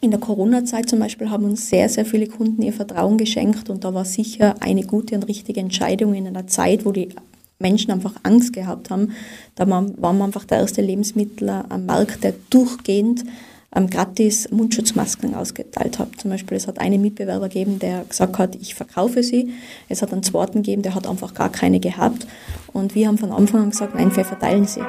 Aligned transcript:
In 0.00 0.12
der 0.12 0.20
Corona-Zeit 0.20 0.88
zum 0.88 1.00
Beispiel 1.00 1.28
haben 1.28 1.44
uns 1.44 1.68
sehr, 1.68 1.88
sehr 1.88 2.04
viele 2.04 2.28
Kunden 2.28 2.62
ihr 2.62 2.72
Vertrauen 2.72 3.18
geschenkt 3.18 3.68
und 3.68 3.82
da 3.82 3.92
war 3.94 4.04
sicher 4.04 4.54
eine 4.60 4.84
gute 4.84 5.16
und 5.16 5.24
richtige 5.24 5.58
Entscheidung 5.58 6.14
in 6.14 6.28
einer 6.28 6.46
Zeit, 6.46 6.84
wo 6.84 6.92
die 6.92 7.08
Menschen 7.58 7.90
einfach 7.90 8.14
Angst 8.22 8.52
gehabt 8.52 8.90
haben. 8.90 9.12
Da 9.56 9.68
waren 9.68 9.96
wir 10.00 10.24
einfach 10.24 10.44
der 10.44 10.58
erste 10.58 10.82
Lebensmittler 10.82 11.64
am 11.68 11.86
Markt, 11.86 12.22
der 12.22 12.34
durchgehend 12.48 13.24
ähm, 13.74 13.90
gratis 13.90 14.50
Mundschutzmasken 14.52 15.34
ausgeteilt 15.34 15.98
hat. 15.98 16.08
Zum 16.18 16.30
Beispiel, 16.30 16.56
es 16.56 16.68
hat 16.68 16.78
einen 16.78 17.02
Mitbewerber 17.02 17.48
gegeben, 17.48 17.80
der 17.80 18.04
gesagt 18.04 18.38
hat, 18.38 18.54
ich 18.54 18.76
verkaufe 18.76 19.24
sie. 19.24 19.52
Es 19.88 20.00
hat 20.00 20.12
einen 20.12 20.22
zweiten 20.22 20.62
gegeben, 20.62 20.82
der 20.82 20.94
hat 20.94 21.08
einfach 21.08 21.34
gar 21.34 21.50
keine 21.50 21.80
gehabt. 21.80 22.26
Und 22.72 22.94
wir 22.94 23.08
haben 23.08 23.18
von 23.18 23.32
Anfang 23.32 23.62
an 23.62 23.70
gesagt, 23.70 23.96
nein, 23.96 24.14
wir 24.14 24.24
verteilen 24.24 24.66
sie. 24.66 24.80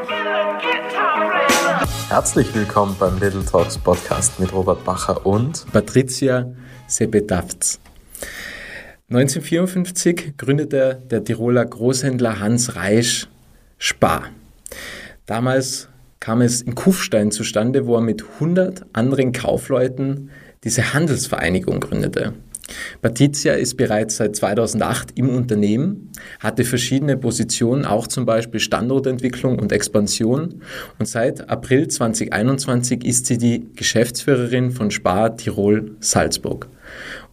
Herzlich 2.09 2.55
willkommen 2.55 2.95
beim 2.99 3.19
Little 3.19 3.45
Talks 3.45 3.77
Podcast 3.77 4.39
mit 4.39 4.51
Robert 4.51 4.83
Bacher 4.83 5.27
und 5.27 5.71
Patricia 5.71 6.51
Sebedavts. 6.87 7.79
1954 9.11 10.33
gründete 10.35 11.03
der 11.11 11.23
Tiroler 11.23 11.65
Großhändler 11.65 12.39
Hans 12.39 12.75
Reisch 12.75 13.27
Spar. 13.77 14.23
Damals 15.27 15.87
kam 16.19 16.41
es 16.41 16.63
in 16.63 16.73
Kufstein 16.73 17.29
zustande, 17.29 17.85
wo 17.85 17.93
er 17.97 18.01
mit 18.01 18.23
100 18.23 18.87
anderen 18.91 19.31
Kaufleuten 19.31 20.31
diese 20.63 20.95
Handelsvereinigung 20.95 21.79
gründete. 21.79 22.33
Patricia 23.01 23.53
ist 23.53 23.75
bereits 23.77 24.17
seit 24.17 24.35
2008 24.35 25.11
im 25.15 25.29
Unternehmen, 25.29 26.11
hatte 26.39 26.63
verschiedene 26.63 27.17
Positionen, 27.17 27.85
auch 27.85 28.07
zum 28.07 28.25
Beispiel 28.25 28.59
Standortentwicklung 28.59 29.59
und 29.59 29.71
Expansion. 29.71 30.61
Und 30.97 31.05
seit 31.07 31.49
April 31.49 31.87
2021 31.87 33.05
ist 33.05 33.25
sie 33.25 33.37
die 33.37 33.67
Geschäftsführerin 33.75 34.71
von 34.71 34.91
Spar 34.91 35.37
Tirol 35.37 35.95
Salzburg. 35.99 36.67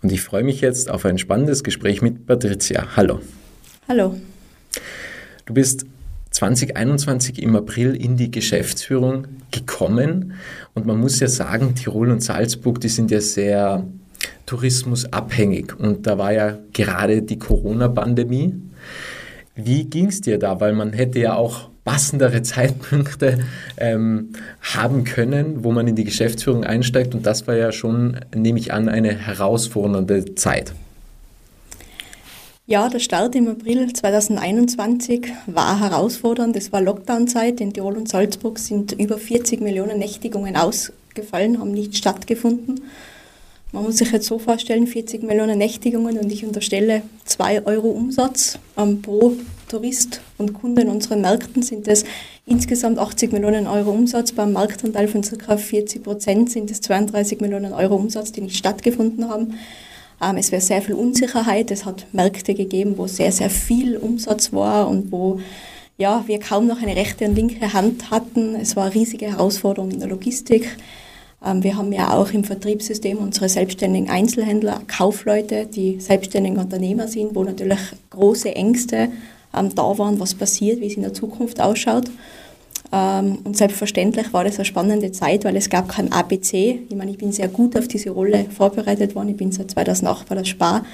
Und 0.03 0.13
ich 0.13 0.23
freue 0.23 0.45
mich 0.45 0.61
jetzt 0.61 0.91
auf 0.91 1.05
ein 1.05 1.19
spannendes 1.19 1.65
Gespräch 1.65 2.03
mit 2.03 2.27
Patricia. 2.27 2.97
Hallo. 2.97 3.21
Hallo. 3.89 4.17
Du 5.47 5.55
bist 5.55 5.87
2021 6.37 7.43
im 7.43 7.57
April 7.57 7.95
in 7.97 8.17
die 8.17 8.31
Geschäftsführung 8.31 9.27
gekommen 9.51 10.35
und 10.75 10.85
man 10.85 10.99
muss 10.99 11.19
ja 11.19 11.29
sagen, 11.29 11.75
Tirol 11.75 12.11
und 12.11 12.23
Salzburg, 12.23 12.81
die 12.81 12.89
sind 12.89 13.11
ja 13.11 13.21
sehr 13.21 13.87
tourismusabhängig. 14.47 15.79
Und 15.79 16.07
da 16.07 16.19
war 16.19 16.33
ja 16.33 16.59
gerade 16.73 17.23
die 17.23 17.39
Corona-Pandemie. 17.39 18.55
Wie 19.55 19.85
ging 19.85 20.07
es 20.07 20.21
dir 20.21 20.39
da? 20.39 20.61
Weil 20.61 20.75
man 20.75 20.93
hätte 20.93 21.19
ja 21.19 21.35
auch 21.35 21.71
passendere 21.85 22.43
Zeitpunkte 22.43 23.39
ähm, 23.79 24.33
haben 24.61 25.05
können, 25.05 25.65
wo 25.65 25.73
man 25.73 25.87
in 25.89 25.97
die 25.97 26.05
Geschäftsführung 26.05 26.65
einsteigt. 26.65 27.15
Und 27.15 27.25
das 27.25 27.47
war 27.47 27.55
ja 27.55 27.73
schon, 27.73 28.21
nehme 28.35 28.59
ich 28.59 28.73
an, 28.73 28.89
eine 28.89 29.15
herausfordernde 29.15 30.35
Zeit. 30.35 30.73
Ja, 32.69 32.89
der 32.89 32.99
Start 32.99 33.37
im 33.37 33.47
April 33.47 33.93
2021 33.93 35.29
war 35.47 35.79
herausfordernd. 35.79 36.57
Es 36.57 36.73
war 36.73 36.81
Lockdown-Zeit. 36.81 37.61
In 37.61 37.73
Tirol 37.73 37.97
und 37.97 38.09
Salzburg 38.09 38.59
sind 38.59 38.91
über 38.91 39.19
40 39.19 39.61
Millionen 39.61 40.01
Nächtigungen 40.01 40.57
ausgefallen, 40.57 41.61
haben 41.61 41.71
nicht 41.71 41.97
stattgefunden. 41.97 42.81
Man 43.73 43.83
muss 43.83 43.99
sich 43.99 44.13
jetzt 44.13 44.27
so 44.27 44.39
vorstellen, 44.39 44.87
40 44.87 45.25
Millionen 45.25 45.59
Nächtigungen 45.59 46.19
und 46.19 46.33
ich 46.33 46.45
unterstelle 46.45 47.03
2 47.25 47.67
Euro 47.67 47.89
Umsatz 47.89 48.59
ähm, 48.77 49.03
pro 49.03 49.33
Tourist 49.69 50.21
und 50.39 50.55
Kunde 50.55 50.83
in 50.83 50.89
unseren 50.89 51.21
Märkten 51.21 51.63
sind 51.63 51.89
es 51.89 52.05
insgesamt 52.47 52.99
80 52.99 53.33
Millionen 53.33 53.67
Euro 53.67 53.91
Umsatz. 53.91 54.31
Beim 54.31 54.53
Marktanteil 54.53 55.09
von 55.09 55.23
ca. 55.23 55.57
40 55.57 56.05
Prozent 56.05 56.51
sind 56.51 56.71
es 56.71 56.81
32 56.81 57.41
Millionen 57.41 57.73
Euro 57.73 57.97
Umsatz, 57.97 58.31
die 58.31 58.41
nicht 58.41 58.57
stattgefunden 58.57 59.29
haben. 59.29 59.55
Ähm, 60.23 60.37
es 60.37 60.53
wäre 60.53 60.63
sehr 60.63 60.81
viel 60.81 60.95
Unsicherheit. 60.95 61.73
Es 61.73 61.85
hat 61.85 62.07
Märkte 62.13 62.55
gegeben, 62.55 62.95
wo 62.97 63.09
sehr, 63.09 63.33
sehr 63.33 63.51
viel 63.51 63.97
Umsatz 63.97 64.53
war 64.53 64.89
und 64.89 65.11
wo 65.11 65.41
ja, 65.99 66.23
wir 66.27 66.39
kaum 66.39 66.67
noch 66.67 66.83
eine 66.83 66.95
rechte 66.95 67.25
und 67.25 67.35
linke 67.35 67.73
Hand 67.73 68.11
hatten. 68.11 68.55
Es 68.55 68.77
war 68.77 68.85
eine 68.85 68.95
riesige 68.95 69.27
Herausforderung 69.27 69.91
in 69.91 69.99
der 69.99 70.09
Logistik. 70.09 70.77
Ähm, 71.47 71.63
wir 71.63 71.77
haben 71.77 71.93
ja 71.93 72.13
auch 72.13 72.31
im 72.33 72.45
Vertriebssystem 72.45 73.19
unsere 73.19 73.49
selbstständigen 73.49 74.11
Einzelhändler, 74.11 74.81
Kaufleute, 74.87 75.67
die 75.67 76.01
selbstständigen 76.01 76.59
Unternehmer 76.59 77.09
sind, 77.09 77.35
wo 77.35 77.45
natürlich 77.45 77.79
große 78.11 78.55
Ängste 78.55 79.09
ähm, 79.57 79.75
da 79.75 79.99
waren, 79.99 80.19
was 80.19 80.35
passiert, 80.35 80.81
wie 80.81 80.87
es 80.87 80.95
in 80.95 81.03
der 81.03 81.15
Zukunft 81.15 81.61
ausschaut. 81.61 82.11
Ähm, 82.93 83.39
und 83.45 83.57
selbstverständlich 83.57 84.33
war 84.33 84.45
das 84.45 84.57
eine 84.57 84.65
spannende 84.65 85.13
Zeit, 85.13 85.45
weil 85.45 85.57
es 85.57 85.71
gab 85.71 85.89
kein 85.89 86.13
ABC. 86.13 86.81
Ich 86.89 86.97
meine, 86.97 87.11
ich 87.11 87.19
bin 87.19 87.33
sehr 87.33 87.49
gut 87.49 87.77
auf 87.77 87.89
diese 87.89 88.11
Rolle 88.11 88.47
vorbereitet 88.57 89.15
worden. 89.15 89.31
Ich 89.31 89.37
bin 89.37 89.53
seit 89.53 89.71
2008 89.71 90.29
bei 90.29 90.35
der 90.35 90.45
Spar. 90.45 90.85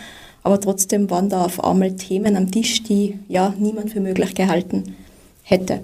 Aber 0.44 0.60
trotzdem 0.60 1.08
waren 1.08 1.28
da 1.28 1.44
auf 1.44 1.62
einmal 1.62 1.92
Themen 1.92 2.36
am 2.36 2.50
Tisch, 2.50 2.82
die 2.82 3.18
ja 3.28 3.54
niemand 3.58 3.92
für 3.92 4.00
möglich 4.00 4.34
gehalten 4.34 4.96
hätte. 5.42 5.80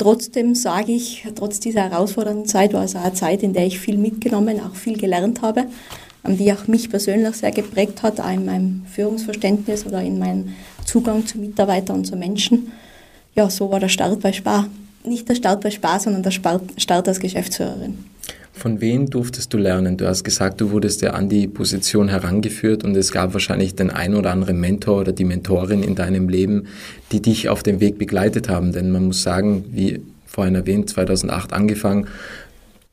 Trotzdem 0.00 0.54
sage 0.54 0.92
ich, 0.92 1.26
trotz 1.34 1.60
dieser 1.60 1.82
herausfordernden 1.82 2.46
Zeit 2.46 2.72
war 2.72 2.82
es 2.82 2.96
auch 2.96 3.04
eine 3.04 3.12
Zeit, 3.12 3.42
in 3.42 3.52
der 3.52 3.66
ich 3.66 3.78
viel 3.78 3.98
mitgenommen, 3.98 4.58
auch 4.58 4.74
viel 4.74 4.96
gelernt 4.96 5.42
habe, 5.42 5.66
die 6.26 6.50
auch 6.54 6.66
mich 6.68 6.88
persönlich 6.88 7.36
sehr 7.36 7.50
geprägt 7.50 8.02
hat, 8.02 8.18
auch 8.18 8.32
in 8.32 8.46
meinem 8.46 8.86
Führungsverständnis 8.86 9.84
oder 9.84 10.00
in 10.00 10.18
meinem 10.18 10.54
Zugang 10.86 11.26
zu 11.26 11.36
Mitarbeitern 11.36 11.96
und 11.96 12.06
zu 12.06 12.16
Menschen. 12.16 12.72
Ja, 13.34 13.50
so 13.50 13.70
war 13.70 13.78
der 13.78 13.90
Start 13.90 14.20
bei 14.20 14.32
Spar. 14.32 14.68
Nicht 15.04 15.28
der 15.28 15.34
Start 15.34 15.60
bei 15.60 15.70
Spar, 15.70 16.00
sondern 16.00 16.22
der 16.22 16.30
Start 16.30 17.06
als 17.06 17.20
Geschäftsführerin. 17.20 17.98
Von 18.60 18.82
wem 18.82 19.08
durftest 19.08 19.54
du 19.54 19.56
lernen? 19.56 19.96
Du 19.96 20.06
hast 20.06 20.22
gesagt, 20.22 20.60
du 20.60 20.70
wurdest 20.70 21.00
ja 21.00 21.12
an 21.12 21.30
die 21.30 21.48
Position 21.48 22.08
herangeführt 22.08 22.84
und 22.84 22.94
es 22.94 23.10
gab 23.10 23.32
wahrscheinlich 23.32 23.74
den 23.74 23.88
ein 23.88 24.14
oder 24.14 24.32
anderen 24.32 24.60
Mentor 24.60 25.00
oder 25.00 25.12
die 25.12 25.24
Mentorin 25.24 25.82
in 25.82 25.94
deinem 25.94 26.28
Leben, 26.28 26.66
die 27.10 27.22
dich 27.22 27.48
auf 27.48 27.62
dem 27.62 27.80
Weg 27.80 27.96
begleitet 27.96 28.50
haben. 28.50 28.72
Denn 28.72 28.90
man 28.90 29.06
muss 29.06 29.22
sagen, 29.22 29.64
wie 29.72 30.02
vorhin 30.26 30.56
erwähnt, 30.56 30.90
2008 30.90 31.54
angefangen, 31.54 32.08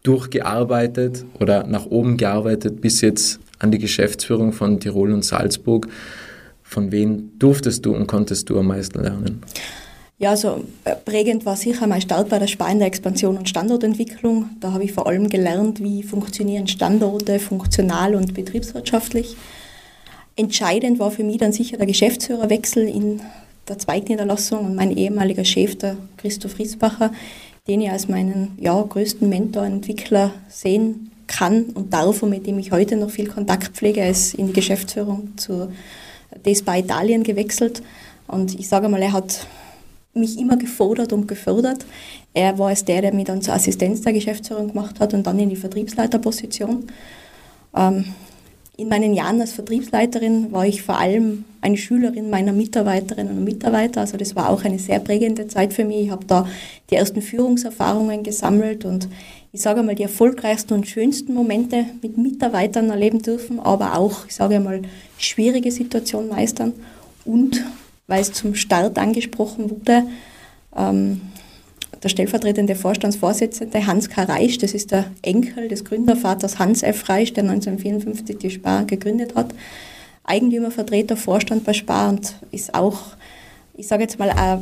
durchgearbeitet 0.03 1.25
oder 1.38 1.67
nach 1.67 1.85
oben 1.85 2.16
gearbeitet 2.16 2.79
bis 2.79 3.01
jetzt 3.01 3.41
an 3.59 3.69
die 3.69 3.79
Geschäftsführung 3.79 4.53
von 4.53 4.79
Tirol 4.79 5.11
und 5.11 5.25
Salzburg. 5.25 5.89
Von 6.63 6.94
wem 6.94 7.31
durftest 7.39 7.85
du 7.85 7.94
und 7.94 8.07
konntest 8.07 8.49
du 8.49 8.57
am 8.57 8.67
meisten 8.67 9.03
lernen? 9.03 9.41
Ja, 10.19 10.31
also 10.31 10.63
äh, 10.83 10.95
prägend 10.95 11.45
war 11.45 11.55
sicher 11.55 11.85
mein 11.85 12.01
Start 12.01 12.29
bei 12.29 12.39
der 12.39 12.47
Spar 12.47 12.72
in 12.72 12.79
der 12.79 12.88
Expansion 12.88 13.38
und 13.38 13.50
Standortentwicklung. 13.50 14.50
Da 14.59 14.72
habe 14.73 14.83
ich 14.83 14.91
vor 14.91 15.05
allem 15.05 15.29
gelernt, 15.29 15.79
wie 15.79 16.01
funktionieren 16.01 16.67
Standorte 16.67 17.39
funktional 17.39 18.16
und 18.16 18.33
betriebswirtschaftlich. 18.33 19.38
Entscheidend 20.35 20.97
war 20.97 21.11
für 21.11 21.23
mich 21.23 21.38
dann 21.38 21.51
sicher 21.51 21.78
der 21.78 21.85
Geschäftsführerwechsel 21.85 22.88
in 22.88 23.22
der 23.67 23.78
Zweigniederlassung 23.78 24.66
und 24.66 24.75
mein 24.75 24.95
ehemaliger 24.95 25.45
Chef, 25.45 25.78
der 25.78 25.97
Christoph 26.17 26.57
Riesbacher, 26.57 27.11
den 27.67 27.81
ich 27.81 27.91
als 27.91 28.07
meinen 28.07 28.57
ja, 28.59 28.81
größten 28.81 29.29
Mentor, 29.29 29.66
Entwickler 29.66 30.34
sehen 30.49 31.11
kann 31.28 31.66
und 31.75 31.94
darf 31.94 32.23
und 32.23 32.31
mit 32.31 32.47
dem 32.47 32.57
ich 32.57 32.72
heute 32.72 32.95
noch 32.95 33.11
viel 33.11 33.28
Kontakt 33.28 33.75
pflege. 33.75 34.03
Ist 34.07 34.34
in 34.34 34.47
die 34.47 34.53
Geschäftsführung 34.53 35.38
zu 35.38 35.72
DESPA 36.44 36.78
Italien 36.78 37.23
gewechselt 37.23 37.84
und 38.28 38.59
ich 38.59 38.67
sage 38.67 38.89
mal, 38.89 39.01
er 39.01 39.13
hat 39.13 39.45
mich 40.17 40.39
immer 40.39 40.57
gefordert 40.57 41.13
und 41.13 41.28
gefördert. 41.28 41.85
Er 42.33 42.57
war 42.59 42.72
es 42.72 42.85
der, 42.85 43.01
der 43.01 43.13
mich 43.13 43.25
dann 43.25 43.41
zur 43.41 43.53
Assistenz 43.53 44.01
der 44.01 44.13
Geschäftsführung 44.13 44.69
gemacht 44.69 45.00
hat 45.00 45.13
und 45.13 45.25
dann 45.25 45.39
in 45.39 45.50
die 45.50 45.55
Vertriebsleiterposition. 45.55 46.88
Ähm, 47.75 48.05
in 48.78 48.89
meinen 48.89 49.16
Jahren 49.16 49.41
als 49.41 49.53
Vertriebsleiterin 49.53 50.51
war 50.51 50.67
ich 50.67 50.83
vor 50.83 51.00
allem 51.00 51.45
eine 51.61 51.78
Schülerin 51.78 52.29
meiner 52.29 52.53
Mitarbeiterinnen 52.53 53.39
und 53.39 53.44
Mitarbeiter. 53.44 54.01
Also 54.01 54.17
das 54.17 54.35
war 54.35 54.50
auch 54.50 54.63
eine 54.63 54.78
sehr 54.78 55.00
prägende 55.00 55.47
Zeit 55.47 55.73
für 55.73 55.83
mich. 55.83 56.05
Ich 56.05 56.11
habe 56.11 56.25
da 56.25 56.47
die 56.91 56.95
ersten 56.95 57.23
Führungserfahrungen 57.23 58.22
gesammelt 58.22 58.85
und 58.85 59.07
ich 59.51 59.61
sage 59.61 59.81
mal 59.81 59.95
die 59.95 60.03
erfolgreichsten 60.03 60.75
und 60.75 60.88
schönsten 60.88 61.34
Momente 61.34 61.85
mit 62.03 62.19
Mitarbeitern 62.19 62.91
erleben 62.91 63.23
dürfen, 63.23 63.59
aber 63.59 63.97
auch, 63.97 64.28
ich 64.28 64.35
sage 64.35 64.59
mal, 64.59 64.84
schwierige 65.17 65.72
Situationen 65.72 66.29
meistern 66.29 66.73
und 67.25 67.63
weil 68.08 68.22
es 68.22 68.34
zum 68.34 68.56
Start 68.56 68.98
angesprochen 68.98 69.70
wurde. 69.70 70.04
Ähm, 70.76 71.22
der 72.04 72.09
stellvertretende 72.09 72.76
Vorstandsvorsitzende 72.76 73.88
Hans 73.88 74.09
K. 74.09 74.24
Reisch, 74.24 74.58
das 74.59 74.74
ist 74.74 74.92
der 74.92 75.06
Enkel 75.22 75.68
des 75.68 75.84
Gründervaters 75.84 76.59
Hans 76.59 76.84
F. 76.84 77.09
Reisch, 77.09 77.34
der 77.34 77.44
1954 77.44 78.38
die 78.38 78.52
Spar 78.52 78.86
gegründet 78.86 79.36
hat. 79.36 79.54
Eigentümervertreter, 80.24 81.18
Vorstand 81.18 81.64
bei 81.64 81.74
Spar 81.74 82.09
und 82.09 82.36
ist 82.52 82.74
auch, 82.76 83.00
ich 83.76 83.88
sage 83.88 84.04
jetzt 84.04 84.20
mal, 84.20 84.62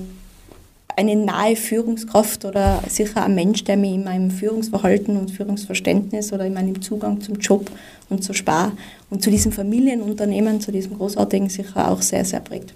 eine 0.96 1.16
nahe 1.16 1.56
Führungskraft 1.58 2.46
oder 2.46 2.82
sicher 2.88 3.26
ein 3.26 3.36
Mensch, 3.36 3.66
der 3.66 3.76
mich 3.76 3.94
in 3.94 4.06
meinem 4.06 4.32
Führungsverhalten 4.32 5.18
und 5.18 5.32
Führungsverständnis 5.32 6.32
oder 6.32 6.46
in 6.46 6.54
meinem 6.54 6.82
Zugang 6.82 7.20
zum 7.20 7.36
Job 7.40 7.70
und 8.10 8.24
zur 8.24 8.36
Spar 8.36 8.72
und 9.10 9.22
zu 9.22 9.30
diesem 9.30 9.52
Familienunternehmen, 9.52 10.62
zu 10.62 10.72
diesem 10.72 10.98
großartigen 10.98 11.50
sicher 11.50 11.92
auch 11.92 12.02
sehr, 12.02 12.24
sehr 12.24 12.40
prägt 12.40 12.74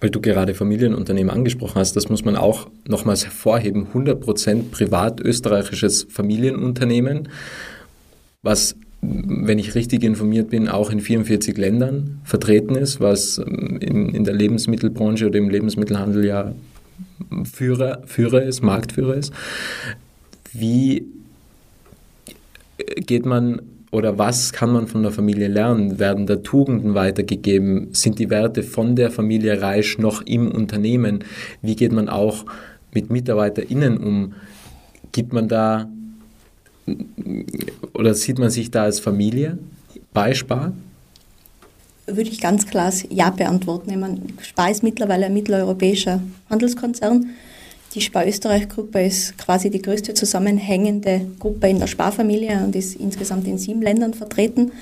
weil 0.00 0.10
du 0.10 0.20
gerade 0.20 0.54
Familienunternehmen 0.54 1.30
angesprochen 1.30 1.76
hast, 1.76 1.96
das 1.96 2.08
muss 2.08 2.24
man 2.24 2.36
auch 2.36 2.68
nochmals 2.86 3.24
hervorheben, 3.24 3.88
100% 3.92 4.70
privat 4.70 5.20
österreichisches 5.20 6.06
Familienunternehmen. 6.08 7.28
was, 8.42 8.76
wenn 9.00 9.58
ich 9.58 9.74
richtig 9.74 10.04
informiert 10.04 10.50
bin, 10.50 10.68
auch 10.68 10.90
in 10.90 11.00
44 11.00 11.56
Ländern 11.56 12.20
vertreten 12.24 12.76
ist, 12.76 13.00
was 13.00 13.38
ähm, 13.38 13.78
in, 13.80 14.14
in 14.14 14.24
der 14.24 14.34
Lebensmittelbranche 14.34 15.26
oder 15.26 15.38
im 15.38 15.50
Lebensmittelhandel 15.50 16.24
ja 16.24 16.52
Führer, 17.44 18.02
Führer 18.06 18.42
ist, 18.42 18.62
Marktführer 18.62 19.14
ist. 19.14 19.32
Wie 20.52 21.04
geht 22.78 23.26
man 23.26 23.62
oder 23.90 24.18
was 24.18 24.52
kann 24.52 24.72
man 24.72 24.86
von 24.86 25.02
der 25.02 25.12
Familie 25.12 25.48
lernen? 25.48 25.98
Werden 25.98 26.26
da 26.26 26.36
Tugenden 26.36 26.94
weitergegeben? 26.94 27.88
Sind 27.92 28.18
die 28.18 28.30
Werte 28.30 28.62
von 28.62 28.96
der 28.96 29.10
Familie 29.10 29.60
Reisch 29.62 29.98
noch 29.98 30.22
im 30.22 30.50
Unternehmen? 30.50 31.24
Wie 31.62 31.76
geht 31.76 31.92
man 31.92 32.08
auch 32.08 32.44
mit 32.92 33.10
MitarbeiterInnen 33.10 33.96
um? 33.98 34.34
Gibt 35.12 35.32
man 35.32 35.48
da 35.48 35.88
oder 37.94 38.14
sieht 38.14 38.38
man 38.38 38.50
sich 38.50 38.70
da 38.70 38.84
als 38.84 39.00
Familie 39.00 39.58
bei 40.12 40.34
Spar? 40.34 40.72
Würde 42.06 42.30
ich 42.30 42.40
ganz 42.40 42.66
klar 42.66 42.92
Ja 43.10 43.30
beantworten. 43.30 43.90
Ich 43.90 43.96
meine, 43.96 44.20
Spar 44.40 44.70
ist 44.70 44.82
mittlerweile 44.82 45.26
ein 45.26 45.34
mitteleuropäischer 45.34 46.22
Handelskonzern. 46.48 47.26
Die 47.94 48.00
Spar-Österreich-Gruppe 48.02 49.04
ist 49.04 49.38
quasi 49.38 49.70
die 49.70 49.80
größte 49.80 50.12
zusammenhängende 50.14 51.22
Gruppe 51.38 51.68
in 51.68 51.78
der 51.78 51.86
Sparfamilie 51.86 52.62
und 52.62 52.76
ist 52.76 52.96
insgesamt 52.96 53.46
in 53.46 53.56
sieben 53.56 53.80
Ländern 53.80 54.12
vertreten. 54.12 54.72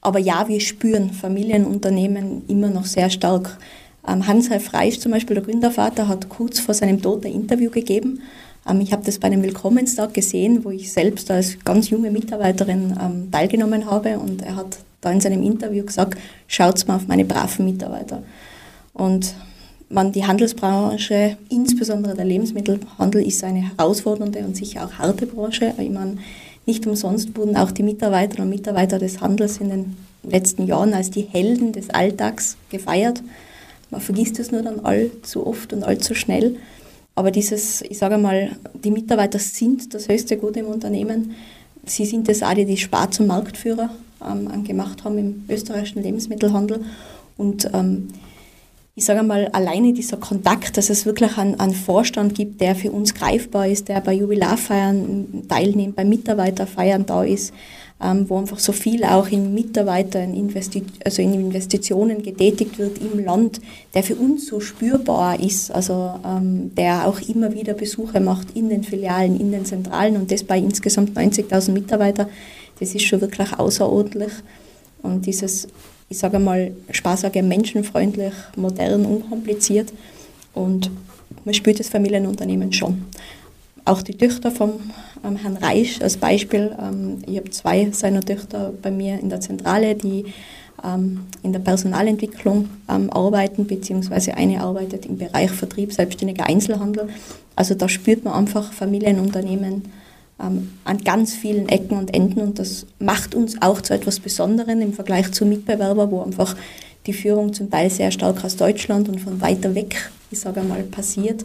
Aber 0.00 0.20
ja, 0.20 0.46
wir 0.46 0.60
spüren 0.60 1.10
Familienunternehmen 1.10 2.42
immer 2.46 2.70
noch 2.70 2.86
sehr 2.86 3.10
stark. 3.10 3.58
Ähm, 4.06 4.26
Hans-Ralf 4.26 4.72
Reisch 4.72 5.00
zum 5.00 5.10
Beispiel, 5.10 5.34
der 5.34 5.44
Gründervater, 5.44 6.06
hat 6.06 6.28
kurz 6.28 6.60
vor 6.60 6.74
seinem 6.74 7.02
Tod 7.02 7.26
ein 7.26 7.32
Interview 7.32 7.70
gegeben 7.70 8.22
ähm, 8.68 8.80
ich 8.80 8.92
habe 8.92 9.04
das 9.04 9.18
bei 9.18 9.26
einem 9.26 9.42
Willkommenstag 9.42 10.14
gesehen, 10.14 10.64
wo 10.64 10.70
ich 10.70 10.92
selbst 10.92 11.30
als 11.30 11.58
ganz 11.64 11.90
junge 11.90 12.10
Mitarbeiterin 12.10 12.96
ähm, 13.00 13.30
teilgenommen 13.30 13.86
habe 13.86 14.18
und 14.18 14.42
er 14.42 14.56
hat 14.56 14.78
da 15.00 15.10
in 15.10 15.20
seinem 15.20 15.42
Interview 15.42 15.84
gesagt, 15.84 16.18
schaut 16.46 16.86
mal 16.86 16.96
auf 16.96 17.06
meine 17.06 17.24
braven 17.24 17.64
Mitarbeiter. 17.64 18.22
Und 18.92 19.34
man, 19.90 20.12
die 20.12 20.26
Handelsbranche, 20.26 21.36
insbesondere 21.48 22.14
der 22.14 22.24
Lebensmittelhandel, 22.24 23.26
ist 23.26 23.42
eine 23.44 23.70
herausfordernde 23.70 24.40
und 24.40 24.56
sicher 24.56 24.84
auch 24.84 24.92
harte 24.98 25.26
Branche. 25.26 25.74
Ich 25.78 25.90
meine, 25.90 26.18
nicht 26.66 26.86
umsonst 26.86 27.36
wurden 27.36 27.56
auch 27.56 27.70
die 27.70 27.82
Mitarbeiterinnen 27.82 28.50
und 28.50 28.56
Mitarbeiter 28.56 28.98
des 28.98 29.20
Handels 29.20 29.58
in 29.58 29.70
den 29.70 29.96
letzten 30.22 30.66
Jahren 30.66 30.92
als 30.92 31.10
die 31.10 31.22
Helden 31.22 31.72
des 31.72 31.88
Alltags 31.90 32.56
gefeiert. 32.70 33.22
Man 33.90 34.02
vergisst 34.02 34.38
es 34.38 34.52
nur 34.52 34.62
dann 34.62 34.80
allzu 34.80 35.46
oft 35.46 35.72
und 35.72 35.82
allzu 35.82 36.14
schnell. 36.14 36.56
Aber 37.14 37.30
dieses, 37.30 37.82
ich 37.82 37.98
sage 37.98 38.18
mal, 38.18 38.50
die 38.74 38.90
Mitarbeiter 38.90 39.38
sind 39.38 39.94
das 39.94 40.08
höchste 40.08 40.36
Gut 40.36 40.56
im 40.56 40.66
Unternehmen. 40.66 41.34
Sie 41.86 42.04
sind 42.04 42.28
es 42.28 42.42
alle, 42.42 42.66
die 42.66 42.76
Spar 42.76 43.10
zum 43.10 43.26
Marktführer 43.28 43.90
ähm, 44.24 44.64
gemacht 44.64 45.04
haben 45.04 45.18
im 45.18 45.44
österreichischen 45.48 46.02
Lebensmittelhandel. 46.02 46.84
Und 47.38 47.70
ähm, 47.72 48.08
ich 48.98 49.04
sage 49.04 49.22
mal, 49.22 49.46
alleine 49.52 49.92
dieser 49.92 50.16
Kontakt, 50.16 50.76
dass 50.76 50.90
es 50.90 51.06
wirklich 51.06 51.38
einen, 51.38 51.60
einen, 51.60 51.72
Vorstand 51.72 52.34
gibt, 52.34 52.60
der 52.60 52.74
für 52.74 52.90
uns 52.90 53.14
greifbar 53.14 53.68
ist, 53.68 53.88
der 53.88 54.00
bei 54.00 54.12
Jubilarfeiern 54.12 55.44
teilnimmt, 55.48 55.94
bei 55.94 56.04
Mitarbeiterfeiern 56.04 57.06
da 57.06 57.22
ist, 57.22 57.54
ähm, 58.02 58.28
wo 58.28 58.38
einfach 58.38 58.58
so 58.58 58.72
viel 58.72 59.04
auch 59.04 59.28
in 59.28 59.54
Mitarbeiter, 59.54 60.20
in, 60.20 60.34
Investi 60.34 60.82
also 61.04 61.22
in 61.22 61.32
Investitionen 61.32 62.24
getätigt 62.24 62.80
wird 62.80 62.98
im 62.98 63.24
Land, 63.24 63.60
der 63.94 64.02
für 64.02 64.16
uns 64.16 64.48
so 64.48 64.58
spürbar 64.58 65.38
ist, 65.38 65.70
also 65.70 66.14
ähm, 66.26 66.74
der 66.74 67.06
auch 67.06 67.20
immer 67.20 67.54
wieder 67.54 67.74
Besuche 67.74 68.18
macht 68.18 68.56
in 68.56 68.68
den 68.68 68.82
Filialen, 68.82 69.38
in 69.38 69.52
den 69.52 69.64
Zentralen 69.64 70.16
und 70.16 70.32
das 70.32 70.42
bei 70.42 70.58
insgesamt 70.58 71.16
90.000 71.16 71.70
Mitarbeitern, 71.70 72.26
das 72.80 72.96
ist 72.96 73.04
schon 73.04 73.20
wirklich 73.20 73.56
außerordentlich. 73.56 74.32
Und 75.02 75.24
dieses, 75.24 75.68
ich 76.08 76.18
sage 76.18 76.38
mal, 76.38 76.72
spaßige, 76.90 77.42
menschenfreundlich, 77.42 78.32
modern, 78.56 79.04
unkompliziert 79.04 79.92
und 80.54 80.90
man 81.44 81.54
spürt 81.54 81.80
das 81.80 81.88
Familienunternehmen 81.88 82.72
schon 82.72 83.04
auch 83.88 84.02
die 84.02 84.16
Töchter 84.16 84.50
vom 84.50 84.74
ähm, 85.24 85.36
Herrn 85.36 85.56
Reisch 85.56 86.00
als 86.00 86.16
Beispiel. 86.16 86.76
Ähm, 86.80 87.18
ich 87.26 87.38
habe 87.38 87.50
zwei 87.50 87.90
seiner 87.90 88.20
Töchter 88.20 88.72
bei 88.82 88.90
mir 88.90 89.18
in 89.18 89.30
der 89.30 89.40
Zentrale, 89.40 89.94
die 89.94 90.26
ähm, 90.84 91.20
in 91.42 91.52
der 91.52 91.60
Personalentwicklung 91.60 92.68
ähm, 92.88 93.10
arbeiten, 93.10 93.66
beziehungsweise 93.66 94.34
eine 94.34 94.60
arbeitet 94.60 95.06
im 95.06 95.16
Bereich 95.16 95.50
Vertrieb, 95.50 95.92
selbstständiger 95.92 96.46
Einzelhandel. 96.46 97.08
Also 97.56 97.74
da 97.74 97.88
spürt 97.88 98.24
man 98.24 98.34
einfach 98.34 98.72
Familienunternehmen 98.72 99.84
ähm, 100.40 100.70
an 100.84 100.98
ganz 100.98 101.34
vielen 101.34 101.68
Ecken 101.68 101.98
und 101.98 102.14
Enden 102.14 102.40
und 102.40 102.58
das 102.58 102.86
macht 102.98 103.34
uns 103.34 103.60
auch 103.60 103.80
zu 103.80 103.94
etwas 103.94 104.20
Besonderem 104.20 104.80
im 104.80 104.92
Vergleich 104.92 105.32
zu 105.32 105.44
Mitbewerbern, 105.44 106.10
wo 106.10 106.22
einfach 106.22 106.56
die 107.06 107.12
Führung 107.12 107.52
zum 107.52 107.70
Teil 107.70 107.90
sehr 107.90 108.10
stark 108.10 108.44
aus 108.44 108.56
Deutschland 108.56 109.08
und 109.08 109.20
von 109.20 109.40
weiter 109.40 109.74
weg, 109.74 110.10
ich 110.30 110.40
sage 110.40 110.60
einmal, 110.60 110.82
passiert. 110.82 111.44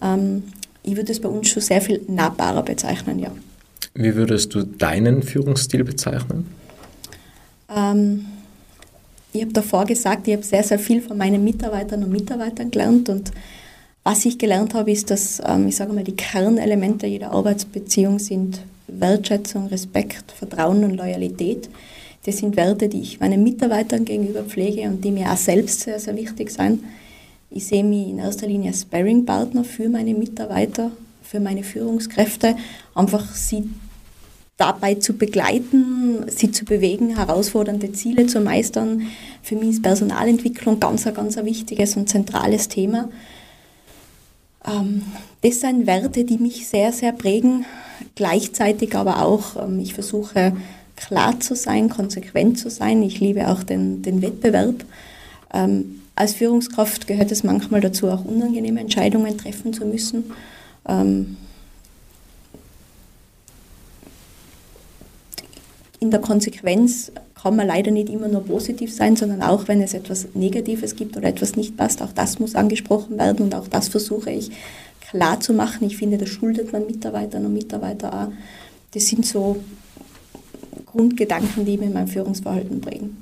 Ähm, 0.00 0.44
ich 0.82 0.96
würde 0.96 1.12
es 1.12 1.20
bei 1.20 1.28
uns 1.28 1.48
schon 1.48 1.62
sehr 1.62 1.80
viel 1.80 2.00
nahbarer 2.08 2.62
bezeichnen, 2.62 3.18
ja. 3.18 3.30
Wie 3.94 4.14
würdest 4.14 4.54
du 4.54 4.62
deinen 4.62 5.22
Führungsstil 5.22 5.84
bezeichnen? 5.84 6.46
Ähm, 7.68 8.26
ich 9.32 9.42
habe 9.42 9.52
davor 9.52 9.84
gesagt, 9.84 10.28
ich 10.28 10.34
habe 10.34 10.44
sehr, 10.44 10.62
sehr 10.62 10.78
viel 10.78 11.02
von 11.02 11.16
meinen 11.16 11.44
Mitarbeitern 11.44 12.04
und 12.04 12.10
Mitarbeitern 12.10 12.70
gelernt 12.70 13.08
und 13.08 13.32
was 14.04 14.24
ich 14.24 14.38
gelernt 14.38 14.74
habe, 14.74 14.90
ist, 14.90 15.10
dass, 15.10 15.40
ähm, 15.46 15.68
ich 15.68 15.76
sage 15.76 15.92
mal, 15.92 16.04
die 16.04 16.16
Kernelemente 16.16 17.06
jeder 17.06 17.32
Arbeitsbeziehung 17.32 18.18
sind 18.18 18.60
Wertschätzung, 18.88 19.66
Respekt, 19.68 20.32
Vertrauen 20.32 20.84
und 20.84 20.96
Loyalität. 20.96 21.68
Das 22.24 22.38
sind 22.38 22.56
Werte, 22.56 22.88
die 22.88 23.00
ich 23.00 23.20
meinen 23.20 23.42
Mitarbeitern 23.42 24.04
gegenüber 24.04 24.44
pflege 24.44 24.82
und 24.82 25.04
die 25.04 25.10
mir 25.10 25.30
auch 25.32 25.36
selbst 25.36 25.80
sehr, 25.80 25.98
sehr 25.98 26.16
wichtig 26.16 26.50
sind. 26.50 26.84
Ich 27.50 27.66
sehe 27.66 27.84
mich 27.84 28.08
in 28.08 28.18
erster 28.18 28.46
Linie 28.46 28.70
als 28.70 28.82
Sparring-Partner 28.82 29.64
für 29.64 29.88
meine 29.88 30.14
Mitarbeiter, 30.14 30.90
für 31.22 31.40
meine 31.40 31.62
Führungskräfte, 31.62 32.56
einfach 32.94 33.34
sie 33.34 33.68
dabei 34.56 34.94
zu 34.94 35.14
begleiten, 35.14 36.24
sie 36.28 36.52
zu 36.52 36.64
bewegen, 36.64 37.16
herausfordernde 37.16 37.92
Ziele 37.92 38.26
zu 38.26 38.40
meistern. 38.40 39.08
Für 39.42 39.56
mich 39.56 39.70
ist 39.70 39.82
Personalentwicklung 39.82 40.78
ganz, 40.78 41.04
ganz 41.04 41.36
ein 41.36 41.46
wichtiges 41.46 41.96
und 41.96 42.08
zentrales 42.08 42.68
Thema. 42.68 43.08
Ähm, 44.66 45.02
das 45.42 45.60
sind 45.60 45.86
Werte, 45.86 46.24
die 46.24 46.38
mich 46.38 46.68
sehr, 46.68 46.92
sehr 46.92 47.12
prägen. 47.12 47.64
Gleichzeitig 48.14 48.94
aber 48.94 49.22
auch, 49.22 49.56
ähm, 49.62 49.80
ich 49.80 49.94
versuche 49.94 50.52
klar 50.96 51.40
zu 51.40 51.54
sein, 51.54 51.88
konsequent 51.88 52.58
zu 52.58 52.70
sein. 52.70 53.02
Ich 53.02 53.20
liebe 53.20 53.48
auch 53.48 53.62
den, 53.62 54.02
den 54.02 54.22
Wettbewerb. 54.22 54.84
Ähm, 55.52 56.00
als 56.14 56.34
Führungskraft 56.34 57.06
gehört 57.06 57.32
es 57.32 57.42
manchmal 57.42 57.80
dazu, 57.80 58.08
auch 58.08 58.24
unangenehme 58.24 58.80
Entscheidungen 58.80 59.36
treffen 59.38 59.72
zu 59.72 59.86
müssen. 59.86 60.24
In 60.86 61.36
der 66.10 66.20
Konsequenz 66.20 67.10
kann 67.42 67.56
man 67.56 67.66
leider 67.66 67.90
nicht 67.90 68.08
immer 68.08 68.28
nur 68.28 68.44
positiv 68.44 68.94
sein, 68.94 69.16
sondern 69.16 69.42
auch 69.42 69.66
wenn 69.66 69.82
es 69.82 69.94
etwas 69.94 70.28
Negatives 70.34 70.94
gibt 70.94 71.16
oder 71.16 71.28
etwas 71.28 71.56
nicht 71.56 71.76
passt, 71.76 72.00
auch 72.00 72.12
das 72.12 72.38
muss 72.38 72.54
angesprochen 72.54 73.18
werden 73.18 73.46
und 73.46 73.54
auch 73.54 73.66
das 73.66 73.88
versuche 73.88 74.30
ich 74.30 74.50
klar 75.00 75.40
zu 75.40 75.52
machen. 75.52 75.86
Ich 75.86 75.96
finde, 75.96 76.18
das 76.18 76.28
schuldet 76.28 76.72
man 76.72 76.86
Mitarbeitern 76.86 77.44
und 77.44 77.52
Mitarbeiter 77.52 78.12
auch. 78.12 78.32
Das 78.92 79.06
sind 79.06 79.26
so 79.26 79.56
Grundgedanken, 80.86 81.64
die 81.64 81.78
mir 81.78 81.86
in 81.86 81.92
meinem 81.94 82.08
Führungsverhalten 82.08 82.80
prägen. 82.80 83.16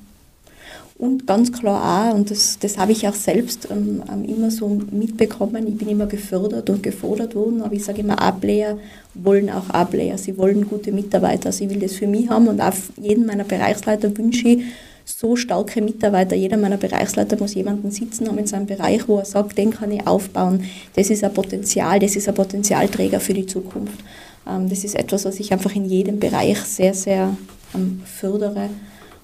Und 1.00 1.26
ganz 1.26 1.50
klar 1.50 2.10
auch, 2.10 2.14
und 2.14 2.30
das, 2.30 2.58
das 2.58 2.76
habe 2.76 2.92
ich 2.92 3.08
auch 3.08 3.14
selbst 3.14 3.68
ähm, 3.70 4.02
ähm, 4.12 4.22
immer 4.22 4.50
so 4.50 4.68
mitbekommen, 4.90 5.66
ich 5.66 5.78
bin 5.78 5.88
immer 5.88 6.04
gefördert 6.04 6.68
und 6.68 6.82
gefordert 6.82 7.34
worden, 7.34 7.62
aber 7.62 7.72
ich 7.72 7.86
sage 7.86 8.02
immer, 8.02 8.20
A-Player 8.20 8.76
wollen 9.14 9.48
auch 9.48 9.70
A-Player, 9.70 10.18
sie 10.18 10.36
wollen 10.36 10.68
gute 10.68 10.92
Mitarbeiter, 10.92 11.52
sie 11.52 11.70
will 11.70 11.78
das 11.78 11.94
für 11.94 12.06
mich 12.06 12.28
haben 12.28 12.48
und 12.48 12.60
auf 12.60 12.90
jeden 13.00 13.24
meiner 13.24 13.44
Bereichsleiter 13.44 14.14
wünsche 14.18 14.46
ich 14.46 14.64
so 15.06 15.36
starke 15.36 15.80
Mitarbeiter. 15.80 16.36
Jeder 16.36 16.58
meiner 16.58 16.76
Bereichsleiter 16.76 17.38
muss 17.38 17.54
jemanden 17.54 17.90
sitzen 17.90 18.28
haben 18.28 18.36
in 18.36 18.46
seinem 18.46 18.66
Bereich, 18.66 19.08
wo 19.08 19.16
er 19.16 19.24
sagt, 19.24 19.56
den 19.56 19.70
kann 19.70 19.92
ich 19.92 20.06
aufbauen. 20.06 20.64
Das 20.96 21.08
ist 21.08 21.24
ein 21.24 21.32
Potenzial, 21.32 21.98
das 21.98 22.14
ist 22.14 22.28
ein 22.28 22.34
Potenzialträger 22.34 23.20
für 23.20 23.32
die 23.32 23.46
Zukunft. 23.46 23.98
Ähm, 24.46 24.68
das 24.68 24.84
ist 24.84 24.96
etwas, 24.96 25.24
was 25.24 25.40
ich 25.40 25.50
einfach 25.50 25.74
in 25.74 25.86
jedem 25.86 26.20
Bereich 26.20 26.58
sehr, 26.58 26.92
sehr 26.92 27.34
ähm, 27.74 28.02
fördere 28.04 28.68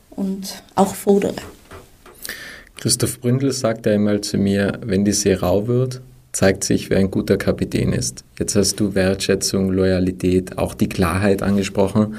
und 0.09 0.63
auch 0.75 0.95
fordere. 0.95 1.35
Christoph 2.87 3.21
Bründel 3.21 3.51
sagte 3.51 3.91
einmal 3.91 4.21
zu 4.21 4.39
mir, 4.39 4.79
wenn 4.81 5.05
die 5.05 5.11
See 5.11 5.35
rau 5.35 5.67
wird, 5.67 6.01
zeigt 6.31 6.63
sich, 6.63 6.89
wer 6.89 6.99
ein 6.99 7.11
guter 7.11 7.37
Kapitän 7.37 7.93
ist. 7.93 8.23
Jetzt 8.39 8.55
hast 8.55 8.79
du 8.79 8.95
Wertschätzung, 8.95 9.73
Loyalität, 9.73 10.57
auch 10.57 10.73
die 10.73 10.89
Klarheit 10.89 11.43
angesprochen. 11.43 12.15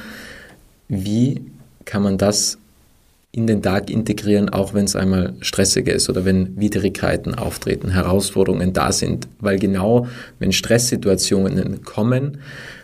Wie 0.89 1.39
kann 1.85 2.03
man 2.03 2.17
das 2.17 2.57
in 3.31 3.47
den 3.47 3.61
Tag 3.61 3.89
integrieren, 3.89 4.49
auch 4.49 4.73
wenn 4.73 4.83
es 4.83 4.97
einmal 4.97 5.35
stressiger 5.39 5.93
ist 5.93 6.09
oder 6.09 6.25
wenn 6.25 6.59
Widrigkeiten 6.59 7.33
auftreten, 7.33 7.91
Herausforderungen 7.91 8.73
da 8.73 8.91
sind? 8.91 9.29
Weil 9.39 9.59
genau, 9.59 10.07
wenn 10.39 10.51
Stresssituationen 10.51 11.81
kommen, 11.85 12.39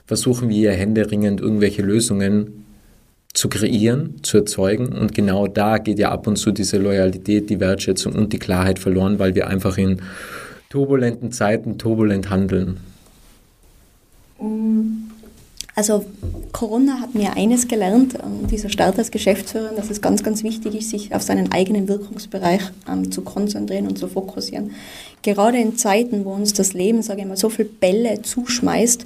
versuchen 0.06 0.48
wir 0.48 0.72
händeringend 0.72 1.42
irgendwelche 1.42 1.82
Lösungen 1.82 2.63
zu 3.34 3.50
kreieren, 3.50 4.16
zu 4.22 4.38
erzeugen. 4.38 4.90
Und 4.90 5.14
genau 5.14 5.48
da 5.48 5.80
geht 5.80 6.00
ja 6.00 6.12
ab 6.12 6.28
und 6.28 6.38
zu 6.38 6.52
diese 6.52 6.78
Loyalität, 6.78 7.50
die 7.50 7.60
Wertschätzung 7.60 8.14
und 8.14 8.32
die 8.32 8.40
Klarheit 8.40 8.80
verloren, 8.80 9.20
weil 9.20 9.36
wir 9.36 9.48
einfach 9.48 9.78
in 9.78 10.02
turbulenten 10.70 11.32
Zeiten 11.32 11.78
turbulent 11.78 12.30
handeln. 12.30 12.78
Also 15.76 16.06
Corona 16.52 17.00
hat 17.00 17.16
mir 17.16 17.36
eines 17.36 17.68
gelernt, 17.68 18.16
ähm, 18.16 18.48
dieser 18.48 18.70
Start 18.70 19.00
als 19.00 19.10
Geschäftsführer, 19.10 19.72
dass 19.76 19.90
es 19.90 20.02
ganz, 20.02 20.22
ganz 20.24 20.44
wichtig 20.44 20.76
ist, 20.76 20.92
sich 20.92 21.16
auf 21.16 21.24
seinen 21.24 21.52
eigenen 21.52 21.88
Wirkungsbereich 21.88 22.62
ähm, 22.88 23.12
zu 23.12 23.22
konzentrieren 23.22 23.88
und 23.88 23.98
zu 23.98 24.08
fokussieren. 24.08 24.72
Gerade 25.24 25.58
in 25.58 25.76
Zeiten, 25.76 26.26
wo 26.26 26.34
uns 26.34 26.54
das 26.54 26.74
Leben, 26.74 27.02
sage 27.02 27.22
ich 27.22 27.28
mal, 27.28 27.38
so 27.38 27.50
viele 27.50 27.70
Bälle 27.70 28.22
zuschmeißt, 28.22 29.06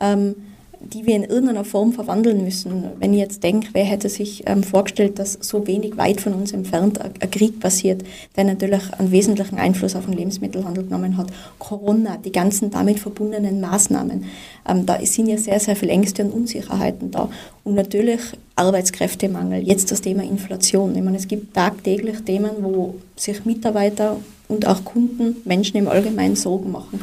ähm, 0.00 0.34
die 0.80 1.06
wir 1.06 1.16
in 1.16 1.24
irgendeiner 1.24 1.64
Form 1.64 1.92
verwandeln 1.92 2.44
müssen. 2.44 2.84
Wenn 3.00 3.12
ich 3.12 3.18
jetzt 3.18 3.42
denke, 3.42 3.68
wer 3.72 3.84
hätte 3.84 4.08
sich 4.08 4.44
ähm, 4.46 4.62
vorgestellt, 4.62 5.18
dass 5.18 5.38
so 5.40 5.66
wenig 5.66 5.96
weit 5.96 6.20
von 6.20 6.34
uns 6.34 6.52
entfernt 6.52 7.00
ein, 7.00 7.12
ein, 7.20 7.30
Krieg 7.30 7.58
passiert, 7.58 8.02
der 8.36 8.44
natürlich 8.44 8.92
einen 8.94 9.10
wesentlichen 9.10 9.58
Einfluss 9.58 9.96
auf 9.96 10.06
den 10.06 10.14
Lebensmittelhandel 10.14 10.84
genommen 10.84 11.16
hat. 11.16 11.28
Corona, 11.58 12.16
die 12.16 12.32
ganzen 12.32 12.70
damit 12.70 13.00
verbundenen 13.00 13.60
Maßnahmen. 13.60 14.24
Ähm, 14.68 14.86
da 14.86 15.04
sind 15.04 15.26
ja 15.28 15.36
sehr, 15.36 15.58
sehr 15.58 15.74
viele 15.74 15.92
Ängste 15.92 16.24
und 16.24 16.30
Unsicherheiten 16.30 17.10
da. 17.10 17.28
Und 17.64 17.74
natürlich 17.74 18.20
Arbeitskräftemangel, 18.54 19.62
jetzt 19.62 19.90
das 19.90 20.00
Thema 20.00 20.22
Inflation. 20.22 20.94
Ich 20.96 21.02
meine, 21.02 21.16
es 21.16 21.28
gibt 21.28 21.54
tagtäglich 21.54 22.20
Themen, 22.24 22.50
wo 22.60 22.94
sich 23.16 23.44
Mitarbeiter 23.44 24.16
und 24.48 24.66
auch 24.66 24.84
Kunden, 24.84 25.36
Menschen 25.44 25.76
im 25.76 25.88
Allgemeinen 25.88 26.36
Sorgen 26.36 26.70
machen. 26.70 27.00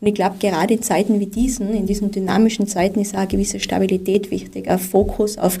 Und 0.00 0.08
ich 0.08 0.14
glaube, 0.14 0.36
gerade 0.38 0.74
in 0.74 0.82
Zeiten 0.82 1.20
wie 1.20 1.26
diesen, 1.26 1.74
in 1.74 1.86
diesen 1.86 2.10
dynamischen 2.10 2.66
Zeiten, 2.66 3.00
ist 3.00 3.14
auch 3.14 3.20
eine 3.20 3.28
gewisse 3.28 3.60
Stabilität 3.60 4.30
wichtig, 4.30 4.68
ein 4.68 4.78
Fokus 4.78 5.38
auf, 5.38 5.56
äh, 5.56 5.60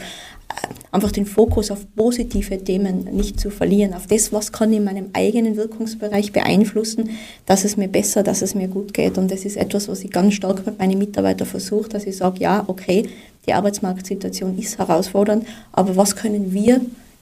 einfach 0.92 1.10
den 1.10 1.26
Fokus 1.26 1.70
auf 1.70 1.86
positive 1.94 2.62
Themen 2.62 3.04
nicht 3.12 3.40
zu 3.40 3.50
verlieren, 3.50 3.94
auf 3.94 4.06
das, 4.06 4.32
was 4.32 4.52
kann 4.52 4.72
ich 4.72 4.78
in 4.78 4.84
meinem 4.84 5.10
eigenen 5.14 5.56
Wirkungsbereich 5.56 6.32
beeinflussen, 6.32 7.10
dass 7.46 7.64
es 7.64 7.76
mir 7.76 7.88
besser, 7.88 8.22
dass 8.22 8.42
es 8.42 8.54
mir 8.54 8.68
gut 8.68 8.92
geht. 8.92 9.16
Und 9.18 9.30
das 9.30 9.44
ist 9.44 9.56
etwas, 9.56 9.88
was 9.88 10.04
ich 10.04 10.10
ganz 10.10 10.34
stark 10.34 10.66
mit 10.66 10.78
meinen 10.78 10.98
Mitarbeitern 10.98 11.46
versuche, 11.46 11.88
dass 11.88 12.04
ich 12.04 12.16
sage, 12.16 12.40
ja, 12.40 12.64
okay, 12.66 13.08
die 13.46 13.52
Arbeitsmarktsituation 13.52 14.58
ist 14.58 14.78
herausfordernd, 14.78 15.46
aber 15.72 15.96
was 15.96 16.16
können 16.16 16.52
wir 16.52 16.80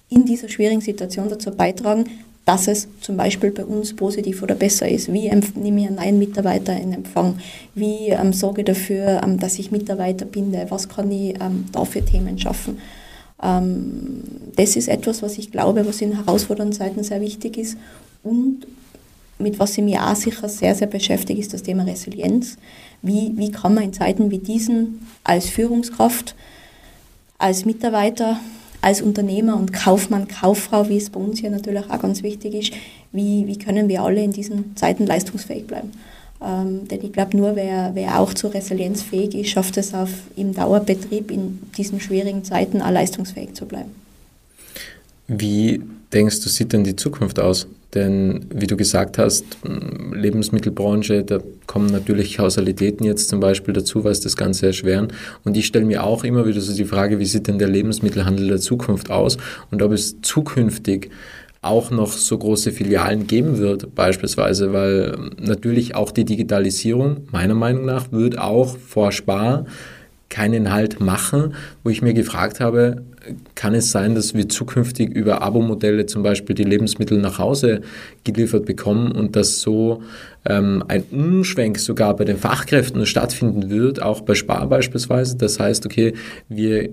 in 0.09 0.25
dieser 0.25 0.49
schwierigen 0.49 0.81
Situation 0.81 1.29
dazu 1.29 1.51
beitragen, 1.51 2.05
dass 2.45 2.69
es 2.69 2.89
zum 3.01 3.17
Beispiel 3.17 3.51
bei 3.51 3.65
uns 3.65 3.97
positiv 3.97 4.43
oder 4.43 4.55
besser 4.55 4.89
ist. 4.89 5.13
Wie 5.13 5.31
nehme 5.55 5.81
ich 5.81 5.87
einen 5.87 5.97
neuen 5.97 6.19
Mitarbeiter 6.19 6.79
in 6.79 6.93
Empfang? 6.93 7.39
Wie 7.75 8.09
ähm, 8.09 8.33
sorge 8.33 8.61
ich 8.61 8.67
dafür, 8.67 9.23
ähm, 9.25 9.39
dass 9.39 9.59
ich 9.59 9.71
Mitarbeiter 9.71 10.27
binde? 10.27 10.67
Was 10.69 10.89
kann 10.89 11.11
ich 11.11 11.41
ähm, 11.41 11.65
da 11.73 11.85
für 11.85 12.05
Themen 12.05 12.39
schaffen? 12.39 12.79
Ähm, 13.43 14.23
das 14.57 14.77
ist 14.77 14.89
etwas, 14.89 15.23
was 15.23 15.39
ich 15.39 15.53
glaube, 15.53 15.87
was 15.87 16.03
in 16.03 16.17
herausfordernden 16.17 16.77
Zeiten 16.77 17.03
sehr 17.03 17.23
wichtig 17.23 17.57
ist. 17.57 17.79
Und 18.23 18.67
mit 19.39 19.59
was 19.59 19.77
ich 19.77 19.85
mich 19.85 19.99
auch 19.99 20.15
sicher 20.15 20.49
sehr, 20.49 20.75
sehr 20.75 20.87
beschäftige, 20.87 21.41
ist 21.41 21.55
das 21.55 21.63
Thema 21.63 21.85
Resilienz. 21.85 22.57
Wie, 23.01 23.33
wie 23.37 23.51
kann 23.51 23.75
man 23.75 23.85
in 23.85 23.93
Zeiten 23.93 24.31
wie 24.31 24.39
diesen 24.39 25.07
als 25.25 25.49
Führungskraft, 25.49 26.35
als 27.39 27.65
Mitarbeiter 27.65 28.39
als 28.85 29.01
Unternehmer 29.01 29.57
und 29.57 29.73
Kaufmann, 29.73 30.29
Kauffrau, 30.29 30.89
wie 30.89 30.99
es 30.99 31.09
bei 31.11 31.19
uns 31.19 31.41
hier 31.41 31.51
natürlich 31.51 31.91
auch 31.91 32.01
ganz 32.01 32.23
wichtig 32.23 32.55
ist, 32.55 32.73
wie, 33.13 33.47
wie 33.47 33.59
können 33.59 33.89
wir 33.89 34.03
alle 34.03 34.23
in 34.23 34.33
diesen 34.33 34.77
Zeiten 34.77 35.07
leistungsfähig 35.07 35.67
bleiben. 35.67 35.93
Ähm, 36.43 36.87
denn 36.89 37.03
ich 37.03 37.13
glaube, 37.13 37.37
nur 37.37 37.57
wer, 37.57 37.93
wer 37.95 38.21
auch 38.21 38.35
zur 38.35 38.53
Resilienz 38.53 39.03
fähig 39.03 39.35
ist, 39.35 39.49
schafft 39.49 39.79
es 39.79 39.95
auf, 39.95 40.11
im 40.37 40.55
Dauerbetrieb 40.55 41.31
in 41.31 41.61
diesen 41.77 41.99
schwierigen 41.99 42.45
Zeiten 42.45 42.83
auch 42.83 42.91
leistungsfähig 42.91 43.55
zu 43.55 43.65
bleiben. 43.65 43.91
Wie 45.29 45.81
denkst 46.13 46.41
du, 46.41 46.51
sieht 46.51 46.75
denn 46.75 46.85
die 46.85 46.97
Zukunft 46.97 47.41
aus? 47.41 47.67
Denn 47.95 48.47
wie 48.53 48.67
du 48.67 48.77
gesagt 48.77 49.19
hast, 49.19 49.45
Lebensmittelbranche, 50.13 51.23
da 51.23 51.39
kommen 51.67 51.87
natürlich 51.87 52.37
Kausalitäten 52.37 53.05
jetzt 53.05 53.29
zum 53.29 53.41
Beispiel 53.41 53.73
dazu, 53.73 54.05
was 54.05 54.21
das 54.21 54.37
Ganze 54.37 54.67
erschweren. 54.67 55.09
Und 55.45 55.57
ich 55.57 55.67
stelle 55.67 55.85
mir 55.85 56.03
auch 56.03 56.25
immer 56.25 56.45
wieder 56.47 56.61
so 56.61 56.75
die 56.75 56.85
Frage, 56.85 57.19
wie 57.19 57.25
sieht 57.25 57.47
denn 57.47 57.59
der 57.59 57.69
Lebensmittelhandel 57.69 58.49
der 58.49 58.59
Zukunft 58.59 59.11
aus 59.11 59.39
und 59.71 59.81
ob 59.83 59.93
es 59.93 60.21
zukünftig 60.23 61.11
auch 61.63 61.91
noch 61.91 62.13
so 62.13 62.37
große 62.37 62.73
Filialen 62.73 63.27
geben 63.27 63.59
wird, 63.59 63.95
beispielsweise, 63.95 64.73
weil 64.73 65.17
natürlich 65.41 65.95
auch 65.95 66.11
die 66.11 66.25
Digitalisierung, 66.25 67.29
meiner 67.31 67.55
Meinung 67.55 67.87
nach, 67.87 68.13
wird 68.13 68.39
auch 68.39 68.77
vor 68.77 69.13
Spar 69.13 69.65
keinen 70.29 70.73
Halt 70.73 71.01
machen, 71.01 71.55
wo 71.83 71.91
ich 71.91 72.03
mir 72.03 72.13
gefragt 72.13 72.61
habe, 72.61 73.03
kann 73.55 73.75
es 73.75 73.91
sein, 73.91 74.15
dass 74.15 74.35
wir 74.35 74.49
zukünftig 74.49 75.11
über 75.11 75.43
Abo-Modelle 75.43 76.07
zum 76.07 76.23
Beispiel 76.23 76.55
die 76.55 76.65
Lebensmittel 76.65 77.19
nach 77.19 77.39
Hause 77.39 77.81
geliefert 78.25 78.67
bekommen 78.67 79.13
und 79.13 79.37
dass 79.37 79.61
so 79.61 80.03
ähm, 80.45 80.85
ein 80.89 81.05
Umschwenk 81.11 81.79
sogar 81.79 82.17
bei 82.17 82.25
den 82.25 82.37
Fachkräften 82.37 83.07
stattfinden 83.07 83.71
wird, 83.71 84.03
auch 84.03 84.21
bei 84.21 84.35
Spar 84.35 84.67
beispielsweise. 84.69 85.37
Das 85.37 85.59
heißt, 85.59 85.87
okay, 85.87 86.15
wir 86.49 86.91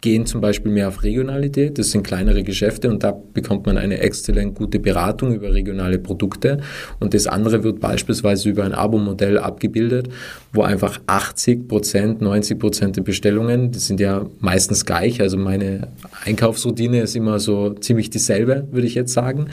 gehen 0.00 0.26
zum 0.26 0.40
Beispiel 0.40 0.72
mehr 0.72 0.88
auf 0.88 1.02
Regionalität. 1.02 1.78
Das 1.78 1.90
sind 1.90 2.02
kleinere 2.02 2.42
Geschäfte 2.42 2.88
und 2.88 3.02
da 3.02 3.12
bekommt 3.34 3.66
man 3.66 3.76
eine 3.76 3.98
exzellent 3.98 4.54
gute 4.54 4.78
Beratung 4.78 5.34
über 5.34 5.52
regionale 5.52 5.98
Produkte. 5.98 6.60
Und 7.00 7.14
das 7.14 7.26
andere 7.26 7.62
wird 7.62 7.80
beispielsweise 7.80 8.48
über 8.48 8.64
ein 8.64 8.72
Abo-Modell 8.72 9.38
abgebildet, 9.38 10.08
wo 10.52 10.62
einfach 10.62 11.00
80 11.06 11.68
Prozent, 11.68 12.20
90 12.20 12.58
Prozent 12.58 12.96
der 12.96 13.02
Bestellungen, 13.02 13.70
die 13.72 13.78
sind 13.78 14.00
ja 14.00 14.24
meistens 14.38 14.86
gleich. 14.86 15.20
Also 15.20 15.36
meine 15.36 15.88
Einkaufsroutine 16.24 17.02
ist 17.02 17.16
immer 17.16 17.38
so 17.38 17.74
ziemlich 17.74 18.10
dieselbe, 18.10 18.66
würde 18.70 18.86
ich 18.86 18.94
jetzt 18.94 19.12
sagen. 19.12 19.46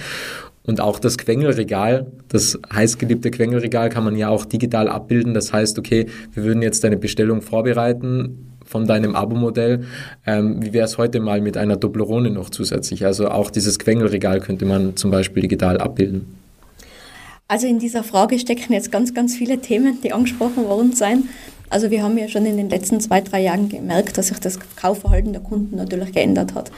Und 0.67 0.81
auch 0.81 0.99
das 0.99 1.17
Quengelregal, 1.17 2.07
das 2.27 2.59
heißgeliebte 2.73 3.31
Quengelregal 3.31 3.87
kann 3.87 4.03
man 4.03 4.17
ja 4.17 4.27
auch 4.27 4.43
digital 4.43 4.89
abbilden. 4.89 5.33
Das 5.33 5.53
heißt, 5.53 5.79
okay, 5.79 6.07
wir 6.33 6.43
würden 6.43 6.61
jetzt 6.61 6.83
eine 6.83 6.97
Bestellung 6.97 7.41
vorbereiten, 7.41 8.56
von 8.67 8.85
deinem 8.85 9.15
Abo-Modell. 9.15 9.85
Ähm, 10.25 10.63
wie 10.63 10.73
wäre 10.73 10.85
es 10.85 10.97
heute 10.97 11.19
mal 11.19 11.41
mit 11.41 11.57
einer 11.57 11.77
Dopplerone 11.77 12.29
noch 12.29 12.49
zusätzlich? 12.49 13.05
Also 13.05 13.29
auch 13.29 13.49
dieses 13.49 13.79
Quengelregal 13.79 14.39
könnte 14.39 14.65
man 14.65 14.95
zum 14.95 15.09
Beispiel 15.09 15.41
digital 15.41 15.79
abbilden. 15.79 16.37
Also 17.47 17.65
in 17.65 17.79
dieser 17.79 18.03
Frage 18.03 18.37
stecken 18.37 18.73
jetzt 18.73 18.91
ganz, 18.91 19.13
ganz 19.13 19.35
viele 19.35 19.59
Themen, 19.59 19.99
die 20.03 20.11
angesprochen 20.11 20.65
worden 20.65 20.91
sind. 20.91 21.25
Also 21.69 21.91
wir 21.91 22.03
haben 22.03 22.17
ja 22.17 22.27
schon 22.27 22.45
in 22.45 22.57
den 22.57 22.69
letzten 22.69 22.99
zwei, 22.99 23.21
drei 23.21 23.41
Jahren 23.41 23.69
gemerkt, 23.69 24.17
dass 24.17 24.27
sich 24.27 24.39
das 24.39 24.59
Kaufverhalten 24.75 25.33
der 25.33 25.41
Kunden 25.41 25.75
natürlich 25.75 26.13
geändert 26.13 26.53
hat 26.55 26.71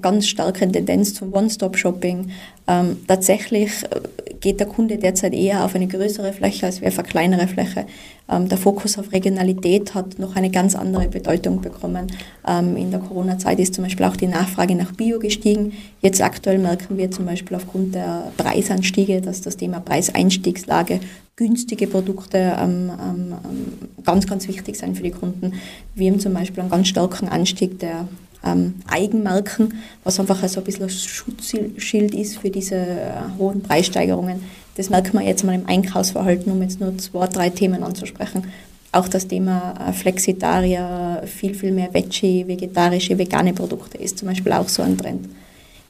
ganz 0.00 0.26
starke 0.26 0.70
Tendenz 0.70 1.14
zum 1.14 1.32
One-Stop-Shopping. 1.32 2.30
Ähm, 2.68 2.96
tatsächlich 3.08 3.70
äh, 3.84 4.34
geht 4.40 4.60
der 4.60 4.66
Kunde 4.66 4.98
derzeit 4.98 5.34
eher 5.34 5.64
auf 5.64 5.74
eine 5.74 5.86
größere 5.86 6.32
Fläche 6.32 6.66
als 6.66 6.82
auf 6.82 6.98
eine 6.98 7.08
kleinere 7.08 7.48
Fläche. 7.48 7.86
Ähm, 8.28 8.48
der 8.48 8.58
Fokus 8.58 8.98
auf 8.98 9.12
Regionalität 9.12 9.94
hat 9.94 10.18
noch 10.18 10.36
eine 10.36 10.50
ganz 10.50 10.74
andere 10.74 11.08
Bedeutung 11.08 11.60
bekommen. 11.60 12.06
Ähm, 12.46 12.76
in 12.76 12.90
der 12.90 13.00
Corona-Zeit 13.00 13.58
ist 13.58 13.74
zum 13.74 13.84
Beispiel 13.84 14.06
auch 14.06 14.16
die 14.16 14.26
Nachfrage 14.26 14.74
nach 14.74 14.92
Bio 14.92 15.18
gestiegen. 15.18 15.72
Jetzt 16.00 16.20
aktuell 16.22 16.58
merken 16.58 16.98
wir 16.98 17.10
zum 17.10 17.26
Beispiel 17.26 17.56
aufgrund 17.56 17.94
der 17.94 18.32
Preisanstiege, 18.36 19.20
dass 19.20 19.40
das 19.40 19.56
Thema 19.56 19.80
Preiseinstiegslage 19.80 21.00
günstige 21.36 21.86
Produkte 21.86 22.56
ähm, 22.58 22.90
ähm, 22.90 23.34
ähm, 23.44 24.04
ganz, 24.04 24.26
ganz 24.26 24.46
wichtig 24.48 24.76
sein 24.76 24.94
für 24.94 25.02
die 25.02 25.10
Kunden. 25.10 25.54
Wir 25.94 26.10
haben 26.10 26.20
zum 26.20 26.34
Beispiel 26.34 26.60
einen 26.60 26.70
ganz 26.70 26.88
starken 26.88 27.28
Anstieg 27.28 27.78
der 27.78 28.06
ähm, 28.44 28.74
Eigenmarken, 28.86 29.74
was 30.04 30.18
einfach 30.18 30.46
so 30.48 30.60
ein 30.60 30.64
bisschen 30.64 30.84
ein 30.84 30.90
Schutzschild 30.90 32.14
ist 32.14 32.38
für 32.38 32.50
diese 32.50 32.76
äh, 32.76 33.12
hohen 33.38 33.62
Preissteigerungen. 33.62 34.42
Das 34.76 34.90
merkt 34.90 35.12
man 35.12 35.26
jetzt 35.26 35.44
mal 35.44 35.54
im 35.54 35.66
Einkaufsverhalten, 35.66 36.50
um 36.50 36.62
jetzt 36.62 36.80
nur 36.80 36.96
zwei, 36.98 37.26
drei 37.26 37.50
Themen 37.50 37.82
anzusprechen. 37.82 38.44
Auch 38.90 39.08
das 39.08 39.26
Thema 39.26 39.74
äh, 39.88 39.92
Flexitarier, 39.92 41.22
viel, 41.26 41.54
viel 41.54 41.72
mehr 41.72 41.92
Veggie, 41.92 42.46
vegetarische, 42.46 43.16
vegane 43.18 43.52
Produkte 43.52 43.98
ist 43.98 44.18
zum 44.18 44.28
Beispiel 44.28 44.52
auch 44.52 44.68
so 44.68 44.82
ein 44.82 44.98
Trend. 44.98 45.28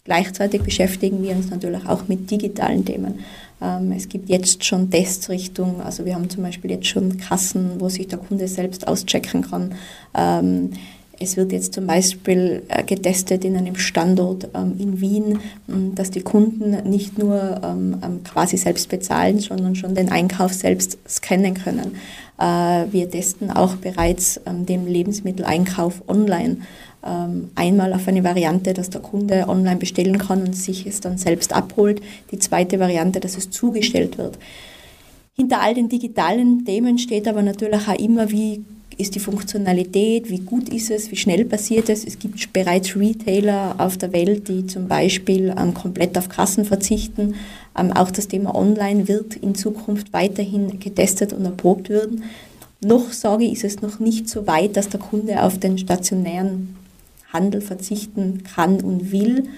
Gleichzeitig 0.04 0.62
beschäftigen 0.62 1.23
wir 1.23 1.30
uns 1.30 1.50
natürlich 1.50 1.87
auch 1.87 2.09
mit 2.09 2.28
digitalen 2.30 2.85
Themen. 2.85 3.21
Ähm, 3.61 3.92
es 3.92 4.09
gibt 4.09 4.28
jetzt 4.28 4.64
schon 4.64 4.90
Tests 4.90 5.30
also 5.30 6.04
wir 6.04 6.14
haben 6.14 6.28
zum 6.28 6.42
Beispiel 6.42 6.73
jetzt 6.73 6.88
schon 6.88 7.18
Kassen, 7.18 7.73
wo 7.78 7.88
sich 7.88 8.09
der 8.09 8.18
Kunde 8.18 8.49
selbst 8.49 8.88
auschecken 8.88 9.42
kann. 9.42 9.75
Ähm, 11.23 11.29
es 11.29 11.37
wird 11.37 11.52
jetzt 11.52 11.75
zum 11.75 11.87
Beispiel 11.87 12.62
äh, 12.69 12.83
getestet 12.85 13.45
in 13.45 13.57
einem 13.57 13.76
Standort 13.76 14.49
ähm, 14.55 14.75
in 14.79 15.00
Wien, 15.00 15.38
ähm, 15.69 15.95
dass 15.95 16.11
die 16.11 16.23
Kunden 16.23 16.88
nicht 16.88 17.19
nur 17.19 17.61
ähm, 17.64 17.97
quasi 18.25 18.57
selbst 18.57 18.88
bezahlen, 18.88 19.38
sondern 19.38 19.75
schon 19.75 19.95
den 19.95 20.11
Einkauf 20.11 20.52
selbst 20.52 20.99
scannen 21.09 21.55
können. 21.55 21.97
Äh, 22.38 22.45
wir 22.93 23.11
testen 23.11 23.50
auch 23.50 23.76
bereits 23.76 24.41
den 24.47 24.87
Lebensmitteleinkauf 24.87 26.02
online. 26.09 26.59
Einmal 27.57 27.93
auf 27.95 28.07
eine 28.07 28.23
Variante, 28.23 28.75
dass 28.75 28.88
der 28.88 29.00
Kunde 29.00 29.49
online 29.49 29.76
bestellen 29.76 30.19
kann 30.19 30.41
und 30.43 30.55
sich 30.55 30.87
es 30.87 31.00
dann 31.00 31.19
selbst 31.19 31.52
abholt. 31.52 32.00
Die 32.31 32.38
zweite 32.38 32.79
Variante, 32.79 33.19
dass 33.19 33.37
es 33.37 33.50
zugestellt 33.50 34.19
wird. 34.19 34.38
Hinter 35.35 35.62
all 35.62 35.75
den 35.75 35.88
digitalen 35.88 36.64
Themen 36.64 36.99
steht 36.99 37.26
aber 37.26 37.43
natürlich 37.43 37.88
auch 37.88 37.99
immer, 37.99 38.31
wie 38.31 38.64
ist 39.02 39.14
die 39.14 39.21
Funktionalität, 39.21 40.30
wie 40.30 40.38
gut 40.38 40.68
ist 40.68 40.90
es, 40.90 41.11
wie 41.11 41.16
schnell 41.16 41.44
passiert 41.44 41.88
es. 41.88 42.04
Es 42.04 42.18
gibt 42.18 42.52
bereits 42.52 42.97
Retailer 42.97 43.75
auf 43.78 43.99
der 43.99 44.12
Welt, 44.12 44.49
die 44.49 44.66
zum 44.66 44.88
Beispiel 44.88 45.54
ähm, 45.59 45.75
komplett 45.75 46.16
auf 46.16 46.28
Kassen 46.28 46.64
verzichten. 46.64 47.35
Ähm, 47.78 47.92
auch 47.92 48.11
das 48.11 48.28
Thema 48.28 48.54
Online 48.54 49.09
wird 49.09 49.37
in 49.37 49.54
Zukunft 49.54 50.12
weiterhin 50.12 50.80
getestet 50.80 51.32
und 51.32 51.44
erprobt 51.44 51.90
werden. 51.90 52.25
Noch 52.80 53.12
sage 53.12 53.44
ich, 53.44 53.52
ist 53.52 53.64
es 53.64 53.82
noch 53.82 53.99
nicht 54.00 54.28
so 54.28 54.47
weit, 54.47 54.76
dass 54.76 54.88
der 54.88 55.00
Kunde 55.00 55.42
auf 55.42 55.59
den 55.59 55.78
stationären 55.78 56.75
Handel 57.32 57.61
verzichten 57.61 58.42
kann 58.54 58.80
und 58.80 59.12
will. 59.12 59.49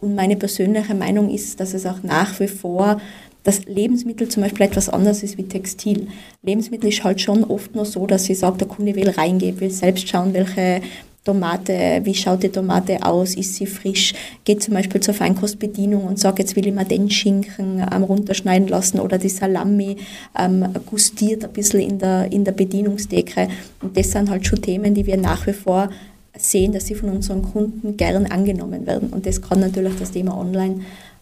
Und 0.00 0.14
meine 0.14 0.36
persönliche 0.36 0.94
Meinung 0.94 1.30
ist, 1.30 1.60
dass 1.60 1.74
es 1.74 1.86
auch 1.86 2.02
nach 2.02 2.38
wie 2.40 2.48
vor 2.48 3.00
dass 3.44 3.66
Lebensmittel 3.66 4.28
zum 4.28 4.42
Beispiel 4.42 4.66
etwas 4.66 4.88
anderes 4.88 5.22
ist 5.22 5.38
wie 5.38 5.44
Textil. 5.44 6.08
Lebensmittel 6.42 6.88
ist 6.88 7.04
halt 7.04 7.20
schon 7.20 7.44
oft 7.44 7.74
nur 7.74 7.84
so, 7.84 8.06
dass 8.06 8.24
sie 8.24 8.34
sagt, 8.34 8.60
der 8.60 8.68
Kunde 8.68 8.96
will 8.96 9.10
reingehen, 9.10 9.60
will 9.60 9.70
selbst 9.70 10.08
schauen, 10.08 10.34
welche 10.34 10.80
Tomate, 11.24 12.02
wie 12.04 12.14
schaut 12.14 12.42
die 12.42 12.50
Tomate 12.50 13.02
aus, 13.02 13.34
ist 13.34 13.54
sie 13.54 13.64
frisch, 13.66 14.12
geht 14.44 14.62
zum 14.62 14.74
Beispiel 14.74 15.00
zur 15.00 15.14
Feinkostbedienung 15.14 16.04
und 16.04 16.18
sagt, 16.18 16.38
jetzt 16.38 16.54
will 16.54 16.66
ich 16.66 16.74
mir 16.74 16.84
den 16.84 17.10
Schinken 17.10 17.82
ähm, 17.90 18.02
runterschneiden 18.02 18.68
lassen 18.68 19.00
oder 19.00 19.16
die 19.16 19.30
Salami 19.30 19.96
ähm, 20.38 20.66
gustiert 20.84 21.44
ein 21.44 21.52
bisschen 21.52 21.80
in 21.80 21.98
der, 21.98 22.30
in 22.30 22.44
der 22.44 22.52
Bedienungsdecke. 22.52 23.48
Und 23.80 23.96
das 23.96 24.10
sind 24.10 24.28
halt 24.28 24.46
schon 24.46 24.60
Themen, 24.60 24.94
die 24.94 25.06
wir 25.06 25.16
nach 25.16 25.46
wie 25.46 25.54
vor 25.54 25.88
sehen, 26.36 26.72
dass 26.72 26.86
sie 26.86 26.94
von 26.94 27.08
unseren 27.08 27.42
Kunden 27.42 27.96
gern 27.96 28.26
angenommen 28.26 28.86
werden. 28.86 29.08
Und 29.08 29.24
das 29.24 29.40
kann 29.40 29.60
natürlich 29.60 29.94
das 29.98 30.10
Thema 30.10 30.36
Online 30.36 30.80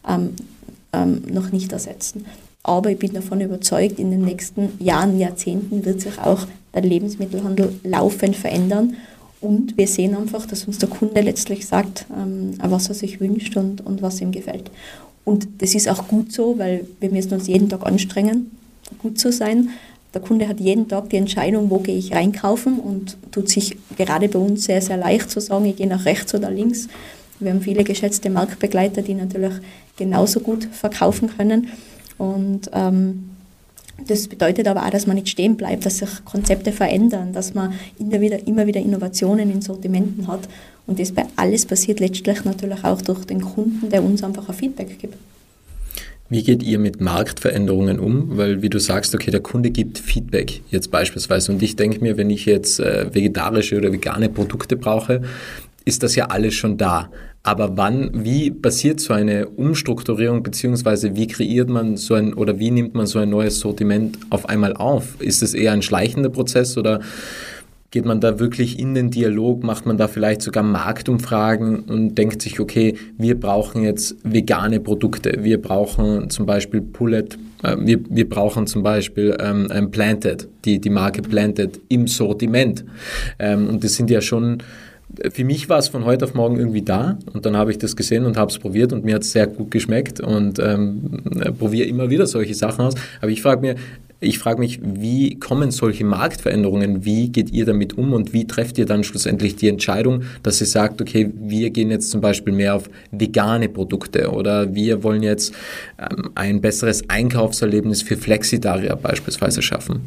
ähm, 0.08 0.30
ähm, 0.92 1.22
noch 1.30 1.52
nicht 1.52 1.72
ersetzen. 1.72 2.26
Aber 2.62 2.90
ich 2.90 2.98
bin 2.98 3.12
davon 3.12 3.40
überzeugt, 3.40 3.98
in 3.98 4.10
den 4.10 4.22
nächsten 4.22 4.70
Jahren, 4.78 5.18
Jahrzehnten 5.18 5.84
wird 5.84 6.00
sich 6.00 6.18
auch 6.18 6.46
der 6.74 6.82
Lebensmittelhandel 6.82 7.74
laufend 7.82 8.36
verändern. 8.36 8.96
Und 9.40 9.76
wir 9.76 9.88
sehen 9.88 10.16
einfach, 10.16 10.46
dass 10.46 10.64
uns 10.64 10.78
der 10.78 10.88
Kunde 10.88 11.20
letztlich 11.20 11.66
sagt, 11.66 12.06
ähm, 12.16 12.54
was 12.62 12.88
er 12.88 12.94
sich 12.94 13.20
wünscht 13.20 13.56
und, 13.56 13.84
und 13.84 14.00
was 14.00 14.20
ihm 14.20 14.30
gefällt. 14.30 14.70
Und 15.24 15.48
das 15.58 15.74
ist 15.74 15.88
auch 15.88 16.06
gut 16.08 16.32
so, 16.32 16.58
weil 16.58 16.86
wir 17.00 17.10
müssen 17.10 17.34
uns 17.34 17.48
jeden 17.48 17.68
Tag 17.68 17.84
anstrengen, 17.84 18.52
gut 18.98 19.18
zu 19.18 19.32
sein. 19.32 19.70
Der 20.14 20.20
Kunde 20.20 20.46
hat 20.46 20.60
jeden 20.60 20.88
Tag 20.88 21.10
die 21.10 21.16
Entscheidung, 21.16 21.70
wo 21.70 21.78
gehe 21.78 21.96
ich 21.96 22.12
reinkaufen 22.12 22.78
und 22.78 23.16
tut 23.30 23.48
sich 23.48 23.76
gerade 23.96 24.28
bei 24.28 24.38
uns 24.38 24.64
sehr, 24.64 24.82
sehr 24.82 24.96
leicht 24.96 25.30
zu 25.30 25.40
sagen, 25.40 25.64
ich 25.64 25.76
gehe 25.76 25.86
nach 25.86 26.04
rechts 26.04 26.34
oder 26.34 26.50
links. 26.50 26.88
Wir 27.42 27.52
haben 27.52 27.60
viele 27.60 27.84
geschätzte 27.84 28.30
Marktbegleiter, 28.30 29.02
die 29.02 29.14
natürlich 29.14 29.54
genauso 29.96 30.40
gut 30.40 30.64
verkaufen 30.72 31.30
können. 31.36 31.68
Und 32.18 32.70
ähm, 32.72 33.30
das 34.06 34.28
bedeutet 34.28 34.66
aber 34.66 34.84
auch, 34.84 34.90
dass 34.90 35.06
man 35.06 35.16
nicht 35.16 35.28
stehen 35.28 35.56
bleibt, 35.56 35.86
dass 35.86 35.98
sich 35.98 36.24
Konzepte 36.24 36.72
verändern, 36.72 37.32
dass 37.32 37.54
man 37.54 37.74
immer 37.98 38.20
wieder, 38.20 38.46
immer 38.46 38.66
wieder 38.66 38.80
Innovationen 38.80 39.50
in 39.50 39.62
Sortimenten 39.62 40.26
hat. 40.26 40.48
Und 40.86 40.98
das 40.98 41.12
bei 41.12 41.24
alles 41.36 41.66
passiert 41.66 42.00
letztlich 42.00 42.44
natürlich 42.44 42.82
auch 42.84 43.00
durch 43.02 43.24
den 43.24 43.40
Kunden, 43.40 43.88
der 43.90 44.02
uns 44.02 44.22
einfach 44.22 44.48
ein 44.48 44.54
Feedback 44.54 44.98
gibt. 44.98 45.16
Wie 46.28 46.42
geht 46.42 46.62
ihr 46.62 46.78
mit 46.78 47.00
Marktveränderungen 47.00 48.00
um? 48.00 48.38
Weil, 48.38 48.62
wie 48.62 48.70
du 48.70 48.78
sagst, 48.78 49.14
okay, 49.14 49.30
der 49.30 49.40
Kunde 49.40 49.70
gibt 49.70 49.98
Feedback 49.98 50.62
jetzt 50.70 50.90
beispielsweise. 50.90 51.52
Und 51.52 51.62
ich 51.62 51.76
denke 51.76 52.00
mir, 52.00 52.16
wenn 52.16 52.30
ich 52.30 52.46
jetzt 52.46 52.80
äh, 52.80 53.14
vegetarische 53.14 53.76
oder 53.76 53.92
vegane 53.92 54.30
Produkte 54.30 54.76
brauche, 54.76 55.20
ist 55.84 56.02
das 56.02 56.16
ja 56.16 56.26
alles 56.26 56.54
schon 56.54 56.78
da. 56.78 57.10
Aber 57.44 57.76
wann, 57.76 58.10
wie 58.24 58.50
passiert 58.52 59.00
so 59.00 59.12
eine 59.12 59.48
Umstrukturierung, 59.48 60.44
beziehungsweise 60.44 61.16
wie 61.16 61.26
kreiert 61.26 61.68
man 61.68 61.96
so 61.96 62.14
ein 62.14 62.34
oder 62.34 62.60
wie 62.60 62.70
nimmt 62.70 62.94
man 62.94 63.06
so 63.06 63.18
ein 63.18 63.30
neues 63.30 63.58
Sortiment 63.58 64.16
auf 64.30 64.48
einmal 64.48 64.74
auf? 64.74 65.20
Ist 65.20 65.42
es 65.42 65.52
eher 65.52 65.72
ein 65.72 65.82
schleichender 65.82 66.28
Prozess 66.28 66.78
oder 66.78 67.00
geht 67.90 68.06
man 68.06 68.20
da 68.20 68.38
wirklich 68.38 68.78
in 68.78 68.94
den 68.94 69.10
Dialog, 69.10 69.64
macht 69.64 69.86
man 69.86 69.98
da 69.98 70.08
vielleicht 70.08 70.40
sogar 70.40 70.62
Marktumfragen 70.62 71.80
und 71.80 72.14
denkt 72.14 72.40
sich, 72.40 72.58
okay, 72.58 72.94
wir 73.18 73.38
brauchen 73.38 73.82
jetzt 73.82 74.16
vegane 74.24 74.80
Produkte, 74.80 75.40
wir 75.42 75.60
brauchen 75.60 76.30
zum 76.30 76.46
Beispiel 76.46 76.80
Pullet, 76.80 77.38
äh, 77.62 77.76
wir, 77.78 78.00
wir 78.08 78.28
brauchen 78.28 78.66
zum 78.66 78.82
Beispiel 78.82 79.36
ähm, 79.38 79.90
Planted, 79.90 80.48
die, 80.64 80.80
die 80.80 80.90
Marke 80.90 81.22
Planted 81.22 81.80
im 81.88 82.06
Sortiment. 82.06 82.84
Ähm, 83.38 83.68
und 83.68 83.84
das 83.84 83.94
sind 83.94 84.10
ja 84.10 84.22
schon 84.22 84.62
für 85.32 85.44
mich 85.44 85.68
war 85.68 85.78
es 85.78 85.88
von 85.88 86.04
heute 86.04 86.24
auf 86.24 86.34
morgen 86.34 86.56
irgendwie 86.56 86.82
da 86.82 87.18
und 87.32 87.44
dann 87.46 87.56
habe 87.56 87.70
ich 87.70 87.78
das 87.78 87.96
gesehen 87.96 88.24
und 88.24 88.36
habe 88.36 88.50
es 88.50 88.58
probiert 88.58 88.92
und 88.92 89.04
mir 89.04 89.16
hat 89.16 89.22
es 89.22 89.32
sehr 89.32 89.46
gut 89.46 89.70
geschmeckt 89.70 90.20
und 90.20 90.58
ähm, 90.58 91.22
probiere 91.58 91.86
immer 91.88 92.10
wieder 92.10 92.26
solche 92.26 92.54
Sachen 92.54 92.86
aus. 92.86 92.94
Aber 93.20 93.30
ich 93.30 93.42
frage 93.42 93.60
mir, 93.60 93.74
ich 94.22 94.38
frage 94.38 94.60
mich, 94.60 94.78
wie 94.82 95.38
kommen 95.40 95.72
solche 95.72 96.04
Marktveränderungen? 96.04 97.04
Wie 97.04 97.28
geht 97.28 97.50
ihr 97.50 97.64
damit 97.64 97.98
um 97.98 98.12
und 98.12 98.32
wie 98.32 98.46
trefft 98.46 98.78
ihr 98.78 98.86
dann 98.86 99.02
schlussendlich 99.02 99.56
die 99.56 99.68
Entscheidung, 99.68 100.22
dass 100.44 100.60
ihr 100.60 100.68
sagt, 100.68 101.02
okay, 101.02 101.30
wir 101.34 101.70
gehen 101.70 101.90
jetzt 101.90 102.10
zum 102.10 102.20
Beispiel 102.20 102.52
mehr 102.52 102.76
auf 102.76 102.88
vegane 103.10 103.68
Produkte 103.68 104.30
oder 104.30 104.74
wir 104.74 105.02
wollen 105.02 105.24
jetzt 105.24 105.52
ähm, 105.98 106.30
ein 106.36 106.60
besseres 106.60 107.08
Einkaufserlebnis 107.10 108.02
für 108.02 108.16
Flexitarier 108.16 108.94
beispielsweise 108.94 109.60
schaffen? 109.60 110.02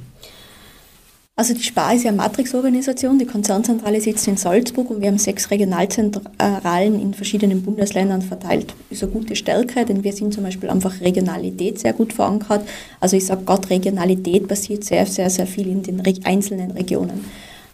Also 1.37 1.53
die 1.53 1.63
Spar 1.63 1.93
ist 1.93 2.03
ja 2.03 2.11
eine 2.11 2.17
Matrix-Organisation, 2.17 3.19
die 3.19 3.25
Konzernzentrale 3.25 3.99
sitzt 3.99 4.25
in 4.25 4.37
Salzburg 4.37 4.89
und 4.89 5.01
wir 5.01 5.09
haben 5.09 5.17
sechs 5.17 5.51
Regionalzentralen 5.51 7.01
in 7.01 7.13
verschiedenen 7.13 7.61
Bundesländern 7.61 8.21
verteilt. 8.21 8.73
Ist 8.89 9.03
eine 9.03 9.11
gute 9.11 9.35
Stärke, 9.35 9.83
denn 9.83 10.05
wir 10.05 10.13
sind 10.13 10.33
zum 10.33 10.43
Beispiel 10.43 10.69
einfach 10.69 11.01
Regionalität 11.01 11.77
sehr 11.77 11.91
gut 11.91 12.13
verankert. 12.13 12.65
Also 13.01 13.17
ich 13.17 13.25
sage 13.25 13.41
Gott, 13.45 13.69
Regionalität 13.69 14.47
passiert 14.47 14.85
sehr, 14.85 15.05
sehr, 15.05 15.29
sehr 15.29 15.45
viel 15.45 15.67
in 15.67 15.83
den 15.83 16.01
einzelnen 16.23 16.71
Regionen. 16.71 17.25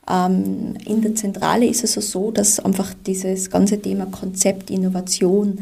Ähm, 0.10 0.74
in 0.88 1.04
der 1.04 1.14
Zentrale 1.14 1.68
ist 1.68 1.84
es 1.84 1.94
so, 1.94 2.32
dass 2.32 2.60
einfach 2.60 2.96
dieses 3.06 3.52
ganze 3.52 3.80
Thema 3.80 4.08
Konzept, 4.08 4.72
Innovation, 4.72 5.60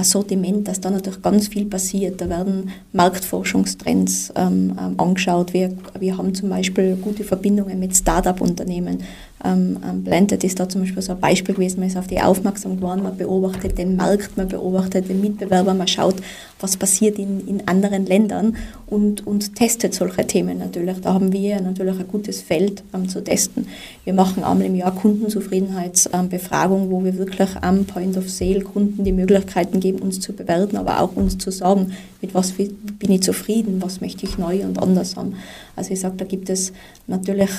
Sortiment, 0.00 0.66
dass 0.66 0.80
da 0.80 0.90
natürlich 0.90 1.22
ganz 1.22 1.48
viel 1.48 1.66
passiert. 1.66 2.20
Da 2.20 2.28
werden 2.28 2.70
Marktforschungstrends 2.92 4.32
ähm, 4.36 4.76
ähm, 4.78 4.94
angeschaut. 4.98 5.52
Wir, 5.52 5.76
wir 5.98 6.16
haben 6.16 6.34
zum 6.34 6.48
Beispiel 6.48 6.96
gute 6.96 7.24
Verbindungen 7.24 7.78
mit 7.78 7.96
Start-up-Unternehmen. 7.96 9.02
Ähm, 9.44 9.78
ähm, 9.84 10.04
Blended 10.04 10.44
ist 10.44 10.60
da 10.60 10.68
zum 10.68 10.82
Beispiel 10.82 11.02
so 11.02 11.12
ein 11.12 11.20
Beispiel 11.20 11.54
gewesen, 11.54 11.80
man 11.80 11.88
ist 11.88 11.96
auf 11.96 12.06
die 12.06 12.20
aufmerksam 12.20 12.76
geworden, 12.76 13.02
man 13.02 13.16
beobachtet 13.16 13.76
den 13.76 13.96
Markt, 13.96 14.36
man 14.36 14.48
beobachtet 14.48 15.08
den 15.08 15.20
Mitbewerber, 15.20 15.74
man 15.74 15.88
schaut, 15.88 16.16
was 16.60 16.76
passiert 16.76 17.18
in, 17.18 17.46
in 17.48 17.66
anderen 17.66 18.06
Ländern 18.06 18.56
und, 18.86 19.26
und 19.26 19.56
testet 19.56 19.94
solche 19.94 20.26
Themen 20.26 20.58
natürlich. 20.58 21.00
Da 21.00 21.14
haben 21.14 21.32
wir 21.32 21.60
natürlich 21.60 21.98
ein 21.98 22.06
gutes 22.06 22.40
Feld 22.40 22.84
ähm, 22.94 23.08
zu 23.08 23.22
testen. 23.24 23.66
Wir 24.04 24.14
machen 24.14 24.44
einmal 24.44 24.66
im 24.66 24.76
Jahr 24.76 24.94
Kundenzufriedenheitsbefragung, 24.94 26.90
wo 26.90 27.02
wir 27.02 27.18
wirklich 27.18 27.50
am 27.60 27.84
Point 27.84 28.16
of 28.16 28.30
Sale 28.30 28.60
Kunden 28.60 29.02
die 29.02 29.12
Möglichkeiten 29.12 29.80
geben, 29.80 29.98
uns 29.98 30.20
zu 30.20 30.32
bewerten, 30.32 30.76
aber 30.76 31.00
auch 31.00 31.16
uns 31.16 31.38
zu 31.38 31.50
sagen, 31.50 31.92
mit 32.20 32.32
was 32.34 32.52
bin 32.52 33.10
ich 33.10 33.22
zufrieden, 33.22 33.82
was 33.82 34.00
möchte 34.00 34.24
ich 34.24 34.38
neu 34.38 34.62
und 34.64 34.80
anders 34.80 35.16
haben. 35.16 35.34
Also 35.74 35.92
ich 35.92 36.00
sage, 36.00 36.14
da 36.16 36.24
gibt 36.24 36.48
es 36.48 36.72
natürlich 37.08 37.50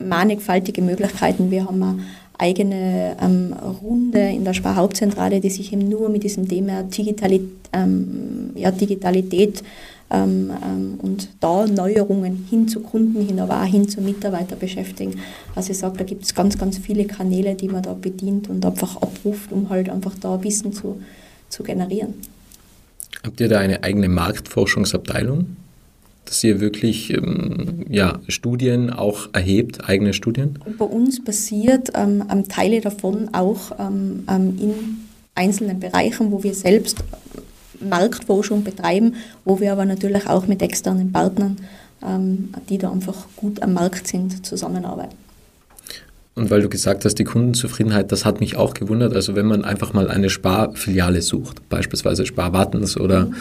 mannigfaltige 0.00 0.82
Möglichkeiten. 0.82 1.50
Wir 1.50 1.66
haben 1.66 1.82
eine 1.82 1.98
eigene 2.38 3.16
ähm, 3.20 3.52
Runde 3.52 4.20
in 4.20 4.44
der 4.44 4.54
Sparhauptzentrale, 4.54 5.40
die 5.40 5.50
sich 5.50 5.72
eben 5.72 5.88
nur 5.88 6.08
mit 6.08 6.24
diesem 6.24 6.48
Thema 6.48 6.82
Digitalität, 6.82 7.50
ähm, 7.72 8.50
ja, 8.54 8.70
Digitalität 8.70 9.62
ähm, 10.10 10.50
ähm, 10.64 10.94
und 11.00 11.28
da 11.40 11.66
Neuerungen 11.66 12.46
hin 12.48 12.66
zu 12.66 12.80
Kunden 12.80 13.24
hin, 13.24 13.38
aber 13.38 13.62
auch 13.62 13.66
hin 13.66 13.88
zu 13.88 14.00
Mitarbeitern 14.00 14.58
beschäftigen. 14.58 15.20
Also 15.54 15.70
ich 15.70 15.78
sage, 15.78 15.98
da 15.98 16.04
gibt 16.04 16.24
es 16.24 16.34
ganz, 16.34 16.58
ganz 16.58 16.78
viele 16.78 17.04
Kanäle, 17.04 17.54
die 17.54 17.68
man 17.68 17.82
da 17.82 17.92
bedient 17.94 18.48
und 18.48 18.64
einfach 18.64 18.96
abruft, 18.96 19.52
um 19.52 19.68
halt 19.68 19.88
einfach 19.88 20.14
da 20.20 20.42
Wissen 20.42 20.72
zu, 20.72 21.00
zu 21.48 21.62
generieren. 21.62 22.14
Habt 23.22 23.40
ihr 23.40 23.48
da 23.48 23.58
eine 23.58 23.84
eigene 23.84 24.08
Marktforschungsabteilung? 24.08 25.56
Dass 26.24 26.44
ihr 26.44 26.60
wirklich 26.60 27.12
ähm, 27.12 27.84
ja, 27.88 28.20
Studien 28.28 28.90
auch 28.90 29.30
erhebt, 29.32 29.88
eigene 29.88 30.12
Studien? 30.12 30.58
Bei 30.78 30.84
uns 30.84 31.24
passiert 31.24 31.90
ähm, 31.94 32.22
Teile 32.48 32.80
davon 32.80 33.34
auch 33.34 33.72
ähm, 33.78 34.24
ähm, 34.28 34.58
in 34.60 34.74
einzelnen 35.34 35.80
Bereichen, 35.80 36.30
wo 36.30 36.42
wir 36.42 36.54
selbst 36.54 37.02
Marktforschung 37.80 38.62
betreiben, 38.62 39.14
wo 39.44 39.58
wir 39.58 39.72
aber 39.72 39.84
natürlich 39.84 40.26
auch 40.26 40.46
mit 40.46 40.62
externen 40.62 41.12
Partnern, 41.12 41.56
ähm, 42.06 42.50
die 42.68 42.78
da 42.78 42.92
einfach 42.92 43.26
gut 43.36 43.62
am 43.62 43.72
Markt 43.72 44.06
sind, 44.06 44.44
zusammenarbeiten. 44.46 45.16
Und 46.40 46.48
weil 46.50 46.62
du 46.62 46.70
gesagt 46.70 47.04
hast, 47.04 47.16
die 47.16 47.24
Kundenzufriedenheit, 47.24 48.10
das 48.12 48.24
hat 48.24 48.40
mich 48.40 48.56
auch 48.56 48.72
gewundert. 48.72 49.14
Also 49.14 49.36
wenn 49.36 49.44
man 49.44 49.62
einfach 49.62 49.92
mal 49.92 50.08
eine 50.08 50.30
Sparfiliale 50.30 51.20
sucht, 51.20 51.68
beispielsweise 51.68 52.24
Spar 52.24 52.54
Wattens 52.54 52.96
oder 52.96 53.26
mhm. 53.26 53.34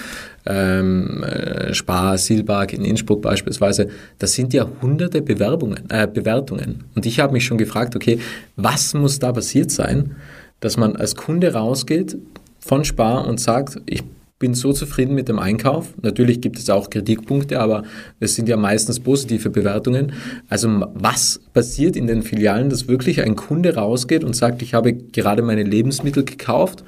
ähm, 0.46 1.24
äh, 1.24 1.74
Spar 1.74 2.18
Silberg 2.18 2.74
in 2.74 2.84
Innsbruck 2.84 3.22
beispielsweise, 3.22 3.88
das 4.18 4.34
sind 4.34 4.54
ja 4.54 4.68
hunderte 4.82 5.22
Bewerbungen, 5.22 5.90
äh, 5.90 6.08
Bewertungen. 6.08 6.84
Und 6.94 7.06
ich 7.06 7.22
habe 7.22 7.32
mich 7.32 7.46
schon 7.46 7.58
gefragt, 7.58 7.96
okay, 7.96 8.20
was 8.58 8.94
muss 8.94 9.18
da 9.18 9.32
passiert 9.32 9.72
sein, 9.72 10.18
dass 10.60 10.76
man 10.76 10.98
als 10.98 11.16
Kunde 11.16 11.54
rausgeht 11.54 12.18
von 12.60 12.84
Spar 12.84 13.26
und 13.30 13.40
sagt, 13.40 13.80
ich 13.86 14.04
bin 14.40 14.54
so 14.54 14.72
zufrieden 14.72 15.16
mit 15.16 15.28
dem 15.28 15.38
Einkauf. 15.38 15.94
Natürlich 16.02 16.40
gibt 16.40 16.58
es 16.58 16.70
auch 16.70 16.90
Kritikpunkte, 16.90 17.60
aber 17.60 17.84
es 18.22 18.36
sind 18.36 18.48
ja 18.48 18.56
meistens 18.56 19.02
positive 19.02 19.50
Bewertungen. 19.50 20.14
Also 20.48 20.86
was 20.94 21.42
passiert 21.54 21.98
in 21.98 22.08
den 22.08 22.24
Filialen, 22.24 22.70
dass 22.70 22.88
wirklich 22.88 23.22
ein 23.22 23.36
Kunde 23.36 23.76
rausgeht 23.76 24.24
und 24.24 24.36
sagt, 24.36 24.62
ich 24.62 24.74
habe 24.74 24.94
gerade 24.94 25.42
meine 25.42 25.64
Lebensmittel 25.64 26.24
gekauft 26.24 26.86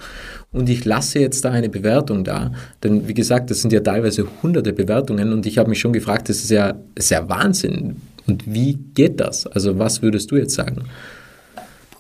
und 0.54 0.70
ich 0.70 0.86
lasse 0.86 1.20
jetzt 1.20 1.44
da 1.44 1.52
eine 1.52 1.70
Bewertung 1.70 2.24
da. 2.24 2.54
Denn 2.84 3.10
wie 3.10 3.14
gesagt, 3.14 3.52
das 3.52 3.62
sind 3.62 3.74
ja 3.74 3.82
teilweise 3.82 4.26
hunderte 4.42 4.72
Bewertungen 4.72 5.34
und 5.34 5.46
ich 5.46 5.58
habe 5.58 5.70
mich 5.70 5.80
schon 5.80 5.94
gefragt, 5.94 6.30
das 6.30 6.38
ist 6.38 6.52
ja, 6.52 6.76
ist 6.96 7.12
ja 7.12 7.28
Wahnsinn. 7.28 7.98
Und 8.28 8.54
wie 8.54 8.78
geht 8.94 9.20
das? 9.20 9.46
Also 9.46 9.78
was 9.78 10.02
würdest 10.02 10.32
du 10.32 10.38
jetzt 10.38 10.56
sagen? 10.56 10.84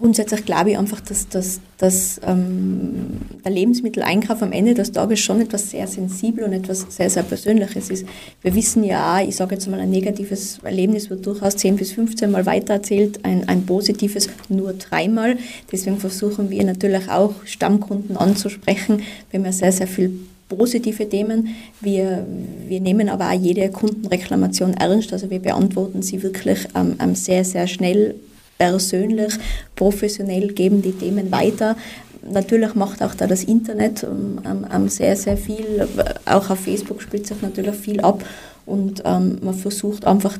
Grundsätzlich 0.01 0.45
glaube 0.45 0.71
ich 0.71 0.77
einfach, 0.77 0.99
dass, 0.99 1.29
dass, 1.29 1.61
dass 1.77 2.19
ähm, 2.25 3.19
der 3.45 3.51
Lebensmitteleinkauf 3.51 4.41
am 4.41 4.51
Ende 4.51 4.73
des 4.73 4.91
Tages 4.91 5.19
schon 5.19 5.41
etwas 5.41 5.69
sehr 5.69 5.87
sensibel 5.87 6.43
und 6.43 6.53
etwas 6.53 6.85
sehr, 6.89 7.09
sehr 7.09 7.23
Persönliches 7.23 7.89
ist. 7.89 8.05
Wir 8.41 8.55
wissen 8.55 8.83
ja 8.83 9.17
auch, 9.17 9.27
ich 9.27 9.35
sage 9.35 9.55
jetzt 9.55 9.67
mal, 9.67 9.79
ein 9.79 9.91
negatives 9.91 10.59
Erlebnis 10.63 11.09
wird 11.09 11.25
durchaus 11.25 11.55
10 11.57 11.75
bis 11.75 11.91
15 11.91 12.31
Mal 12.31 12.45
weitererzählt, 12.45 13.23
ein, 13.23 13.47
ein 13.47 13.65
positives 13.65 14.27
nur 14.49 14.73
dreimal. 14.73 15.37
Deswegen 15.71 15.99
versuchen 15.99 16.49
wir 16.49 16.63
natürlich 16.63 17.07
auch 17.07 17.35
Stammkunden 17.45 18.17
anzusprechen. 18.17 19.03
Wir 19.29 19.39
haben 19.39 19.45
ja 19.45 19.51
sehr, 19.51 19.71
sehr 19.71 19.87
viel 19.87 20.11
positive 20.49 21.07
Themen. 21.07 21.49
Wir, 21.79 22.25
wir 22.67 22.81
nehmen 22.81 23.07
aber 23.07 23.29
auch 23.29 23.39
jede 23.39 23.69
Kundenreklamation 23.69 24.73
ernst. 24.73 25.13
Also 25.13 25.29
wir 25.29 25.39
beantworten 25.39 26.01
sie 26.01 26.23
wirklich 26.23 26.67
ähm, 26.75 26.95
ähm 26.99 27.15
sehr, 27.15 27.45
sehr 27.45 27.67
schnell 27.67 28.15
persönlich, 28.61 29.33
professionell 29.75 30.49
geben 30.53 30.83
die 30.83 30.91
Themen 30.91 31.31
weiter. 31.31 31.75
Natürlich 32.21 32.75
macht 32.75 33.01
auch 33.01 33.15
da 33.15 33.25
das 33.25 33.43
Internet 33.43 34.03
ähm, 34.03 34.39
ähm, 34.71 34.87
sehr, 34.87 35.15
sehr 35.15 35.35
viel. 35.35 35.87
Auch 36.25 36.51
auf 36.51 36.59
Facebook 36.59 37.01
spielt 37.01 37.25
sich 37.25 37.41
natürlich 37.41 37.75
viel 37.75 38.01
ab 38.01 38.23
und 38.67 39.01
ähm, 39.03 39.39
man 39.41 39.55
versucht 39.55 40.05
einfach 40.05 40.37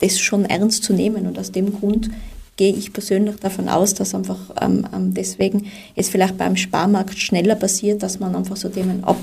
das 0.00 0.18
schon 0.18 0.44
ernst 0.44 0.82
zu 0.82 0.92
nehmen 0.92 1.24
und 1.28 1.38
aus 1.38 1.52
dem 1.52 1.72
Grund 1.78 2.10
gehe 2.56 2.74
ich 2.74 2.92
persönlich 2.92 3.36
davon 3.36 3.68
aus, 3.68 3.94
dass 3.94 4.12
einfach 4.12 4.40
ähm, 4.60 4.84
ähm 4.92 5.14
deswegen 5.14 5.66
es 5.94 6.08
vielleicht 6.08 6.36
beim 6.36 6.56
Sparmarkt 6.56 7.16
schneller 7.16 7.54
passiert, 7.54 8.02
dass 8.02 8.18
man 8.18 8.34
einfach 8.34 8.56
so 8.56 8.68
Themen 8.68 9.04
ab 9.04 9.18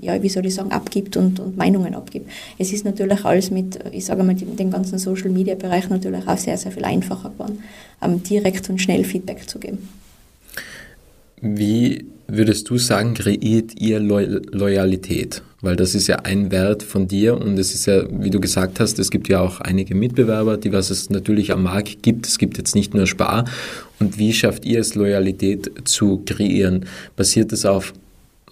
ja, 0.00 0.22
wie 0.22 0.28
soll 0.28 0.46
ich 0.46 0.54
sagen, 0.54 0.72
abgibt 0.72 1.16
und, 1.16 1.40
und 1.40 1.56
Meinungen 1.56 1.94
abgibt. 1.94 2.30
Es 2.58 2.72
ist 2.72 2.84
natürlich 2.84 3.24
alles 3.24 3.50
mit, 3.50 3.78
ich 3.92 4.04
sage 4.04 4.22
mal, 4.22 4.34
den 4.34 4.70
ganzen 4.70 4.98
Social 4.98 5.30
Media 5.30 5.54
Bereich 5.54 5.88
natürlich 5.88 6.26
auch 6.26 6.38
sehr, 6.38 6.56
sehr 6.56 6.72
viel 6.72 6.84
einfacher 6.84 7.30
geworden, 7.30 7.60
ähm, 8.02 8.22
direkt 8.22 8.68
und 8.70 8.80
schnell 8.80 9.04
Feedback 9.04 9.48
zu 9.48 9.58
geben. 9.58 9.88
Wie 11.40 12.06
würdest 12.28 12.68
du 12.70 12.78
sagen, 12.78 13.14
kreiert 13.14 13.78
ihr 13.78 14.00
Loyalität? 14.00 15.42
Weil 15.60 15.76
das 15.76 15.94
ist 15.94 16.06
ja 16.06 16.16
ein 16.16 16.50
Wert 16.50 16.82
von 16.82 17.08
dir 17.08 17.40
und 17.40 17.58
es 17.58 17.74
ist 17.74 17.86
ja, 17.86 18.04
wie 18.10 18.30
du 18.30 18.40
gesagt 18.40 18.78
hast, 18.78 18.98
es 18.98 19.10
gibt 19.10 19.28
ja 19.28 19.40
auch 19.40 19.60
einige 19.60 19.94
Mitbewerber, 19.94 20.56
die 20.56 20.72
was 20.72 20.90
es 20.90 21.10
natürlich 21.10 21.52
am 21.52 21.62
Markt 21.62 22.02
gibt. 22.02 22.26
Es 22.26 22.38
gibt 22.38 22.58
jetzt 22.58 22.74
nicht 22.74 22.94
nur 22.94 23.06
Spar. 23.06 23.46
Und 23.98 24.18
wie 24.18 24.32
schafft 24.32 24.64
ihr 24.64 24.80
es, 24.80 24.94
Loyalität 24.94 25.70
zu 25.84 26.22
kreieren? 26.24 26.86
Basiert 27.16 27.52
es 27.52 27.64
auf 27.64 27.94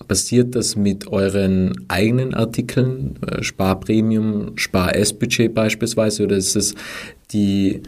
Basiert 0.08 0.54
das 0.54 0.76
mit 0.76 1.06
euren 1.06 1.86
eigenen 1.88 2.34
Artikeln, 2.34 3.16
äh, 3.26 3.42
Sparpremium, 3.42 4.52
Spar-S-Budget 4.56 5.54
beispielsweise, 5.54 6.24
oder 6.24 6.36
ist 6.36 6.56
es 6.56 6.74
die 7.30 7.82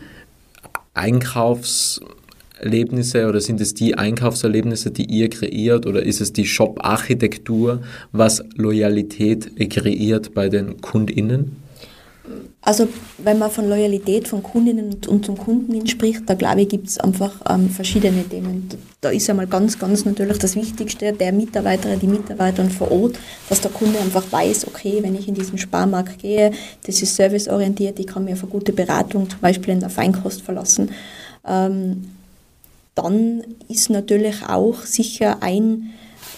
Einkaufserlebnisse 0.95 3.29
oder 3.29 3.41
sind 3.41 3.61
es 3.61 3.75
die 3.75 3.99
Einkaufserlebnisse, 3.99 4.93
die 4.93 5.05
ihr 5.05 5.29
kreiert 5.29 5.85
oder 5.85 6.03
ist 6.03 6.21
es 6.21 6.33
die 6.33 6.47
Shop-Architektur, 6.47 7.83
was 8.13 8.43
Loyalität 8.55 9.51
kreiert 9.69 10.33
bei 10.33 10.49
den 10.49 10.81
KundInnen? 10.81 11.66
Also 12.67 12.89
wenn 13.19 13.39
man 13.39 13.53
von 13.53 13.69
Loyalität 13.69 14.27
von 14.27 14.43
Kundinnen 14.43 14.97
und 15.07 15.25
zum 15.25 15.39
Kunden 15.39 15.87
spricht, 15.87 16.29
da 16.29 16.35
glaube 16.35 16.63
ich, 16.63 16.69
gibt 16.69 16.89
es 16.89 16.99
einfach 16.99 17.41
ähm, 17.49 17.71
verschiedene 17.71 18.25
Themen. 18.25 18.69
Da 19.01 19.11
ist 19.11 19.31
einmal 19.31 19.47
ganz, 19.47 19.79
ganz 19.79 20.05
natürlich 20.05 20.39
das 20.39 20.57
Wichtigste, 20.57 21.13
der 21.13 21.33
Mitarbeiter, 21.33 21.95
die 21.95 22.09
Mitarbeiterin 22.09 22.69
vor 22.69 22.91
Ort, 22.91 23.21
dass 23.49 23.61
der 23.61 23.71
Kunde 23.71 24.01
einfach 24.01 24.25
weiß, 24.33 24.67
okay, 24.67 24.99
wenn 25.01 25.15
ich 25.15 25.29
in 25.29 25.35
diesen 25.35 25.59
Sparmarkt 25.59 26.19
gehe, 26.19 26.51
das 26.85 27.01
ist 27.01 27.15
serviceorientiert, 27.15 28.01
ich 28.01 28.09
kann 28.09 28.25
mir 28.25 28.33
auf 28.33 28.43
eine 28.43 28.51
gute 28.51 28.73
Beratung 28.73 29.31
zum 29.31 29.39
Beispiel 29.39 29.75
in 29.75 29.81
der 29.81 29.91
Feinkost 29.91 30.43
verlassen. 30.43 30.91
Ähm, 31.47 32.11
dann 32.97 33.45
ist 33.69 33.91
natürlich 33.91 34.43
auch 34.45 34.83
sicher 34.83 35.37
ein 35.41 35.93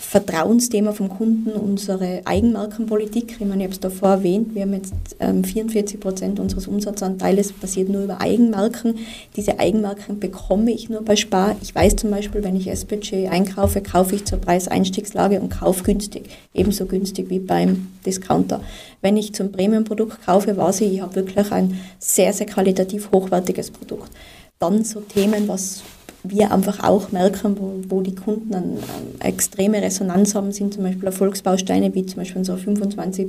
Vertrauensthema 0.09 0.93
vom 0.93 1.11
Kunden 1.11 1.51
unsere 1.51 2.23
Eigenmarkenpolitik. 2.25 3.37
Ich 3.39 3.47
meine, 3.47 3.57
ich 3.57 3.65
habe 3.65 3.75
es 3.75 3.81
davor 3.81 4.09
erwähnt, 4.09 4.55
wir 4.55 4.63
haben 4.63 4.73
jetzt 4.73 4.95
ähm, 5.21 5.45
44 5.45 6.01
Prozent 6.01 6.41
unseres 6.41 6.67
Umsatzanteiles 6.67 7.53
basiert 7.53 7.91
nur 7.91 8.05
über 8.05 8.19
Eigenmarken. 8.19 9.01
Diese 9.37 9.59
Eigenmarken 9.59 10.19
bekomme 10.19 10.71
ich 10.71 10.89
nur 10.89 11.05
bei 11.05 11.15
Spar. 11.15 11.57
Ich 11.61 11.75
weiß 11.75 11.97
zum 11.97 12.11
Beispiel, 12.11 12.43
wenn 12.43 12.57
ich 12.57 12.69
SPG 12.69 13.29
einkaufe, 13.29 13.83
kaufe 13.83 14.15
ich 14.15 14.25
zur 14.25 14.39
Preiseinstiegslage 14.39 15.43
und 15.43 15.51
kaufe 15.51 15.85
günstig. 15.85 16.31
Ebenso 16.55 16.87
günstig 16.87 17.29
wie 17.29 17.41
beim 17.41 17.89
Discounter. 18.07 18.63
Wenn 19.03 19.19
ich 19.19 19.35
zum 19.35 19.53
Premium-Produkt 19.53 20.25
kaufe, 20.25 20.57
weiß 20.57 20.81
ich, 20.81 20.95
ich 20.95 21.01
habe 21.03 21.17
wirklich 21.17 21.53
ein 21.53 21.79
sehr, 21.99 22.33
sehr 22.33 22.47
qualitativ 22.47 23.11
hochwertiges 23.13 23.71
Produkt. 23.71 24.11
Dann 24.59 24.85
so 24.85 25.01
Themen, 25.01 25.49
was 25.49 25.83
wir 26.25 26.53
einfach 26.53 26.83
auch 26.83 27.13
merken, 27.13 27.57
wo, 27.59 27.81
wo 27.89 28.01
die 28.03 28.15
Kunden 28.15 28.55
eine, 28.55 28.65
eine 28.65 29.21
extreme 29.21 29.81
Resonanz 29.81 30.35
haben, 30.35 30.53
sind 30.53 30.75
zum 30.75 30.83
Beispiel 30.83 31.07
Erfolgsbausteine 31.07 31.95
wie 31.95 32.07
zum 32.07 32.17
Beispiel 32.17 32.39
unser 32.39 32.57
25% 32.57 33.29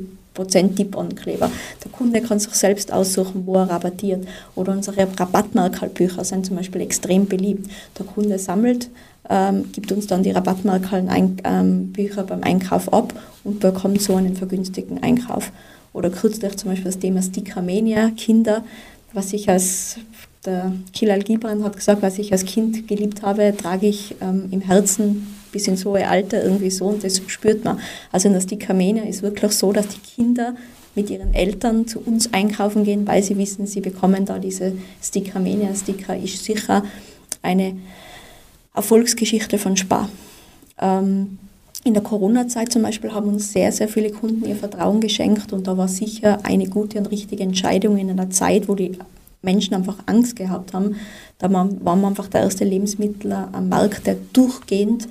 Tipp-On-Kleber. 0.75 1.52
Der 1.84 1.91
Kunde 1.91 2.21
kann 2.21 2.39
sich 2.39 2.54
selbst 2.54 2.91
aussuchen, 2.91 3.43
wo 3.45 3.56
er 3.56 3.69
rabattiert. 3.69 4.25
Oder 4.56 4.73
unsere 4.73 5.08
Rabattmarkalbücher 5.19 6.23
sind 6.23 6.45
zum 6.45 6.56
Beispiel 6.56 6.82
extrem 6.82 7.28
beliebt. 7.28 7.69
Der 7.97 8.06
Kunde 8.06 8.39
sammelt, 8.39 8.89
ähm, 9.30 9.71
gibt 9.71 9.91
uns 9.91 10.08
dann 10.08 10.23
die 10.23 10.32
Rabattmarkalbücher 10.32 12.21
ähm, 12.21 12.28
beim 12.28 12.43
Einkauf 12.43 12.91
ab 12.91 13.13
und 13.43 13.60
bekommt 13.60 14.02
so 14.02 14.15
einen 14.15 14.36
vergünstigten 14.36 15.04
Einkauf. 15.04 15.52
Oder 15.93 16.10
kürzlich 16.10 16.58
zum 16.58 16.71
Beispiel 16.71 16.91
das 16.91 16.99
Thema 16.99 17.21
Stickermania, 17.21 18.12
Kinder, 18.12 18.63
was 19.13 19.34
ich 19.34 19.49
als 19.49 19.97
der 20.49 20.71
Kilal 20.93 21.19
Gibran 21.19 21.63
hat 21.63 21.75
gesagt, 21.75 22.01
was 22.01 22.17
ich 22.17 22.31
als 22.31 22.45
Kind 22.45 22.88
geliebt 22.88 23.21
habe, 23.21 23.55
trage 23.55 23.88
ich 23.88 24.15
ähm, 24.21 24.47
im 24.51 24.62
Herzen 24.62 25.27
bis 25.51 25.67
ins 25.67 25.85
hohe 25.85 26.07
Alter 26.07 26.43
irgendwie 26.43 26.69
so 26.69 26.85
und 26.85 27.03
das 27.03 27.21
spürt 27.27 27.63
man. 27.63 27.79
Also 28.12 28.27
in 28.27 28.33
der 28.33 28.41
Stickermania 28.41 29.03
ist 29.03 29.21
wirklich 29.21 29.51
so, 29.51 29.71
dass 29.71 29.88
die 29.88 29.99
Kinder 29.99 30.55
mit 30.95 31.09
ihren 31.09 31.33
Eltern 31.33 31.88
zu 31.88 31.99
uns 31.99 32.33
einkaufen 32.33 32.83
gehen, 32.83 33.07
weil 33.07 33.23
sie 33.23 33.38
wissen, 33.38 33.67
sie 33.67 33.81
bekommen 33.81 34.25
da 34.25 34.39
diese 34.39 34.73
Stickermania. 35.01 35.73
Sticker 35.75 36.17
ist 36.17 36.43
sicher 36.43 36.83
eine 37.41 37.77
Erfolgsgeschichte 38.73 39.57
von 39.57 39.77
Spar. 39.77 40.09
Ähm, 40.79 41.38
in 41.85 41.93
der 41.93 42.03
Corona-Zeit 42.03 42.73
zum 42.73 42.81
Beispiel 42.81 43.13
haben 43.13 43.29
uns 43.29 43.53
sehr, 43.53 43.71
sehr 43.71 43.88
viele 43.88 44.12
Kunden 44.12 44.45
ihr 44.45 44.55
Vertrauen 44.55 44.99
geschenkt 44.99 45.53
und 45.53 45.67
da 45.67 45.77
war 45.77 45.88
sicher 45.88 46.39
eine 46.43 46.67
gute 46.67 46.97
und 46.97 47.07
richtige 47.07 47.43
Entscheidung 47.43 47.97
in 47.97 48.09
einer 48.09 48.29
Zeit, 48.29 48.67
wo 48.67 48.75
die 48.75 48.97
Menschen 49.41 49.73
einfach 49.73 49.97
Angst 50.06 50.36
gehabt 50.36 50.73
haben. 50.73 50.95
Da 51.38 51.52
waren 51.52 51.80
wir 52.02 52.08
einfach 52.08 52.28
der 52.28 52.41
erste 52.41 52.65
Lebensmittler 52.65 53.49
am 53.52 53.69
Markt, 53.69 54.08
der 54.08 54.17
durchgehend 54.34 55.08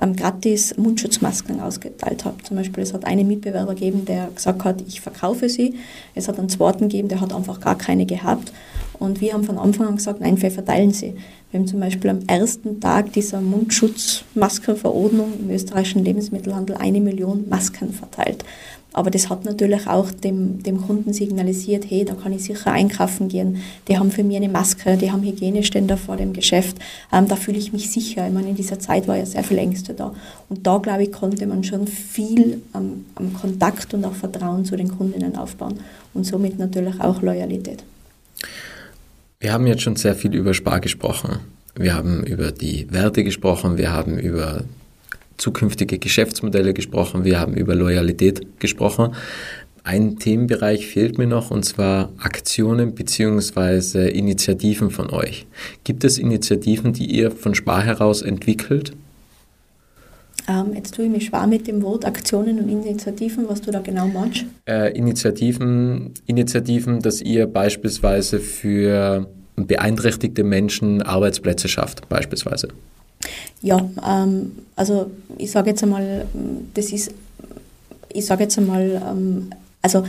ähm, 0.00 0.16
gratis 0.16 0.76
Mundschutzmasken 0.76 1.60
ausgeteilt 1.60 2.24
hat. 2.24 2.46
Zum 2.46 2.56
Beispiel, 2.56 2.82
es 2.82 2.94
hat 2.94 3.04
einen 3.04 3.26
Mitbewerber 3.26 3.74
gegeben, 3.74 4.04
der 4.04 4.28
gesagt 4.34 4.64
hat, 4.64 4.82
ich 4.86 5.00
verkaufe 5.00 5.48
sie. 5.48 5.76
Es 6.14 6.28
hat 6.28 6.38
einen 6.38 6.48
zweiten 6.48 6.88
gegeben, 6.88 7.08
der 7.08 7.20
hat 7.20 7.32
einfach 7.32 7.60
gar 7.60 7.76
keine 7.76 8.06
gehabt. 8.06 8.52
Und 8.98 9.20
wir 9.20 9.32
haben 9.32 9.44
von 9.44 9.58
Anfang 9.58 9.88
an 9.88 9.96
gesagt, 9.96 10.20
nein, 10.20 10.40
wir 10.40 10.50
verteilen 10.50 10.92
sie. 10.92 11.14
Wir 11.52 11.60
haben 11.60 11.66
zum 11.66 11.80
Beispiel 11.80 12.08
am 12.08 12.20
ersten 12.26 12.80
Tag 12.80 13.12
dieser 13.12 13.42
Mundschutzmaskenverordnung 13.42 15.34
im 15.38 15.50
österreichischen 15.50 16.02
Lebensmittelhandel 16.02 16.76
eine 16.76 16.98
Million 16.98 17.46
Masken 17.50 17.92
verteilt. 17.92 18.42
Aber 18.94 19.10
das 19.10 19.28
hat 19.28 19.44
natürlich 19.44 19.86
auch 19.86 20.10
dem, 20.10 20.62
dem 20.62 20.80
Kunden 20.80 21.12
signalisiert, 21.12 21.84
hey, 21.90 22.06
da 22.06 22.14
kann 22.14 22.32
ich 22.32 22.44
sicher 22.44 22.72
einkaufen 22.72 23.28
gehen. 23.28 23.58
Die 23.86 23.98
haben 23.98 24.10
für 24.10 24.24
mich 24.24 24.38
eine 24.38 24.48
Maske, 24.48 24.96
die 24.96 25.12
haben 25.12 25.22
Hygieneständer 25.22 25.98
vor 25.98 26.16
dem 26.16 26.32
Geschäft. 26.32 26.78
Ähm, 27.12 27.28
da 27.28 27.36
fühle 27.36 27.58
ich 27.58 27.70
mich 27.70 27.90
sicher. 27.90 28.26
Ich 28.26 28.32
meine, 28.32 28.48
in 28.48 28.56
dieser 28.56 28.78
Zeit 28.78 29.06
war 29.06 29.18
ja 29.18 29.26
sehr 29.26 29.44
viel 29.44 29.58
Ängste 29.58 29.92
da. 29.92 30.14
Und 30.48 30.66
da, 30.66 30.78
glaube 30.78 31.02
ich, 31.02 31.12
konnte 31.12 31.46
man 31.46 31.64
schon 31.64 31.86
viel 31.86 32.62
am, 32.72 33.04
am 33.14 33.34
Kontakt 33.34 33.92
und 33.92 34.06
auch 34.06 34.14
Vertrauen 34.14 34.64
zu 34.64 34.74
den 34.74 34.88
Kundinnen 34.88 35.36
aufbauen. 35.36 35.80
Und 36.14 36.24
somit 36.24 36.58
natürlich 36.58 36.98
auch 36.98 37.20
Loyalität. 37.20 37.84
Wir 39.42 39.52
haben 39.52 39.66
jetzt 39.66 39.82
schon 39.82 39.96
sehr 39.96 40.14
viel 40.14 40.36
über 40.36 40.54
Spar 40.54 40.78
gesprochen. 40.78 41.40
Wir 41.74 41.94
haben 41.94 42.22
über 42.22 42.52
die 42.52 42.86
Werte 42.92 43.24
gesprochen, 43.24 43.76
wir 43.76 43.90
haben 43.90 44.16
über 44.16 44.62
zukünftige 45.36 45.98
Geschäftsmodelle 45.98 46.72
gesprochen, 46.72 47.24
wir 47.24 47.40
haben 47.40 47.54
über 47.54 47.74
Loyalität 47.74 48.60
gesprochen. 48.60 49.16
Ein 49.82 50.20
Themenbereich 50.20 50.86
fehlt 50.86 51.18
mir 51.18 51.26
noch 51.26 51.50
und 51.50 51.64
zwar 51.64 52.12
Aktionen 52.18 52.94
bzw. 52.94 54.10
Initiativen 54.10 54.92
von 54.92 55.10
euch. 55.10 55.44
Gibt 55.82 56.04
es 56.04 56.18
Initiativen, 56.18 56.92
die 56.92 57.06
ihr 57.06 57.32
von 57.32 57.56
Spar 57.56 57.82
heraus 57.82 58.22
entwickelt? 58.22 58.92
Ähm, 60.48 60.74
jetzt 60.74 60.94
tue 60.94 61.04
ich 61.04 61.10
mich 61.10 61.26
schwer 61.26 61.46
mit 61.46 61.66
dem 61.66 61.82
Wort 61.82 62.04
Aktionen 62.04 62.58
und 62.58 62.68
Initiativen, 62.68 63.48
was 63.48 63.60
du 63.60 63.70
da 63.70 63.80
genau 63.80 64.08
meinst. 64.08 64.44
Äh, 64.68 64.96
Initiativen, 64.96 66.12
Initiativen, 66.26 67.00
dass 67.00 67.20
ihr 67.20 67.46
beispielsweise 67.46 68.40
für 68.40 69.28
beeinträchtigte 69.56 70.44
Menschen 70.44 71.02
Arbeitsplätze 71.02 71.68
schafft, 71.68 72.08
beispielsweise. 72.08 72.68
Ja, 73.60 73.88
ähm, 74.06 74.52
also 74.74 75.10
ich 75.38 75.50
sage 75.50 75.70
jetzt 75.70 75.82
einmal, 75.82 76.26
das 76.74 76.92
ist, 76.92 77.12
ich 78.12 78.26
sage 78.26 78.44
jetzt 78.44 78.58
einmal, 78.58 79.00
ähm, 79.08 79.50
also 79.80 80.04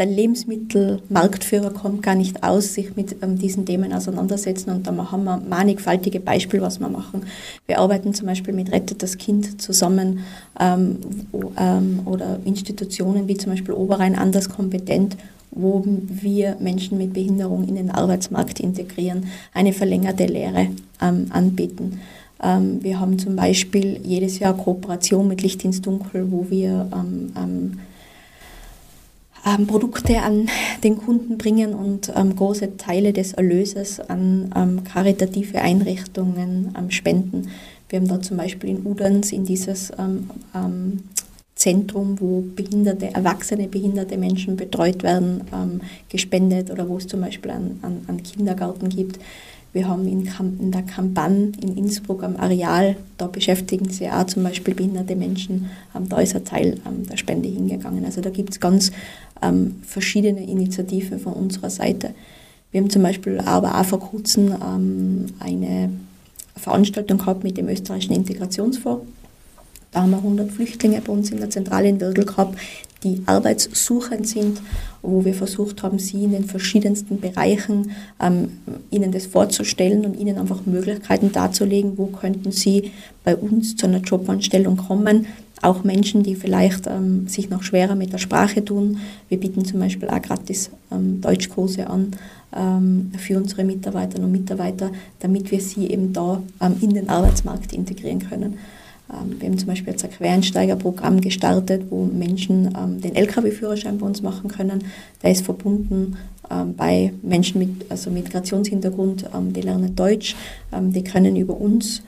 der 0.00 0.06
Lebensmittelmarktführer 0.06 1.74
kommt 1.74 2.02
gar 2.02 2.14
nicht 2.14 2.42
aus, 2.42 2.72
sich 2.72 2.96
mit 2.96 3.16
ähm, 3.22 3.38
diesen 3.38 3.66
Themen 3.66 3.92
auseinandersetzen 3.92 4.70
und 4.70 4.86
da 4.86 5.12
haben 5.12 5.24
wir 5.24 5.42
mannigfaltige 5.46 6.20
Beispiele, 6.20 6.62
was 6.62 6.80
wir 6.80 6.88
machen. 6.88 7.24
Wir 7.66 7.80
arbeiten 7.80 8.14
zum 8.14 8.26
Beispiel 8.26 8.54
mit 8.54 8.72
Rettet 8.72 9.02
das 9.02 9.18
Kind 9.18 9.60
zusammen 9.60 10.20
ähm, 10.58 11.00
ähm, 11.58 12.00
oder 12.06 12.40
Institutionen 12.46 13.28
wie 13.28 13.36
zum 13.36 13.52
Beispiel 13.52 13.74
Oberrhein 13.74 14.16
anders 14.16 14.48
kompetent, 14.48 15.18
wo 15.50 15.84
wir 15.84 16.56
Menschen 16.60 16.96
mit 16.96 17.12
Behinderung 17.12 17.68
in 17.68 17.74
den 17.74 17.90
Arbeitsmarkt 17.90 18.58
integrieren, 18.58 19.26
eine 19.52 19.74
verlängerte 19.74 20.24
Lehre 20.24 20.68
ähm, 21.02 21.26
anbieten. 21.28 22.00
Ähm, 22.42 22.82
wir 22.82 23.00
haben 23.00 23.18
zum 23.18 23.36
Beispiel 23.36 24.00
jedes 24.02 24.38
Jahr 24.38 24.56
Kooperation 24.56 25.28
mit 25.28 25.42
Licht 25.42 25.62
ins 25.62 25.82
Dunkel, 25.82 26.32
wo 26.32 26.46
wir 26.48 26.88
ähm, 29.46 29.66
Produkte 29.66 30.20
an 30.20 30.48
den 30.84 30.98
Kunden 30.98 31.38
bringen 31.38 31.74
und 31.74 32.12
ähm, 32.14 32.36
große 32.36 32.76
Teile 32.76 33.12
des 33.12 33.32
Erlöses 33.32 34.00
an 34.00 34.50
ähm, 34.54 34.84
karitative 34.84 35.60
Einrichtungen 35.60 36.74
ähm, 36.78 36.90
spenden. 36.90 37.48
Wir 37.88 38.00
haben 38.00 38.08
da 38.08 38.20
zum 38.20 38.36
Beispiel 38.36 38.70
in 38.70 38.86
Udans 38.86 39.32
in 39.32 39.44
dieses 39.44 39.92
ähm, 39.98 40.30
ähm, 40.54 41.04
Zentrum, 41.54 42.20
wo 42.20 42.42
behinderte, 42.54 43.14
erwachsene 43.14 43.68
behinderte 43.68 44.16
Menschen 44.16 44.56
betreut 44.56 45.02
werden, 45.02 45.82
gespendet 46.08 46.70
oder 46.70 46.88
wo 46.88 46.96
es 46.96 47.06
zum 47.06 47.20
Beispiel 47.20 47.50
einen, 47.50 47.80
einen 48.08 48.22
Kindergarten 48.22 48.88
gibt. 48.88 49.18
Wir 49.74 49.86
haben 49.86 50.08
in, 50.08 50.26
in 50.58 50.72
der 50.72 50.82
Kampagne 50.84 51.52
in 51.60 51.76
Innsbruck 51.76 52.24
am 52.24 52.36
Areal, 52.36 52.96
da 53.18 53.26
beschäftigen 53.26 53.90
sich 53.90 54.10
auch 54.10 54.24
zum 54.24 54.42
Beispiel 54.42 54.74
behinderte 54.74 55.14
Menschen, 55.14 55.66
da 56.08 56.20
ist 56.20 56.34
ein 56.34 56.46
Teil 56.46 56.80
der 57.10 57.18
Spende 57.18 57.50
hingegangen. 57.50 58.06
Also 58.06 58.22
da 58.22 58.30
gibt 58.30 58.52
es 58.52 58.60
ganz 58.60 58.90
ähm, 59.42 59.76
verschiedene 59.86 60.44
Initiativen 60.44 61.18
von 61.18 61.32
unserer 61.32 61.70
Seite. 61.70 62.14
Wir 62.70 62.80
haben 62.80 62.90
zum 62.90 63.02
Beispiel 63.02 63.38
aber 63.40 63.80
auch 63.80 63.84
vor 63.84 64.00
kurzem 64.00 64.54
ähm, 64.62 65.26
eine 65.40 65.90
Veranstaltung 66.56 67.18
gehabt 67.18 67.42
mit 67.42 67.56
dem 67.56 67.68
österreichischen 67.68 68.14
Integrationsfonds. 68.14 69.06
Da 69.92 70.02
haben 70.02 70.10
wir 70.10 70.18
100 70.18 70.52
Flüchtlinge 70.52 71.00
bei 71.00 71.12
uns 71.12 71.30
in 71.30 71.38
der 71.38 71.50
Zentrale 71.50 71.88
in 71.88 72.00
Würgel 72.00 72.24
gehabt, 72.24 72.56
die 73.02 73.22
arbeitssuchend 73.26 74.28
sind, 74.28 74.60
wo 75.02 75.24
wir 75.24 75.34
versucht 75.34 75.82
haben, 75.82 75.98
sie 75.98 76.24
in 76.24 76.32
den 76.32 76.44
verschiedensten 76.44 77.18
Bereichen 77.18 77.92
ähm, 78.20 78.58
ihnen 78.90 79.10
das 79.10 79.26
vorzustellen 79.26 80.04
und 80.04 80.18
ihnen 80.18 80.38
einfach 80.38 80.66
Möglichkeiten 80.66 81.32
darzulegen, 81.32 81.96
wo 81.96 82.06
könnten 82.06 82.52
sie 82.52 82.92
bei 83.24 83.34
uns 83.34 83.76
zu 83.76 83.86
einer 83.86 84.00
Jobanstellung 84.00 84.76
kommen. 84.76 85.26
Auch 85.62 85.84
Menschen, 85.84 86.22
die 86.22 86.36
vielleicht 86.36 86.86
ähm, 86.86 87.28
sich 87.28 87.50
noch 87.50 87.62
schwerer 87.62 87.94
mit 87.94 88.12
der 88.12 88.18
Sprache 88.18 88.64
tun. 88.64 88.98
Wir 89.28 89.38
bieten 89.38 89.64
zum 89.64 89.80
Beispiel 89.80 90.08
auch 90.08 90.22
gratis 90.22 90.70
ähm, 90.90 91.20
Deutschkurse 91.20 91.86
an 91.86 92.12
ähm, 92.56 93.12
für 93.18 93.36
unsere 93.36 93.64
Mitarbeiterinnen 93.64 94.24
und 94.24 94.32
Mitarbeiter, 94.32 94.90
damit 95.18 95.50
wir 95.50 95.60
sie 95.60 95.88
eben 95.88 96.14
da 96.14 96.42
ähm, 96.62 96.76
in 96.80 96.94
den 96.94 97.10
Arbeitsmarkt 97.10 97.74
integrieren 97.74 98.20
können. 98.20 98.58
Ähm, 99.12 99.38
wir 99.38 99.48
haben 99.48 99.58
zum 99.58 99.68
Beispiel 99.68 99.92
jetzt 99.92 100.04
ein 100.04 100.10
Quereinsteigerprogramm 100.10 101.20
gestartet, 101.20 101.82
wo 101.90 102.06
Menschen 102.06 102.74
ähm, 102.74 103.00
den 103.02 103.14
Lkw-Führerschein 103.14 103.98
bei 103.98 104.06
uns 104.06 104.22
machen 104.22 104.48
können. 104.48 104.84
Der 105.22 105.32
ist 105.32 105.44
verbunden 105.44 106.16
bei 106.76 107.12
Menschen 107.22 107.60
mit 107.60 107.88
also 107.90 108.10
Migrationshintergrund, 108.10 109.24
die 109.54 109.60
lernen 109.60 109.94
Deutsch, 109.94 110.34
die 110.72 111.04
können 111.04 111.36
über 111.36 111.56
uns 111.56 112.02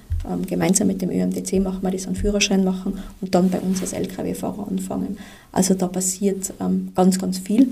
gemeinsam 0.46 0.86
mit 0.86 1.02
dem 1.02 1.10
ÖMDC 1.10 1.60
machen 1.60 1.82
wir 1.82 1.90
das 1.90 2.06
einen 2.06 2.16
Führerschein 2.16 2.64
machen 2.64 2.98
und 3.20 3.34
dann 3.34 3.50
bei 3.50 3.58
uns 3.58 3.80
als 3.80 3.92
Lkw-Fahrer 3.92 4.68
anfangen. 4.68 5.18
Also 5.50 5.74
da 5.74 5.88
passiert 5.88 6.52
ganz, 6.94 7.18
ganz 7.18 7.38
viel. 7.38 7.68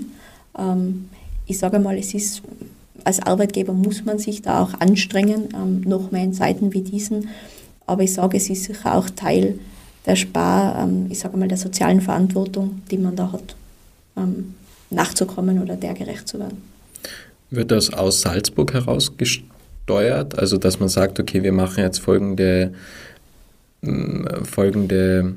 ich 1.47 1.57
sage 1.57 1.79
mal, 1.79 1.97
es 1.97 2.13
ist 2.13 2.41
als 3.03 3.21
Arbeitgeber 3.21 3.73
muss 3.73 4.03
man 4.03 4.19
sich 4.19 4.41
da 4.41 4.61
auch 4.61 4.73
anstrengen, 4.79 5.83
noch 5.85 6.11
mehr 6.11 6.23
in 6.23 6.33
Zeiten 6.33 6.73
wie 6.73 6.81
diesen 6.81 7.29
aber 7.91 8.03
ich 8.03 8.13
sage, 8.13 8.37
es 8.37 8.49
ist 8.49 8.63
sicher 8.63 8.95
auch 8.95 9.09
Teil 9.09 9.59
der 10.05 10.15
Spar, 10.15 10.81
ähm, 10.81 11.07
ich 11.09 11.19
sage 11.19 11.35
mal, 11.35 11.49
der 11.49 11.57
sozialen 11.57 11.99
Verantwortung, 11.99 12.81
die 12.89 12.97
man 12.97 13.17
da 13.17 13.33
hat, 13.33 13.55
ähm, 14.15 14.55
nachzukommen 14.89 15.61
oder 15.61 15.75
der 15.75 15.93
gerecht 15.93 16.25
zu 16.27 16.39
werden. 16.39 16.61
Wird 17.49 17.69
das 17.69 17.93
aus 17.93 18.21
Salzburg 18.21 18.73
heraus 18.73 19.17
gesteuert? 19.17 19.50
Also, 19.89 20.57
dass 20.57 20.79
man 20.79 20.89
sagt, 20.89 21.19
okay, 21.19 21.43
wir 21.43 21.51
machen 21.51 21.83
jetzt 21.83 21.99
folgende, 21.99 22.73
folgende 24.43 25.35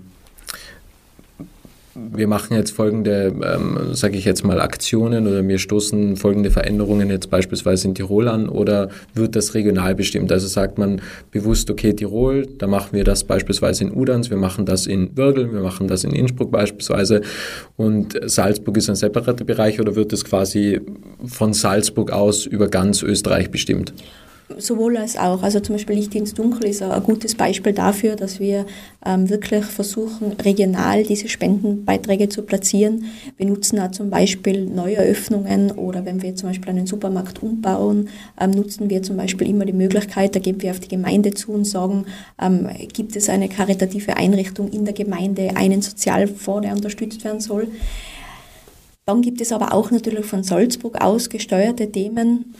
wir 1.95 2.27
machen 2.27 2.57
jetzt 2.57 2.73
folgende, 2.73 3.33
ähm, 3.45 3.95
sage 3.95 4.17
ich 4.17 4.25
jetzt 4.25 4.45
mal, 4.45 4.61
Aktionen 4.61 5.27
oder 5.27 5.47
wir 5.47 5.59
stoßen 5.59 6.17
folgende 6.17 6.51
Veränderungen 6.51 7.09
jetzt 7.09 7.31
beispielsweise 7.31 7.89
in 7.89 7.95
Tirol 7.95 8.29
an 8.29 8.49
oder 8.49 8.89
wird 9.15 9.37
das 9.37 9.55
regional 9.55 9.95
bestimmt? 9.95 10.33
Also 10.33 10.49
sagt 10.49 10.79
man 10.79 11.01
bewusst, 11.31 11.71
okay, 11.71 11.93
Tirol, 11.93 12.47
da 12.59 12.67
machen 12.67 12.91
wir 12.93 13.05
das 13.05 13.25
beispielsweise 13.25 13.85
in 13.85 13.95
Udans, 13.95 14.31
wir 14.31 14.37
machen 14.37 14.67
das 14.67 14.87
in 14.87 15.17
Würgel, 15.17 15.53
wir 15.53 15.61
machen 15.61 15.87
das 15.87 16.05
in 16.05 16.13
Innsbruck 16.13 16.51
beispielsweise 16.51 17.21
und 17.77 18.19
Salzburg 18.25 18.77
ist 18.77 18.89
ein 18.89 18.97
separater 18.97 19.45
Bereich 19.45 19.81
oder 19.81 19.95
wird 19.95 20.13
das 20.13 20.25
quasi 20.25 20.81
von 21.25 21.53
Salzburg 21.53 22.11
aus 22.11 22.47
über 22.47 22.69
ganz 22.69 23.03
Österreich 23.03 23.51
bestimmt? 23.51 23.95
Sowohl 24.59 24.99
als 24.99 25.17
auch. 25.17 25.43
Also 25.43 25.59
zum 25.61 25.77
Beispiel 25.77 25.97
Licht 25.97 26.15
ins 26.15 26.35
Dunkel 26.35 26.67
ist 26.67 26.83
ein 26.83 27.03
gutes 27.03 27.35
Beispiel 27.35 27.73
dafür, 27.73 28.15
dass 28.15 28.41
wir 28.41 28.67
ähm, 29.07 29.31
wirklich 29.31 29.65
versuchen, 29.65 30.33
regional 30.33 31.03
diese 31.03 31.29
Spendenbeiträge 31.29 32.29
zu 32.29 32.43
platzieren. 32.43 33.07
Wir 33.39 33.47
nutzen 33.47 33.81
auch 33.81 33.91
zum 33.91 34.11
Beispiel 34.11 34.67
Neueröffnungen 34.67 35.73
oder 35.73 36.05
wenn 36.05 36.21
wir 36.21 36.37
zum 36.37 36.51
Beispiel 36.51 36.69
einen 36.69 36.87
Supermarkt 36.87 37.43
umbauen, 37.43 38.11
ähm, 38.39 38.51
nutzen 38.51 38.91
wir 38.91 39.03
zum 39.03 39.17
Beispiel 39.17 39.49
immer 39.49 39.65
die 39.65 39.73
Möglichkeit, 39.73 40.37
da 40.37 40.41
geben 40.41 40.61
wir 40.61 40.73
auf 40.73 40.81
die 40.81 40.89
Gemeinde 40.89 41.33
zu 41.33 41.53
und 41.53 41.65
sagen, 41.65 42.05
ähm, 42.41 42.69
gibt 42.93 43.17
es 43.17 43.31
eine 43.31 43.49
karitative 43.49 44.19
Einrichtung 44.19 44.69
in 44.69 44.85
der 44.85 44.95
Gemeinde, 44.95 45.57
einen 45.57 45.81
Sozialfonds, 45.81 46.67
der 46.67 46.75
unterstützt 46.75 47.25
werden 47.25 47.41
soll. 47.41 47.69
Dann 49.07 49.23
gibt 49.23 49.41
es 49.41 49.53
aber 49.53 49.73
auch 49.73 49.91
natürlich 49.91 50.27
von 50.27 50.43
Salzburg 50.43 51.01
aus 51.01 51.31
gesteuerte 51.31 51.91
Themen 51.91 52.55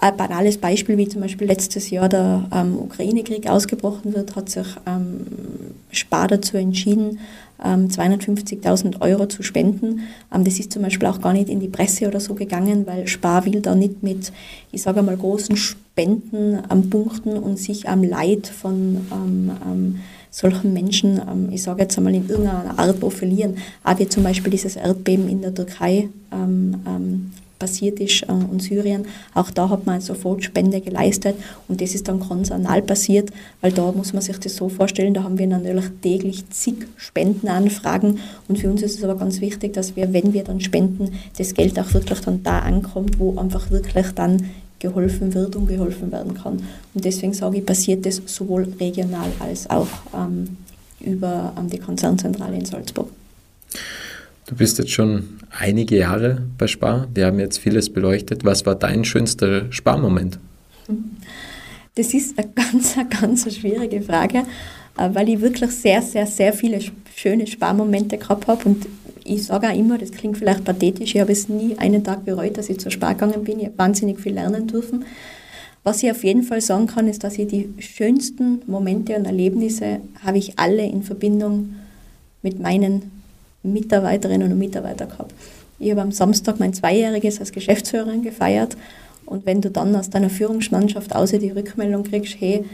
ein 0.00 0.16
banales 0.16 0.56
Beispiel, 0.58 0.96
wie 0.96 1.08
zum 1.08 1.20
Beispiel 1.20 1.46
letztes 1.46 1.90
Jahr 1.90 2.08
der 2.08 2.48
ähm, 2.52 2.78
Ukraine-Krieg 2.78 3.48
ausgebrochen 3.48 4.14
wird, 4.14 4.34
hat 4.34 4.48
sich 4.48 4.66
ähm, 4.86 5.26
Spar 5.90 6.28
dazu 6.28 6.56
entschieden, 6.56 7.18
ähm, 7.62 7.88
250.000 7.88 9.02
Euro 9.02 9.26
zu 9.26 9.42
spenden. 9.42 10.00
Ähm, 10.34 10.44
das 10.44 10.58
ist 10.58 10.72
zum 10.72 10.82
Beispiel 10.82 11.06
auch 11.06 11.20
gar 11.20 11.34
nicht 11.34 11.50
in 11.50 11.60
die 11.60 11.68
Presse 11.68 12.08
oder 12.08 12.18
so 12.18 12.34
gegangen, 12.34 12.86
weil 12.86 13.06
Spar 13.08 13.44
will 13.44 13.60
da 13.60 13.74
nicht 13.74 14.02
mit, 14.02 14.32
ich 14.72 14.80
sage 14.80 15.02
mal, 15.02 15.16
großen 15.16 15.56
Spenden 15.56 16.58
am 16.68 16.88
Punkten 16.88 17.36
und 17.36 17.58
sich 17.58 17.86
am 17.86 18.02
Leid 18.02 18.46
von 18.46 19.06
ähm, 19.12 19.50
ähm, 19.66 20.00
solchen 20.30 20.72
Menschen, 20.72 21.50
ich 21.50 21.64
sage 21.64 21.82
jetzt 21.82 21.98
einmal, 21.98 22.14
in 22.14 22.28
irgendeiner 22.28 22.78
Art 22.78 23.00
profilieren. 23.00 23.56
Auch 23.82 23.98
wie 23.98 24.06
zum 24.06 24.22
Beispiel 24.22 24.52
dieses 24.52 24.76
Erdbeben 24.76 25.28
in 25.28 25.42
der 25.42 25.52
Türkei 25.52 26.08
passiert 27.60 28.00
ist 28.00 28.24
äh, 28.24 28.32
in 28.32 28.58
Syrien. 28.58 29.06
Auch 29.34 29.52
da 29.52 29.68
hat 29.68 29.86
man 29.86 30.00
sofort 30.00 30.42
Spende 30.42 30.80
geleistet 30.80 31.36
und 31.68 31.80
das 31.80 31.94
ist 31.94 32.08
dann 32.08 32.18
ganz 32.18 32.50
anal 32.50 32.82
passiert, 32.82 33.30
weil 33.60 33.70
da 33.70 33.92
muss 33.92 34.12
man 34.12 34.22
sich 34.22 34.38
das 34.38 34.56
so 34.56 34.68
vorstellen, 34.68 35.14
da 35.14 35.22
haben 35.22 35.38
wir 35.38 35.46
natürlich 35.46 35.84
täglich 36.02 36.50
zig 36.50 36.88
Spendenanfragen 36.96 38.18
und 38.48 38.58
für 38.58 38.68
uns 38.68 38.82
ist 38.82 38.98
es 38.98 39.04
aber 39.04 39.14
ganz 39.14 39.40
wichtig, 39.40 39.74
dass 39.74 39.94
wir, 39.94 40.12
wenn 40.12 40.32
wir 40.32 40.42
dann 40.42 40.60
spenden, 40.60 41.12
das 41.38 41.54
Geld 41.54 41.78
auch 41.78 41.94
wirklich 41.94 42.20
dann 42.20 42.42
da 42.42 42.58
ankommt, 42.58 43.20
wo 43.20 43.38
einfach 43.38 43.70
wirklich 43.70 44.06
dann 44.16 44.50
geholfen 44.80 45.34
wird 45.34 45.54
und 45.54 45.66
geholfen 45.66 46.10
werden 46.10 46.34
kann. 46.34 46.62
Und 46.94 47.04
deswegen 47.04 47.34
sage 47.34 47.58
ich, 47.58 47.66
passiert 47.66 48.06
das 48.06 48.22
sowohl 48.24 48.66
regional 48.80 49.30
als 49.38 49.68
auch 49.68 49.88
ähm, 50.16 50.56
über 51.00 51.52
ähm, 51.58 51.68
die 51.68 51.78
Konzernzentrale 51.78 52.56
in 52.56 52.64
Salzburg. 52.64 53.08
Du 54.50 54.56
bist 54.56 54.78
jetzt 54.78 54.90
schon 54.90 55.28
einige 55.56 55.96
Jahre 55.96 56.42
bei 56.58 56.66
Spar. 56.66 57.06
Wir 57.14 57.26
haben 57.26 57.38
jetzt 57.38 57.58
vieles 57.58 57.88
beleuchtet. 57.88 58.44
Was 58.44 58.66
war 58.66 58.74
dein 58.74 59.04
schönster 59.04 59.70
Sparmoment? 59.70 60.40
Das 61.94 62.12
ist 62.12 62.36
eine 62.36 62.48
ganz, 62.56 62.96
ganz 63.20 63.54
schwierige 63.54 64.02
Frage, 64.02 64.38
äh, 64.98 65.08
weil 65.12 65.28
ich 65.28 65.40
wirklich 65.40 65.70
sehr, 65.70 66.02
sehr, 66.02 66.26
sehr 66.26 66.52
viele 66.52 66.80
schöne 67.14 67.46
Sparmomente 67.46 68.18
gehabt 68.18 68.48
habe. 68.48 68.64
Und 68.64 68.86
ich 69.22 69.44
sage 69.44 69.68
auch 69.68 69.76
immer, 69.76 69.98
das 69.98 70.10
klingt 70.10 70.36
vielleicht 70.36 70.64
pathetisch, 70.64 71.14
ich 71.14 71.20
habe 71.20 71.30
es 71.30 71.48
nie 71.48 71.78
einen 71.78 72.02
Tag 72.02 72.24
bereut, 72.24 72.58
dass 72.58 72.68
ich 72.68 72.80
zur 72.80 72.90
Spar 72.90 73.14
gegangen 73.14 73.44
bin. 73.44 73.60
Ich 73.60 73.66
habe 73.66 73.78
wahnsinnig 73.78 74.18
viel 74.18 74.34
lernen 74.34 74.66
dürfen. 74.66 75.04
Was 75.84 76.02
ich 76.02 76.10
auf 76.10 76.24
jeden 76.24 76.42
Fall 76.42 76.60
sagen 76.60 76.88
kann, 76.88 77.06
ist, 77.06 77.22
dass 77.22 77.38
ich 77.38 77.46
die 77.46 77.72
schönsten 77.78 78.62
Momente 78.66 79.14
und 79.14 79.26
Erlebnisse 79.26 80.00
habe 80.24 80.38
ich 80.38 80.58
alle 80.58 80.84
in 80.84 81.04
Verbindung 81.04 81.76
mit 82.42 82.58
meinen 82.58 83.19
Mitarbeiterinnen 83.62 84.52
und 84.52 84.58
Mitarbeitern 84.58 85.08
gehabt. 85.08 85.34
Ich 85.78 85.90
habe 85.90 86.02
am 86.02 86.12
Samstag 86.12 86.60
mein 86.60 86.74
Zweijähriges 86.74 87.40
als 87.40 87.52
Geschäftsführerin 87.52 88.22
gefeiert 88.22 88.76
und 89.26 89.46
wenn 89.46 89.60
du 89.60 89.70
dann 89.70 89.94
aus 89.94 90.10
deiner 90.10 90.28
Führungsmannschaft 90.28 91.14
außer 91.14 91.38
die 91.38 91.50
Rückmeldung 91.50 92.04
kriegst, 92.04 92.36
hey, 92.40 92.64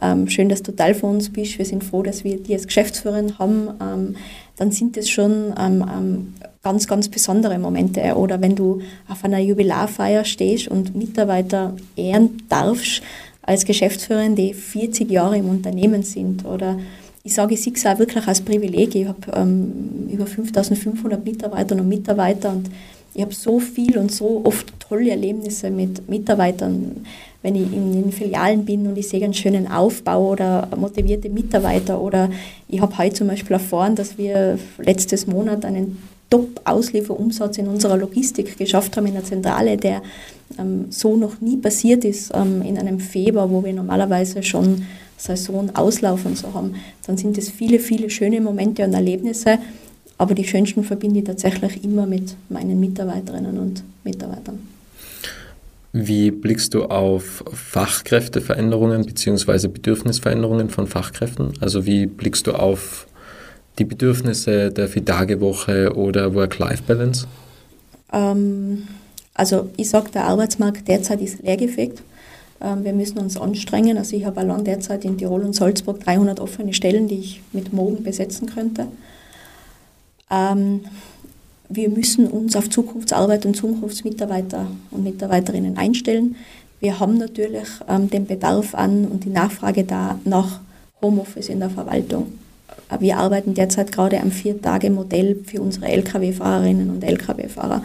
ähm, 0.00 0.28
schön, 0.28 0.48
dass 0.48 0.62
du 0.62 0.72
Teil 0.72 0.94
von 0.94 1.16
uns 1.16 1.32
bist, 1.32 1.58
wir 1.58 1.64
sind 1.64 1.84
froh, 1.84 2.02
dass 2.02 2.24
wir 2.24 2.36
dich 2.36 2.54
als 2.54 2.66
Geschäftsführerin 2.66 3.38
haben, 3.38 3.68
ähm, 3.80 4.16
dann 4.56 4.70
sind 4.70 4.96
das 4.96 5.08
schon 5.08 5.52
ähm, 5.58 5.84
ähm, 5.88 6.34
ganz, 6.62 6.86
ganz 6.86 7.08
besondere 7.08 7.58
Momente. 7.58 8.00
Oder 8.16 8.40
wenn 8.40 8.54
du 8.54 8.80
auf 9.08 9.24
einer 9.24 9.38
Jubilarfeier 9.38 10.24
stehst 10.24 10.68
und 10.68 10.94
Mitarbeiter 10.94 11.74
ehren 11.96 12.42
darfst 12.48 13.02
als 13.42 13.64
Geschäftsführerin, 13.64 14.36
die 14.36 14.54
40 14.54 15.10
Jahre 15.10 15.36
im 15.36 15.48
Unternehmen 15.48 16.02
sind. 16.02 16.44
Oder 16.44 16.78
ich 17.26 17.32
sage, 17.32 17.54
ich 17.54 17.62
sehe 17.62 17.72
es 17.72 17.86
auch 17.86 17.98
wirklich 17.98 18.26
als 18.28 18.42
Privileg. 18.42 18.94
Ich 18.94 19.08
habe 19.08 19.32
ähm, 19.34 20.08
über 20.12 20.26
5500 20.26 21.24
Mitarbeiterinnen 21.24 21.82
und 21.84 21.88
Mitarbeiter 21.88 22.50
und 22.50 22.70
ich 23.14 23.22
habe 23.22 23.34
so 23.34 23.60
viel 23.60 23.96
und 23.96 24.12
so 24.12 24.42
oft 24.44 24.72
tolle 24.78 25.10
Erlebnisse 25.10 25.70
mit 25.70 26.06
Mitarbeitern, 26.08 27.06
wenn 27.42 27.54
ich 27.54 27.72
in 27.72 27.92
den 27.92 28.12
Filialen 28.12 28.66
bin 28.66 28.86
und 28.86 28.98
ich 28.98 29.08
sehe 29.08 29.24
einen 29.24 29.32
schönen 29.32 29.70
Aufbau 29.70 30.32
oder 30.32 30.68
motivierte 30.76 31.30
Mitarbeiter 31.30 32.00
oder 32.00 32.28
ich 32.68 32.80
habe 32.82 32.98
heute 32.98 33.14
zum 33.14 33.28
Beispiel 33.28 33.54
erfahren, 33.54 33.94
dass 33.94 34.18
wir 34.18 34.58
letztes 34.78 35.26
Monat 35.26 35.64
einen 35.64 36.02
Top-Auslieferumsatz 36.28 37.56
in 37.56 37.68
unserer 37.68 37.96
Logistik 37.96 38.58
geschafft 38.58 38.96
haben 38.96 39.06
in 39.06 39.14
der 39.14 39.24
Zentrale, 39.24 39.78
der 39.78 40.02
ähm, 40.58 40.86
so 40.90 41.16
noch 41.16 41.40
nie 41.40 41.56
passiert 41.56 42.04
ist 42.04 42.32
ähm, 42.34 42.60
in 42.60 42.76
einem 42.76 43.00
Februar, 43.00 43.50
wo 43.50 43.64
wir 43.64 43.72
normalerweise 43.72 44.42
schon 44.42 44.84
Saisonauslauf 45.16 46.24
und 46.26 46.36
so 46.36 46.52
haben. 46.54 46.74
Dann 47.06 47.16
sind 47.16 47.38
es 47.38 47.50
viele, 47.50 47.78
viele 47.78 48.10
schöne 48.10 48.40
Momente 48.40 48.84
und 48.84 48.94
Erlebnisse, 48.94 49.58
aber 50.18 50.34
die 50.34 50.44
schönsten 50.44 50.84
verbinde 50.84 51.20
ich 51.20 51.26
tatsächlich 51.26 51.82
immer 51.84 52.06
mit 52.06 52.34
meinen 52.48 52.78
Mitarbeiterinnen 52.80 53.58
und 53.58 53.82
Mitarbeitern. 54.04 54.60
Wie 55.92 56.32
blickst 56.32 56.74
du 56.74 56.86
auf 56.86 57.44
Fachkräfteveränderungen 57.52 59.06
bzw. 59.06 59.68
Bedürfnisveränderungen 59.68 60.68
von 60.68 60.88
Fachkräften? 60.88 61.52
Also 61.60 61.86
wie 61.86 62.06
blickst 62.06 62.48
du 62.48 62.52
auf 62.52 63.06
die 63.78 63.84
Bedürfnisse 63.84 64.70
der 64.70 64.88
Vier-Tage-Woche 64.88 65.94
oder 65.94 66.34
Work-Life-Balance? 66.34 67.26
Ähm, 68.12 68.88
also 69.34 69.70
ich 69.76 69.88
sage, 69.88 70.10
der 70.12 70.24
Arbeitsmarkt 70.24 70.86
derzeit 70.88 71.20
ist 71.20 71.42
leergefegt. 71.42 72.02
Ähm, 72.64 72.84
wir 72.84 72.92
müssen 72.92 73.18
uns 73.18 73.36
anstrengen. 73.36 73.98
Also 73.98 74.16
ich 74.16 74.24
habe 74.24 74.40
allein 74.40 74.64
derzeit 74.64 75.04
in 75.04 75.18
Tirol 75.18 75.42
und 75.42 75.54
Salzburg 75.54 76.00
300 76.00 76.40
offene 76.40 76.72
Stellen, 76.72 77.08
die 77.08 77.18
ich 77.18 77.42
mit 77.52 77.72
morgen 77.72 78.02
besetzen 78.02 78.48
könnte. 78.48 78.86
Ähm, 80.30 80.80
wir 81.68 81.88
müssen 81.90 82.26
uns 82.26 82.56
auf 82.56 82.70
Zukunftsarbeit 82.70 83.46
und 83.46 83.56
Zukunftsmitarbeiter 83.56 84.66
und 84.90 85.04
Mitarbeiterinnen 85.04 85.76
einstellen. 85.76 86.36
Wir 86.80 87.00
haben 87.00 87.18
natürlich 87.18 87.68
ähm, 87.88 88.10
den 88.10 88.26
Bedarf 88.26 88.74
an 88.74 89.06
und 89.06 89.24
die 89.24 89.30
Nachfrage 89.30 89.84
da 89.84 90.18
nach 90.24 90.60
Homeoffice 91.02 91.48
in 91.48 91.60
der 91.60 91.70
Verwaltung. 91.70 92.38
Wir 93.00 93.18
arbeiten 93.18 93.54
derzeit 93.54 93.92
gerade 93.92 94.20
am 94.20 94.30
Vier-Tage-Modell 94.30 95.36
für 95.44 95.60
unsere 95.60 95.86
Lkw-Fahrerinnen 95.86 96.90
und 96.90 97.02
Lkw-Fahrer. 97.02 97.82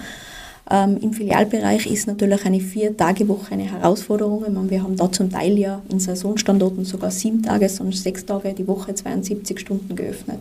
Ähm, 0.71 0.97
Im 1.01 1.13
Filialbereich 1.13 1.87
ist 1.87 2.07
natürlich 2.07 2.45
eine 2.45 2.59
Vier-Tage-Woche 2.59 3.53
eine 3.53 3.71
Herausforderung. 3.71 4.41
Meine, 4.53 4.69
wir 4.69 4.83
haben 4.83 4.95
da 4.95 5.11
zum 5.11 5.31
Teil 5.31 5.57
ja 5.57 5.81
in 5.89 5.99
Saisonstandorten 5.99 6.85
sogar 6.85 7.09
sieben 7.09 7.41
Tage, 7.41 7.67
sondern 7.69 7.93
sechs 7.93 8.25
Tage 8.25 8.53
die 8.53 8.67
Woche 8.67 8.93
72 8.93 9.59
Stunden 9.59 9.95
geöffnet 9.95 10.39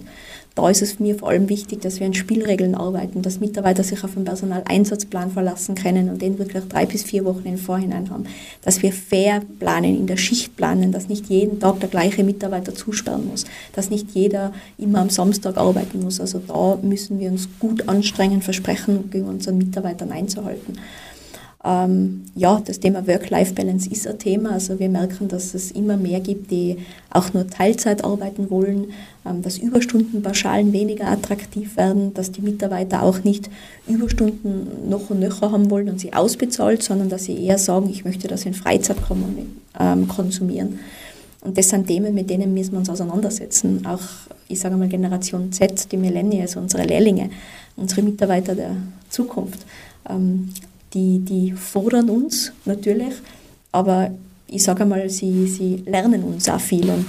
da 0.54 0.68
ist 0.68 0.82
es 0.82 0.98
mir 0.98 1.14
vor 1.14 1.28
allem 1.28 1.48
wichtig, 1.48 1.82
dass 1.82 2.00
wir 2.00 2.06
an 2.06 2.14
Spielregeln 2.14 2.74
arbeiten, 2.74 3.22
dass 3.22 3.40
Mitarbeiter 3.40 3.84
sich 3.84 4.02
auf 4.02 4.16
einen 4.16 4.24
Personaleinsatzplan 4.24 5.30
verlassen 5.30 5.74
können 5.74 6.08
und 6.10 6.20
den 6.20 6.38
wirklich 6.38 6.64
drei 6.64 6.84
bis 6.84 7.04
vier 7.04 7.24
Wochen 7.24 7.46
im 7.46 7.58
Vorhinein 7.58 8.10
haben, 8.10 8.24
dass 8.62 8.82
wir 8.82 8.92
fair 8.92 9.42
planen, 9.58 9.96
in 9.96 10.06
der 10.06 10.16
Schicht 10.16 10.56
planen, 10.56 10.90
dass 10.90 11.08
nicht 11.08 11.26
jeden 11.26 11.60
Tag 11.60 11.80
der 11.80 11.88
gleiche 11.88 12.24
Mitarbeiter 12.24 12.74
zusperren 12.74 13.28
muss, 13.28 13.44
dass 13.72 13.90
nicht 13.90 14.10
jeder 14.12 14.52
immer 14.78 14.98
am 15.00 15.10
Samstag 15.10 15.56
arbeiten 15.56 16.02
muss. 16.02 16.20
Also 16.20 16.40
da 16.40 16.78
müssen 16.82 17.20
wir 17.20 17.30
uns 17.30 17.48
gut 17.60 17.88
anstrengen, 17.88 18.42
Versprechen 18.42 19.10
gegen 19.10 19.26
unseren 19.26 19.58
Mitarbeitern 19.58 20.10
einzuhalten. 20.10 20.78
Ähm, 21.64 22.26
ja, 22.36 22.62
das 22.64 22.78
Thema 22.78 23.06
Work-Life-Balance 23.08 23.90
ist 23.90 24.06
ein 24.06 24.18
Thema. 24.18 24.52
Also 24.52 24.78
wir 24.78 24.88
merken, 24.88 25.26
dass 25.26 25.54
es 25.54 25.72
immer 25.72 25.96
mehr 25.96 26.20
gibt, 26.20 26.52
die 26.52 26.76
auch 27.10 27.32
nur 27.34 27.48
Teilzeit 27.48 28.04
arbeiten 28.04 28.48
wollen, 28.48 28.92
ähm, 29.26 29.42
dass 29.42 29.58
Überstundenpauschalen 29.58 30.72
weniger 30.72 31.08
attraktiv 31.08 31.76
werden, 31.76 32.14
dass 32.14 32.30
die 32.30 32.42
Mitarbeiter 32.42 33.02
auch 33.02 33.24
nicht 33.24 33.50
Überstunden 33.88 34.88
noch 34.88 35.10
und 35.10 35.18
nöcher 35.18 35.50
haben 35.50 35.68
wollen 35.70 35.88
und 35.88 35.98
sie 35.98 36.12
ausbezahlt, 36.12 36.82
sondern 36.82 37.08
dass 37.08 37.24
sie 37.24 37.36
eher 37.36 37.58
sagen, 37.58 37.90
ich 37.90 38.04
möchte 38.04 38.28
das 38.28 38.46
in 38.46 38.54
Freizeit 38.54 38.98
ähm, 39.80 40.06
konsumieren. 40.06 40.78
Und 41.40 41.58
das 41.58 41.68
sind 41.70 41.86
Themen, 41.86 42.14
mit 42.14 42.30
denen 42.30 42.54
müssen 42.54 42.72
wir 42.72 42.78
uns 42.78 42.90
auseinandersetzen. 42.90 43.84
Auch, 43.84 44.02
ich 44.48 44.60
sage 44.60 44.76
mal, 44.76 44.88
Generation 44.88 45.50
Z, 45.52 45.90
die 45.90 45.96
Millennials, 45.96 46.56
unsere 46.56 46.84
Lehrlinge, 46.84 47.30
unsere 47.76 48.02
Mitarbeiter 48.02 48.54
der 48.54 48.76
Zukunft. 49.08 49.60
Die, 50.94 51.18
die 51.18 51.52
fordern 51.52 52.08
uns 52.08 52.52
natürlich, 52.64 53.14
aber 53.72 54.10
ich 54.46 54.62
sage 54.62 54.82
einmal, 54.82 55.08
sie, 55.10 55.46
sie 55.46 55.82
lernen 55.86 56.22
uns 56.24 56.48
auch 56.48 56.60
viel. 56.60 56.88
Und 56.88 57.06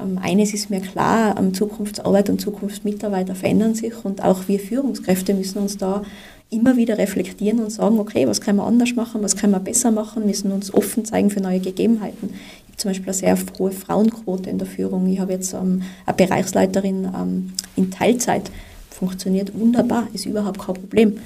ähm, 0.00 0.18
eines 0.20 0.54
ist 0.54 0.70
mir 0.70 0.80
klar, 0.80 1.36
ähm, 1.38 1.52
Zukunftsarbeit 1.54 2.30
und 2.30 2.40
Zukunftsmitarbeiter 2.40 3.34
verändern 3.34 3.74
sich 3.74 4.04
und 4.04 4.22
auch 4.22 4.48
wir 4.48 4.58
Führungskräfte 4.58 5.34
müssen 5.34 5.58
uns 5.58 5.76
da 5.76 6.02
immer 6.50 6.76
wieder 6.76 6.98
reflektieren 6.98 7.60
und 7.60 7.70
sagen, 7.70 7.98
okay, 7.98 8.26
was 8.26 8.40
können 8.40 8.58
wir 8.58 8.66
anders 8.66 8.94
machen, 8.94 9.22
was 9.22 9.36
können 9.36 9.52
wir 9.52 9.60
besser 9.60 9.90
machen, 9.90 10.26
müssen 10.26 10.52
uns 10.52 10.72
offen 10.72 11.04
zeigen 11.04 11.30
für 11.30 11.40
neue 11.40 11.60
Gegebenheiten. 11.60 12.30
Ich 12.32 12.68
habe 12.68 12.76
zum 12.76 12.90
Beispiel 12.90 13.06
eine 13.08 13.14
sehr 13.14 13.38
hohe 13.58 13.72
Frauenquote 13.72 14.50
in 14.50 14.58
der 14.58 14.66
Führung. 14.66 15.06
Ich 15.08 15.20
habe 15.20 15.32
jetzt 15.32 15.52
ähm, 15.52 15.82
eine 16.06 16.16
Bereichsleiterin 16.16 17.08
ähm, 17.14 17.52
in 17.76 17.90
Teilzeit, 17.90 18.50
funktioniert 18.90 19.58
wunderbar, 19.58 20.06
ist 20.12 20.26
überhaupt 20.26 20.60
kein 20.60 20.74
Problem 20.74 21.18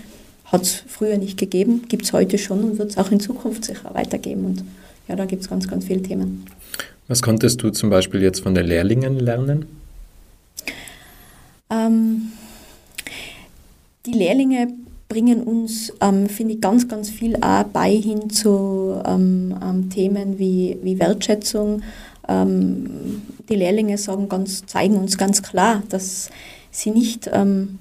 hat 0.51 0.63
es 0.63 0.83
früher 0.87 1.19
nicht 1.19 1.39
gegeben, 1.39 1.83
gibt 1.89 2.05
es 2.05 2.13
heute 2.13 2.39
schon 2.39 2.65
und 2.65 2.79
wird 2.79 2.91
es 2.91 2.99
auch 2.99 3.11
in 3.11 3.21
Zukunft 3.21 3.65
sicher 3.65 3.95
weitergeben. 3.95 4.45
Und 4.45 4.65
ja, 5.07 5.17
da 5.17 5.25
gibt 5.25 5.43
es 5.43 5.49
ganz, 5.49 5.69
ganz 5.69 5.85
viele 5.85 6.03
Themen. 6.03 6.47
Was 7.07 7.23
konntest 7.23 7.63
du 7.63 7.71
zum 7.71 7.91
Beispiel 7.91 8.23
jetzt 8.23 8.41
von 8.41 8.55
den 8.55 8.67
Lehrlingen 8.67 9.19
lernen? 9.19 9.67
Ähm, 11.71 12.33
die 14.07 14.13
Lehrlinge 14.13 14.69
bringen 15.09 15.43
uns, 15.43 15.93
ähm, 16.01 16.29
finde 16.29 16.55
ich, 16.55 16.61
ganz, 16.61 16.87
ganz 16.89 17.09
viel 17.11 17.37
auch 17.37 17.65
bei 17.65 17.91
hin 17.91 18.29
zu 18.31 19.01
ähm, 19.07 19.55
ähm 19.63 19.91
Themen 19.91 20.39
wie, 20.39 20.79
wie 20.83 20.99
Wertschätzung. 20.99 21.83
Ähm, 22.27 23.23
die 23.49 23.57
Lehrlinge 23.57 23.97
sagen 23.97 24.29
ganz, 24.29 24.67
zeigen 24.67 24.97
uns 24.97 25.17
ganz 25.17 25.43
klar, 25.43 25.83
dass 25.89 26.31
sie 26.71 26.91
nicht 26.91 27.29
ähm, 27.33 27.79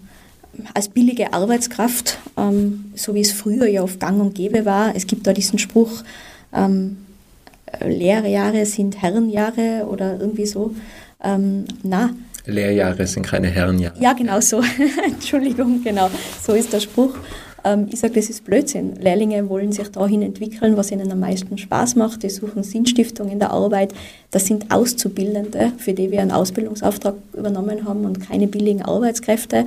als 0.74 0.89
billige 0.89 1.34
Arbeitskraft, 1.34 2.17
ähm, 2.38 2.91
so 2.96 3.13
wie 3.15 3.22
es 3.22 3.32
früher 3.32 3.67
ja 3.67 3.82
auf 3.82 4.00
Gang 4.00 4.20
und 4.20 4.36
Gäbe 4.36 4.65
war. 4.65 4.96
Es 4.96 5.08
gibt 5.08 5.28
da 5.28 5.34
diesen 5.34 5.60
Spruch, 5.60 6.04
ähm, 6.54 6.98
Lehrjahre 7.86 8.65
sind 8.65 9.02
Herrenjahre 9.02 9.86
oder 9.89 10.20
irgendwie 10.20 10.46
so. 10.46 10.74
Ähm, 11.24 11.65
na. 11.84 12.12
Lehrjahre 12.46 13.06
sind 13.08 13.26
keine 13.26 13.48
Herrenjahre. 13.48 13.96
Ja, 14.00 14.13
genau 14.13 14.39
so. 14.39 14.62
Entschuldigung, 15.06 15.84
genau. 15.84 16.10
So 16.41 16.54
ist 16.54 16.72
der 16.72 16.80
Spruch. 16.80 17.15
Ähm, 17.63 17.88
ich 17.91 18.00
sage, 18.00 18.13
das 18.13 18.30
ist 18.30 18.46
Blödsinn. 18.46 18.96
Lehrlinge 18.96 19.50
wollen 19.50 19.72
sich 19.72 19.89
dahin 19.89 20.22
entwickeln, 20.22 20.78
was 20.78 20.91
ihnen 20.91 21.12
am 21.12 21.20
meisten 21.20 21.58
Spaß 21.58 21.96
macht. 21.96 22.24
Die 22.24 22.30
suchen 22.30 22.63
Sinnstiftung 22.63 23.30
in 23.30 23.39
der 23.39 23.52
Arbeit. 23.52 23.93
Das 24.32 24.46
sind 24.46 24.72
Auszubildende, 24.72 25.74
für 25.78 25.93
die 25.93 26.12
wir 26.12 26.22
einen 26.22 26.32
Ausbildungsauftrag 26.32 27.15
übernommen 27.34 27.86
haben 27.86 28.06
und 28.06 28.26
keine 28.26 28.48
billigen 28.48 28.84
Arbeitskräfte. 28.84 29.65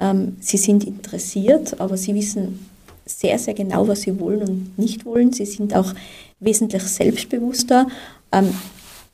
Ähm, 0.00 0.36
sie 0.40 0.56
sind 0.56 0.84
interessiert, 0.84 1.78
aber 1.78 1.96
sie 1.96 2.14
wissen 2.14 2.66
sehr, 3.06 3.38
sehr 3.38 3.54
genau, 3.54 3.86
was 3.86 4.02
sie 4.02 4.18
wollen 4.18 4.42
und 4.42 4.78
nicht 4.78 5.04
wollen. 5.04 5.32
Sie 5.32 5.44
sind 5.44 5.74
auch 5.74 5.92
wesentlich 6.38 6.82
selbstbewusster. 6.82 7.86
Ähm, 8.32 8.54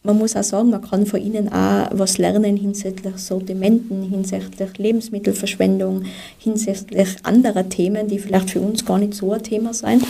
man 0.03 0.19
muss 0.19 0.37
auch 0.37 0.45
sagen, 0.45 0.71
man 0.71 0.83
kann 0.83 1.05
von 1.05 1.21
ihnen 1.21 1.53
auch 1.53 1.89
was 1.91 2.17
lernen 2.19 2.57
hinsichtlich 2.57 3.17
Sortimenten, 3.17 4.05
hinsichtlich 4.05 4.79
Lebensmittelverschwendung, 4.79 6.05
hinsichtlich 6.39 7.09
anderer 7.25 7.69
Themen, 7.69 8.07
die 8.07 8.21
vielleicht 8.21 8.51
für 8.51 8.61
uns 8.61 8.85
gar 8.85 8.99
nicht 8.99 9.15
so 9.15 9.33
ein 9.33 9.43
Thema 9.43 9.75
sein. 9.75 10.01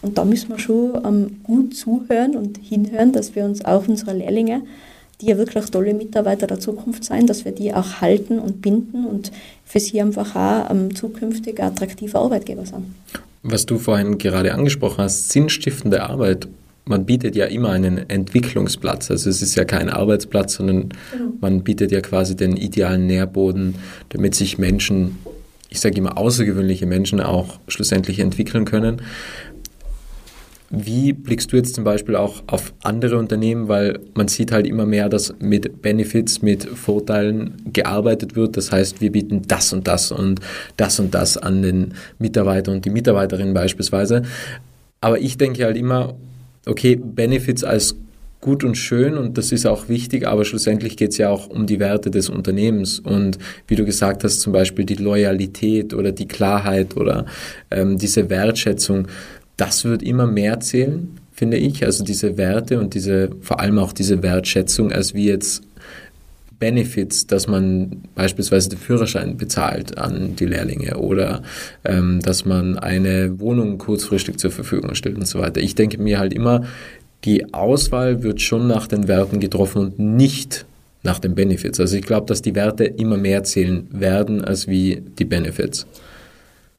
Und 0.00 0.16
da 0.16 0.24
müssen 0.24 0.48
wir 0.48 0.58
schon 0.58 0.98
ähm, 1.04 1.40
gut 1.42 1.76
zuhören 1.76 2.36
und 2.36 2.58
hinhören, 2.58 3.12
dass 3.12 3.34
wir 3.34 3.44
uns 3.44 3.64
auch 3.64 3.86
unsere 3.86 4.14
Lehrlinge 4.14 4.62
die 5.20 5.26
ja 5.26 5.38
wirklich 5.38 5.66
tolle 5.66 5.94
Mitarbeiter 5.94 6.46
der 6.46 6.60
Zukunft 6.60 7.04
sein, 7.04 7.26
dass 7.26 7.44
wir 7.44 7.52
die 7.52 7.72
auch 7.72 8.00
halten 8.00 8.38
und 8.38 8.62
binden 8.62 9.06
und 9.06 9.32
für 9.64 9.80
sie 9.80 10.00
einfach 10.00 10.34
auch 10.34 10.70
ähm, 10.70 10.94
zukünftig 10.94 11.62
attraktive 11.62 12.18
Arbeitgeber 12.18 12.66
sind. 12.66 12.86
Was 13.42 13.66
du 13.66 13.78
vorhin 13.78 14.18
gerade 14.18 14.54
angesprochen 14.54 15.04
hast, 15.04 15.30
sinnstiftende 15.30 16.02
Arbeit. 16.02 16.48
man 16.86 17.06
bietet 17.06 17.36
ja 17.36 17.46
immer 17.46 17.70
einen 17.70 18.08
Entwicklungsplatz. 18.10 19.10
Also 19.10 19.30
es 19.30 19.42
ist 19.42 19.54
ja 19.54 19.64
kein 19.64 19.88
Arbeitsplatz, 19.88 20.54
sondern 20.54 20.90
genau. 21.12 21.32
man 21.40 21.62
bietet 21.62 21.92
ja 21.92 22.00
quasi 22.00 22.36
den 22.36 22.56
idealen 22.56 23.06
Nährboden, 23.06 23.76
damit 24.10 24.34
sich 24.34 24.58
Menschen, 24.58 25.18
ich 25.70 25.80
sage 25.80 25.96
immer 25.96 26.18
außergewöhnliche 26.18 26.86
Menschen 26.86 27.20
auch 27.20 27.58
schlussendlich 27.68 28.18
entwickeln 28.18 28.64
können. 28.64 29.02
Wie 30.70 31.12
blickst 31.12 31.52
du 31.52 31.56
jetzt 31.56 31.74
zum 31.74 31.84
Beispiel 31.84 32.16
auch 32.16 32.42
auf 32.46 32.72
andere 32.82 33.18
Unternehmen, 33.18 33.68
weil 33.68 34.00
man 34.14 34.28
sieht 34.28 34.50
halt 34.50 34.66
immer 34.66 34.86
mehr, 34.86 35.08
dass 35.08 35.34
mit 35.38 35.82
Benefits, 35.82 36.42
mit 36.42 36.64
Vorteilen 36.64 37.54
gearbeitet 37.72 38.34
wird. 38.34 38.56
Das 38.56 38.72
heißt, 38.72 39.00
wir 39.00 39.12
bieten 39.12 39.42
das 39.46 39.72
und 39.72 39.86
das 39.86 40.10
und 40.10 40.40
das 40.76 40.98
und 40.98 41.14
das 41.14 41.36
an 41.36 41.62
den 41.62 41.94
Mitarbeiter 42.18 42.72
und 42.72 42.84
die 42.84 42.90
Mitarbeiterin 42.90 43.54
beispielsweise. 43.54 44.22
Aber 45.00 45.20
ich 45.20 45.36
denke 45.36 45.64
halt 45.64 45.76
immer, 45.76 46.14
okay, 46.66 46.96
Benefits 46.96 47.62
als 47.62 47.96
gut 48.40 48.62
und 48.62 48.76
schön 48.76 49.16
und 49.16 49.38
das 49.38 49.52
ist 49.52 49.64
auch 49.64 49.88
wichtig, 49.88 50.26
aber 50.26 50.44
schlussendlich 50.44 50.98
geht 50.98 51.12
es 51.12 51.18
ja 51.18 51.30
auch 51.30 51.46
um 51.46 51.66
die 51.66 51.80
Werte 51.80 52.10
des 52.10 52.28
Unternehmens 52.28 52.98
und 52.98 53.38
wie 53.66 53.74
du 53.74 53.86
gesagt 53.86 54.22
hast, 54.22 54.40
zum 54.40 54.52
Beispiel 54.52 54.84
die 54.84 54.96
Loyalität 54.96 55.94
oder 55.94 56.12
die 56.12 56.28
Klarheit 56.28 56.94
oder 56.98 57.24
ähm, 57.70 57.96
diese 57.96 58.28
Wertschätzung 58.28 59.08
das 59.56 59.84
wird 59.84 60.02
immer 60.02 60.26
mehr 60.26 60.60
zählen, 60.60 61.18
finde 61.32 61.56
ich. 61.56 61.84
Also 61.84 62.04
diese 62.04 62.36
Werte 62.36 62.78
und 62.78 62.94
diese, 62.94 63.30
vor 63.40 63.60
allem 63.60 63.78
auch 63.78 63.92
diese 63.92 64.22
Wertschätzung, 64.22 64.92
als 64.92 65.14
wie 65.14 65.26
jetzt 65.26 65.62
Benefits, 66.58 67.26
dass 67.26 67.46
man 67.46 68.02
beispielsweise 68.14 68.70
den 68.70 68.78
Führerschein 68.78 69.36
bezahlt 69.36 69.98
an 69.98 70.36
die 70.36 70.46
Lehrlinge 70.46 70.96
oder 70.96 71.42
ähm, 71.84 72.20
dass 72.20 72.44
man 72.44 72.78
eine 72.78 73.38
Wohnung 73.40 73.78
kurzfristig 73.78 74.38
zur 74.38 74.50
Verfügung 74.50 74.94
stellt 74.94 75.16
und 75.16 75.26
so 75.26 75.40
weiter. 75.40 75.60
Ich 75.60 75.74
denke 75.74 75.98
mir 76.00 76.18
halt 76.18 76.32
immer, 76.32 76.64
die 77.24 77.52
Auswahl 77.52 78.22
wird 78.22 78.40
schon 78.40 78.66
nach 78.66 78.86
den 78.86 79.08
Werten 79.08 79.40
getroffen 79.40 79.78
und 79.78 79.98
nicht 79.98 80.66
nach 81.02 81.18
den 81.18 81.34
Benefits. 81.34 81.80
Also 81.80 81.96
ich 81.96 82.02
glaube, 82.02 82.26
dass 82.26 82.42
die 82.42 82.54
Werte 82.54 82.84
immer 82.84 83.16
mehr 83.16 83.44
zählen 83.44 83.86
werden 83.90 84.44
als 84.44 84.68
wie 84.68 85.02
die 85.18 85.24
Benefits. 85.24 85.86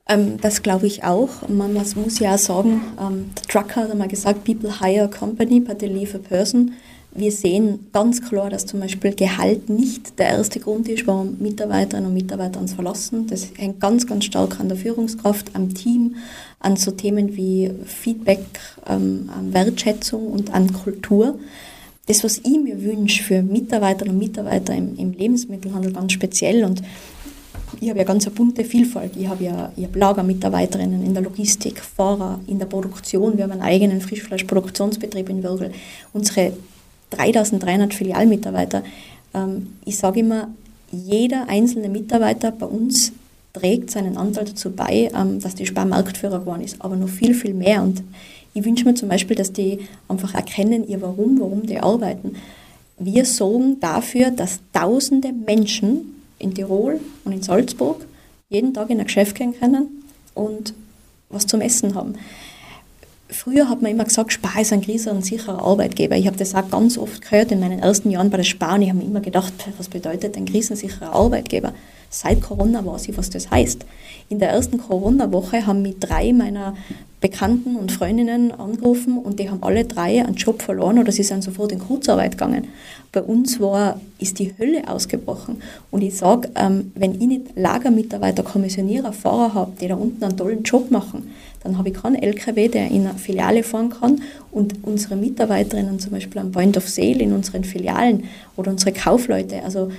Ähm, 0.07 0.37
das 0.39 0.61
glaube 0.61 0.87
ich 0.87 1.03
auch. 1.03 1.47
Man 1.47 1.73
muss 1.73 2.19
ja 2.19 2.35
auch 2.35 2.39
sagen, 2.39 2.81
ähm, 2.99 3.31
der 3.35 3.43
Trucker 3.43 3.81
hat 3.81 3.91
einmal 3.91 4.07
gesagt, 4.07 4.43
people 4.43 4.79
hire 4.79 5.05
a 5.05 5.07
company, 5.07 5.59
but 5.59 5.79
they 5.79 5.89
leave 5.89 6.15
a 6.15 6.19
person. 6.19 6.73
Wir 7.17 7.31
sehen 7.31 7.87
ganz 7.93 8.21
klar, 8.21 8.49
dass 8.49 8.65
zum 8.65 8.81
Beispiel 8.81 9.15
Gehalt 9.15 9.69
nicht 9.69 10.19
der 10.19 10.27
erste 10.27 10.59
Grund 10.59 10.89
ist, 10.89 11.07
warum 11.07 11.37
Mitarbeiterinnen 11.39 12.09
und 12.09 12.13
Mitarbeiter 12.13 12.59
uns 12.59 12.73
verlassen. 12.73 13.25
Das 13.27 13.47
hängt 13.55 13.79
ganz, 13.79 14.05
ganz 14.05 14.25
stark 14.25 14.59
an 14.59 14.67
der 14.67 14.77
Führungskraft, 14.77 15.51
am 15.53 15.73
Team, 15.73 16.17
an 16.59 16.75
so 16.75 16.91
Themen 16.91 17.37
wie 17.37 17.71
Feedback, 17.85 18.45
ähm, 18.85 19.29
an 19.33 19.53
Wertschätzung 19.53 20.27
und 20.27 20.53
an 20.53 20.73
Kultur. 20.73 21.39
Das, 22.07 22.23
was 22.25 22.39
ich 22.39 22.59
mir 22.61 22.83
wünsche 22.83 23.23
für 23.23 23.41
Mitarbeiterinnen 23.41 24.19
und 24.19 24.23
Mitarbeiter 24.23 24.75
im, 24.75 24.97
im 24.97 25.13
Lebensmittelhandel 25.13 25.93
ganz 25.93 26.11
speziell 26.11 26.65
und 26.65 26.83
ich 27.85 27.91
habe 27.91 27.99
ja 27.99 28.05
ganz 28.05 28.25
eine 28.25 28.33
bunte 28.33 28.65
Vielfalt. 28.65 29.15
Ich 29.15 29.27
habe 29.27 29.43
ja 29.43 29.71
ich 29.75 29.83
habe 29.83 29.99
Lagermitarbeiterinnen 29.99 31.05
in 31.05 31.13
der 31.13 31.21
Logistik, 31.21 31.79
Fahrer 31.79 32.39
in 32.47 32.57
der 32.57 32.65
Produktion. 32.65 33.37
Wir 33.37 33.43
haben 33.43 33.51
einen 33.51 33.61
eigenen 33.61 34.01
Frischfleischproduktionsbetrieb 34.01 35.29
in 35.29 35.43
Würgel. 35.43 35.71
Unsere 36.11 36.53
3300 37.11 37.93
Filialmitarbeiter. 37.93 38.81
Ähm, 39.35 39.75
ich 39.85 39.97
sage 39.97 40.21
immer, 40.21 40.47
jeder 40.91 41.47
einzelne 41.47 41.87
Mitarbeiter 41.89 42.49
bei 42.51 42.65
uns 42.65 43.11
trägt 43.53 43.91
seinen 43.91 44.17
Anteil 44.17 44.45
dazu 44.45 44.71
bei, 44.71 45.11
ähm, 45.15 45.39
dass 45.39 45.53
die 45.53 45.67
Spar 45.67 45.85
Marktführer 45.85 46.39
geworden 46.39 46.63
ist, 46.63 46.77
aber 46.79 46.95
noch 46.95 47.09
viel, 47.09 47.35
viel 47.35 47.53
mehr. 47.53 47.83
Und 47.83 48.01
ich 48.55 48.65
wünsche 48.65 48.85
mir 48.85 48.95
zum 48.95 49.09
Beispiel, 49.09 49.35
dass 49.35 49.53
die 49.53 49.81
einfach 50.07 50.33
erkennen, 50.33 50.87
ihr 50.87 51.03
Warum, 51.03 51.39
warum 51.39 51.67
die 51.67 51.79
arbeiten. 51.79 52.35
Wir 52.97 53.25
sorgen 53.25 53.79
dafür, 53.79 54.31
dass 54.31 54.59
tausende 54.73 55.31
Menschen 55.33 56.14
in 56.39 56.53
Tirol 56.53 56.99
und 57.23 57.31
in 57.31 57.41
Salzburg 57.41 58.05
jeden 58.49 58.73
Tag 58.73 58.89
in 58.89 58.99
ein 58.99 59.05
Geschäft 59.05 59.35
gehen 59.35 59.57
können 59.57 60.03
und 60.33 60.73
was 61.29 61.47
zum 61.47 61.61
Essen 61.61 61.95
haben. 61.95 62.15
Früher 63.27 63.69
hat 63.69 63.81
man 63.81 63.91
immer 63.91 64.03
gesagt, 64.03 64.31
Spar 64.31 64.61
ist 64.61 64.71
ein 64.71 64.81
grieser 64.81 65.11
und 65.11 65.25
sicherer 65.25 65.59
Arbeitgeber. 65.59 66.15
Ich 66.15 66.27
habe 66.27 66.37
das 66.37 66.53
auch 66.53 66.69
ganz 66.69 66.97
oft 66.97 67.21
gehört 67.21 67.51
in 67.51 67.59
meinen 67.59 67.79
ersten 67.79 68.11
Jahren 68.11 68.29
bei 68.29 68.37
der 68.37 68.43
Spar 68.43 68.75
und 68.75 68.83
ich 68.83 68.89
habe 68.89 68.99
mir 68.99 69.05
immer 69.05 69.19
gedacht, 69.19 69.53
was 69.77 69.89
bedeutet 69.89 70.37
ein 70.37 70.45
krisensicherer 70.45 71.11
Arbeitgeber? 71.11 71.73
Seit 72.11 72.41
Corona 72.41 72.85
weiß 72.85 73.09
ich, 73.09 73.17
was 73.17 73.31
das 73.31 73.49
heißt. 73.49 73.83
In 74.29 74.39
der 74.39 74.49
ersten 74.49 74.77
Corona-Woche 74.77 75.65
haben 75.65 75.81
mich 75.81 75.99
drei 75.99 76.33
meiner 76.33 76.77
Bekannten 77.25 77.75
und 77.75 77.91
Freundinnen 77.91 78.51
angerufen 78.51 79.17
und 79.17 79.39
die 79.39 79.49
haben 79.49 79.63
alle 79.63 79.83
drei 79.83 80.23
einen 80.23 80.35
Job 80.35 80.61
verloren 80.61 80.99
oder 80.99 81.11
sie 81.11 81.23
sind 81.23 81.43
sofort 81.43 81.71
in 81.71 81.79
Kurzarbeit 81.79 82.33
gegangen. 82.33 82.67
Bei 83.11 83.23
uns 83.23 83.59
war, 83.59 83.99
ist 84.19 84.37
die 84.37 84.53
Hölle 84.59 84.87
ausgebrochen. 84.87 85.59
Und 85.89 86.03
ich 86.03 86.15
sage, 86.15 86.51
ähm, 86.53 86.91
wenn 86.93 87.13
ich 87.19 87.25
nicht 87.25 87.41
Lagermitarbeiter, 87.55 88.43
Kommissionierer, 88.43 89.11
Fahrer 89.11 89.55
habe, 89.55 89.71
die 89.81 89.87
da 89.87 89.95
unten 89.95 90.23
einen 90.23 90.37
tollen 90.37 90.61
Job 90.61 90.91
machen, 90.91 91.31
dann 91.63 91.79
habe 91.79 91.89
ich 91.89 91.95
keinen 91.95 92.21
LKW, 92.21 92.67
der 92.67 92.91
in 92.91 93.07
eine 93.07 93.17
Filiale 93.17 93.63
fahren 93.63 93.89
kann 93.89 94.21
und 94.51 94.75
unsere 94.83 95.15
Mitarbeiterinnen 95.15 95.97
zum 95.97 96.11
Beispiel 96.11 96.39
am 96.39 96.51
Point 96.51 96.77
of 96.77 96.87
Sale 96.87 97.17
in 97.17 97.33
unseren 97.33 97.63
Filialen 97.63 98.25
oder 98.55 98.69
unsere 98.69 98.91
Kaufleute. 98.91 99.63
Also 99.63 99.89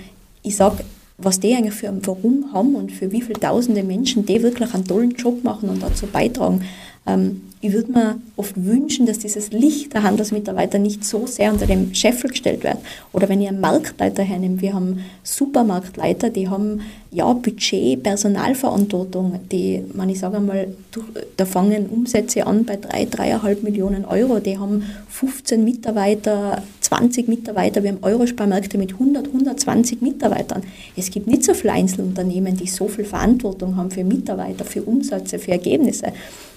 ich 0.44 0.54
sage, 0.54 0.84
was 1.18 1.40
die 1.40 1.56
eigentlich 1.56 1.74
für 1.74 1.88
ein 1.88 2.06
Warum 2.06 2.52
haben 2.52 2.76
und 2.76 2.92
für 2.92 3.10
wie 3.10 3.20
viele 3.20 3.40
tausende 3.40 3.82
Menschen 3.82 4.24
die 4.26 4.44
wirklich 4.44 4.72
einen 4.74 4.84
tollen 4.84 5.10
Job 5.10 5.42
machen 5.42 5.68
und 5.68 5.82
dazu 5.82 6.06
beitragen. 6.06 6.60
Ähm, 7.06 7.42
ich 7.62 7.72
würde 7.72 7.90
mir 7.90 8.20
oft 8.36 8.54
wünschen, 8.62 9.06
dass 9.06 9.18
dieses 9.18 9.50
Licht 9.50 9.94
der 9.94 10.02
Handelsmitarbeiter 10.02 10.78
nicht 10.78 11.04
so 11.04 11.26
sehr 11.26 11.52
unter 11.52 11.66
dem 11.66 11.94
Scheffel 11.94 12.30
gestellt 12.30 12.62
wird. 12.62 12.76
Oder 13.12 13.28
wenn 13.28 13.40
ihr 13.40 13.48
einen 13.48 13.60
Marktleiter 13.60 14.22
hernehmt, 14.22 14.60
wir 14.60 14.74
haben 14.74 15.00
Supermarktleiter, 15.22 16.30
die 16.30 16.48
haben 16.48 16.82
ja 17.10 17.32
Budget, 17.32 18.02
Personalverantwortung, 18.02 19.40
die, 19.50 19.82
man 19.94 20.10
ich 20.10 20.20
sage 20.20 20.36
einmal, 20.36 20.68
da 21.36 21.46
fangen 21.46 21.86
Umsätze 21.86 22.46
an 22.46 22.66
bei 22.66 22.76
drei, 22.76 23.06
dreieinhalb 23.06 23.62
Millionen 23.62 24.04
Euro, 24.04 24.38
die 24.38 24.58
haben 24.58 24.84
15 25.08 25.64
Mitarbeiter, 25.64 26.62
20 26.82 27.26
Mitarbeiter, 27.26 27.82
wir 27.82 27.90
haben 27.90 28.02
Eurosparmärkte 28.02 28.76
mit 28.76 28.92
100, 28.92 29.28
120 29.28 30.02
Mitarbeitern. 30.02 30.62
Es 30.94 31.10
gibt 31.10 31.26
nicht 31.26 31.42
so 31.42 31.54
viele 31.54 31.72
Einzelunternehmen, 31.72 32.56
die 32.56 32.66
so 32.66 32.86
viel 32.86 33.06
Verantwortung 33.06 33.76
haben 33.76 33.90
für 33.90 34.04
Mitarbeiter, 34.04 34.64
für 34.64 34.82
Umsätze, 34.82 35.38
für 35.38 35.52
Ergebnisse. 35.52 36.12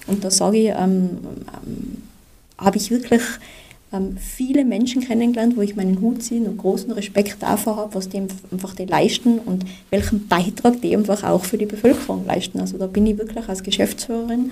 Und 0.10 0.24
da 0.24 0.32
sage 0.32 0.58
ich, 0.58 0.70
ähm, 0.70 1.20
ähm, 1.66 2.04
habe 2.58 2.78
ich 2.78 2.92
wirklich 2.92 3.22
ähm, 3.92 4.18
viele 4.18 4.66
Menschen 4.66 5.02
kennengelernt, 5.02 5.58
wo 5.58 5.62
ich 5.62 5.76
meinen 5.76 6.02
Hut 6.02 6.22
ziehe 6.22 6.42
und 6.42 6.58
großen 6.58 6.92
Respekt 6.92 7.38
davor 7.42 7.78
habe, 7.78 7.96
was 7.96 8.10
die 8.10 8.22
einfach 8.52 8.76
die 8.76 8.86
leisten 8.86 9.40
und 9.40 9.66
welchen 9.90 10.28
Beitrag 10.28 10.82
die 10.82 10.96
einfach 10.96 11.24
auch 11.24 11.46
für 11.46 11.58
die 11.58 11.66
Bevölkerung 11.66 12.26
leisten. 12.26 12.60
Also 12.60 12.78
da 12.78 12.88
bin 12.88 13.08
ich 13.08 13.18
wirklich 13.18 13.48
als 13.48 13.64
Geschäftsführerin 13.64 14.52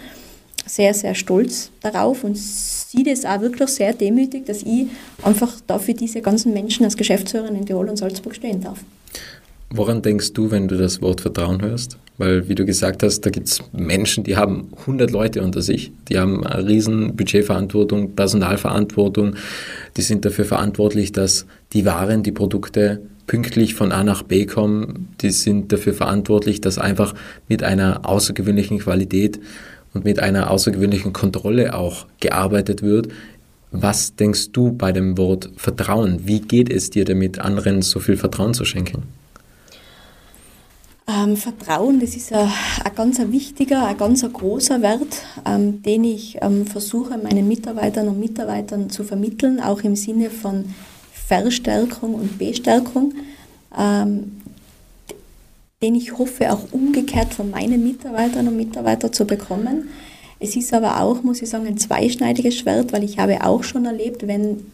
sehr, 0.65 0.93
sehr 0.93 1.15
stolz 1.15 1.69
darauf 1.81 2.23
und 2.23 2.37
sehe 2.37 3.03
das 3.03 3.25
auch 3.25 3.41
wirklich 3.41 3.69
sehr 3.69 3.93
demütig, 3.93 4.45
dass 4.45 4.63
ich 4.63 4.87
einfach 5.23 5.53
dafür 5.65 5.93
diese 5.93 6.21
ganzen 6.21 6.53
Menschen 6.53 6.83
als 6.83 6.97
Geschäftsführerin 6.97 7.55
in 7.55 7.65
Tirol 7.65 7.89
und 7.89 7.97
Salzburg 7.97 8.35
stehen 8.35 8.61
darf. 8.61 8.79
Woran 9.69 10.01
denkst 10.01 10.31
du, 10.31 10.49
wenn 10.49 10.69
du 10.69 10.77
das 10.77 11.01
Wort 11.01 11.19
Vertrauen 11.19 11.61
hörst? 11.61 11.97
Weil, 12.17 12.47
wie 12.47 12.55
du 12.55 12.65
gesagt 12.65 13.03
hast, 13.03 13.21
da 13.21 13.29
gibt 13.29 13.47
es 13.47 13.61
Menschen, 13.73 14.23
die 14.23 14.37
haben 14.37 14.69
100 14.79 15.11
Leute 15.11 15.43
unter 15.43 15.61
sich, 15.61 15.91
die 16.07 16.17
haben 16.17 16.47
eine 16.47 16.65
riesen 16.65 17.15
Budgetverantwortung, 17.15 18.15
Personalverantwortung, 18.15 19.35
die 19.97 20.01
sind 20.01 20.25
dafür 20.25 20.45
verantwortlich, 20.45 21.11
dass 21.11 21.45
die 21.73 21.85
Waren, 21.85 22.23
die 22.23 22.31
Produkte 22.31 23.01
pünktlich 23.27 23.75
von 23.75 23.91
A 23.91 24.03
nach 24.03 24.23
B 24.23 24.45
kommen, 24.45 25.09
die 25.21 25.31
sind 25.31 25.71
dafür 25.71 25.93
verantwortlich, 25.93 26.61
dass 26.61 26.79
einfach 26.79 27.13
mit 27.49 27.61
einer 27.61 28.07
außergewöhnlichen 28.07 28.79
Qualität 28.79 29.39
und 29.93 30.05
mit 30.05 30.19
einer 30.19 30.49
außergewöhnlichen 30.49 31.11
Kontrolle 31.11 31.75
auch 31.75 32.07
gearbeitet 32.21 32.81
wird. 32.81 33.09
Was 33.71 34.15
denkst 34.15 34.53
du 34.53 34.71
bei 34.71 34.93
dem 34.93 35.17
Wort 35.17 35.51
Vertrauen? 35.57 36.21
Wie 36.25 36.39
geht 36.39 36.71
es 36.71 36.89
dir 36.89 37.03
damit, 37.03 37.39
anderen 37.39 37.81
so 37.81 37.99
viel 37.99 38.15
Vertrauen 38.15 38.53
zu 38.53 38.63
schenken? 38.63 39.03
Ähm, 41.09 41.37
Vertrauen, 41.37 42.01
das 42.01 42.17
ist 42.17 42.33
ein, 42.33 42.51
ein 42.83 42.95
ganz 42.95 43.17
wichtiger, 43.19 43.85
ein 43.85 43.97
ganz 43.97 44.29
großer 44.29 44.81
Wert, 44.81 45.21
ähm, 45.45 45.81
den 45.81 46.03
ich 46.03 46.37
ähm, 46.41 46.67
versuche 46.67 47.17
meinen 47.17 47.47
Mitarbeitern 47.47 48.09
und 48.09 48.19
Mitarbeitern 48.19 48.89
zu 48.89 49.05
vermitteln, 49.05 49.61
auch 49.61 49.81
im 49.83 49.95
Sinne 49.95 50.29
von 50.29 50.65
Verstärkung 51.13 52.15
und 52.15 52.37
Bestärkung, 52.37 53.13
ähm, 53.77 54.41
den 55.81 55.95
ich 55.95 56.17
hoffe 56.17 56.51
auch 56.51 56.73
umgekehrt 56.73 57.33
von 57.33 57.51
meinen 57.51 57.85
Mitarbeitern 57.85 58.49
und 58.49 58.57
Mitarbeitern 58.57 59.13
zu 59.13 59.25
bekommen. 59.25 59.87
Es 60.41 60.57
ist 60.57 60.73
aber 60.73 60.99
auch, 61.01 61.23
muss 61.23 61.41
ich 61.41 61.49
sagen, 61.49 61.67
ein 61.67 61.77
zweischneidiges 61.77 62.55
Schwert, 62.57 62.91
weil 62.91 63.05
ich 63.05 63.17
habe 63.17 63.45
auch 63.45 63.63
schon 63.63 63.85
erlebt, 63.85 64.27
wenn 64.27 64.65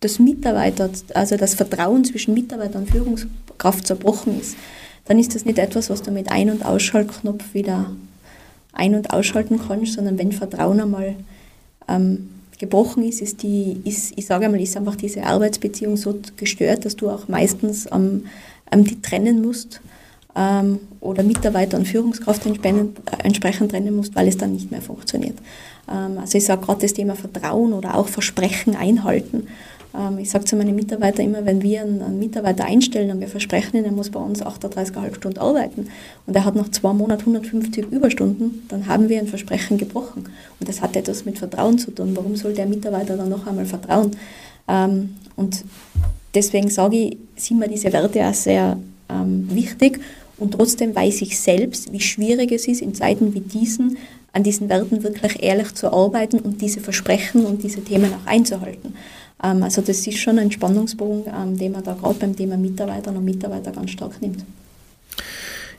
das 0.00 0.18
Mitarbeiter, 0.18 0.90
also 1.14 1.38
das 1.38 1.54
Vertrauen 1.54 2.04
zwischen 2.04 2.34
Mitarbeiter 2.34 2.78
und 2.78 2.90
Führungskraft 2.90 3.86
zerbrochen 3.86 4.38
ist, 4.38 4.56
dann 5.06 5.18
ist 5.18 5.34
das 5.34 5.44
nicht 5.44 5.58
etwas, 5.58 5.90
was 5.90 6.02
du 6.02 6.10
mit 6.10 6.30
Ein- 6.30 6.50
und 6.50 6.64
Ausschaltknopf 6.64 7.54
wieder 7.54 7.90
ein- 8.72 8.94
und 8.94 9.12
ausschalten 9.12 9.60
kannst, 9.66 9.94
sondern 9.94 10.18
wenn 10.18 10.32
Vertrauen 10.32 10.80
einmal 10.80 11.16
ähm, 11.88 12.30
gebrochen 12.58 13.04
ist, 13.04 13.20
ist 13.20 13.42
die, 13.42 13.80
ist, 13.84 14.12
ich 14.16 14.26
sage 14.26 14.46
einmal, 14.46 14.60
ist 14.60 14.76
einfach 14.76 14.96
diese 14.96 15.24
Arbeitsbeziehung 15.24 15.96
so 15.96 16.18
gestört, 16.36 16.84
dass 16.84 16.96
du 16.96 17.10
auch 17.10 17.28
meistens 17.28 17.86
ähm, 17.92 18.24
die 18.72 19.00
trennen 19.00 19.42
musst 19.42 19.80
ähm, 20.34 20.80
oder 21.00 21.22
Mitarbeiter 21.22 21.76
und 21.76 21.86
Führungskraft 21.86 22.46
entsprechend, 22.46 22.98
äh, 23.10 23.24
entsprechend 23.24 23.70
trennen 23.70 23.94
musst, 23.94 24.14
weil 24.16 24.28
es 24.28 24.36
dann 24.36 24.52
nicht 24.52 24.70
mehr 24.70 24.82
funktioniert. 24.82 25.38
Ähm, 25.90 26.18
also 26.18 26.38
ich 26.38 26.44
sage 26.44 26.64
gerade 26.64 26.80
das 26.80 26.94
Thema 26.94 27.14
Vertrauen 27.14 27.72
oder 27.72 27.96
auch 27.96 28.08
Versprechen 28.08 28.74
einhalten. 28.76 29.48
Ähm, 29.96 30.18
ich 30.18 30.30
sage 30.30 30.44
zu 30.44 30.56
meinen 30.56 30.74
Mitarbeitern 30.74 31.26
immer, 31.26 31.44
wenn 31.44 31.62
wir 31.62 31.82
einen, 31.82 32.18
Mitarbeiter 32.18 32.64
einstellen 32.64 33.10
und 33.10 33.20
wir 33.20 33.28
versprechen 33.28 33.76
ihn, 33.76 33.84
er 33.84 33.92
muss 33.92 34.10
bei 34.10 34.20
uns 34.20 34.42
38,5 34.42 35.14
Stunden 35.14 35.38
arbeiten 35.38 35.88
und 36.26 36.34
er 36.34 36.44
hat 36.44 36.56
nach 36.56 36.70
zwei 36.70 36.92
Monaten 36.92 37.30
150 37.30 37.90
Überstunden, 37.90 38.62
dann 38.68 38.86
haben 38.86 39.08
wir 39.08 39.18
ein 39.18 39.26
Versprechen 39.26 39.78
gebrochen. 39.78 40.24
Und 40.60 40.68
das 40.68 40.82
hat 40.82 40.96
etwas 40.96 41.24
mit 41.24 41.38
Vertrauen 41.38 41.78
zu 41.78 41.90
tun. 41.90 42.16
Warum 42.16 42.36
soll 42.36 42.54
der 42.54 42.66
Mitarbeiter 42.66 43.16
dann 43.16 43.28
noch 43.28 43.46
einmal 43.46 43.66
vertrauen? 43.66 44.12
Ähm, 44.68 45.16
und 45.36 45.64
deswegen 46.34 46.70
sage 46.70 46.96
ich, 46.96 47.16
sind 47.36 47.58
mir 47.58 47.68
diese 47.68 47.92
Werte 47.92 48.26
auch 48.26 48.34
sehr 48.34 48.78
ähm, 49.08 49.48
wichtig. 49.52 50.00
Und 50.36 50.54
trotzdem 50.54 50.94
weiß 50.94 51.22
ich 51.22 51.38
selbst, 51.38 51.92
wie 51.92 52.00
schwierig 52.00 52.50
es 52.50 52.66
ist, 52.66 52.82
in 52.82 52.94
Zeiten 52.94 53.34
wie 53.34 53.40
diesen 53.40 53.96
an 54.34 54.42
diesen 54.42 54.68
Werten 54.68 55.02
wirklich 55.04 55.42
ehrlich 55.42 55.74
zu 55.74 55.92
arbeiten 55.92 56.40
und 56.40 56.60
diese 56.60 56.80
Versprechen 56.80 57.46
und 57.46 57.62
diese 57.62 57.82
Themen 57.82 58.12
auch 58.12 58.26
einzuhalten. 58.26 58.94
Ähm, 59.42 59.62
also 59.62 59.82
das 59.82 60.06
ist 60.06 60.18
schon 60.18 60.38
ein 60.38 60.50
Spannungsbogen, 60.50 61.32
ähm, 61.34 61.58
den 61.58 61.72
man 61.72 61.82
da 61.84 61.94
gerade 61.94 62.18
beim 62.18 62.36
Thema 62.36 62.56
Mitarbeiter 62.56 63.10
und 63.10 63.24
Mitarbeiter 63.24 63.72
ganz 63.72 63.90
stark 63.90 64.20
nimmt. 64.20 64.44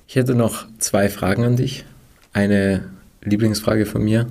Ich 0.07 0.15
hätte 0.15 0.35
noch 0.35 0.65
zwei 0.79 1.09
Fragen 1.09 1.43
an 1.43 1.55
dich. 1.55 1.85
Eine 2.33 2.89
Lieblingsfrage 3.21 3.85
von 3.85 4.03
mir. 4.03 4.27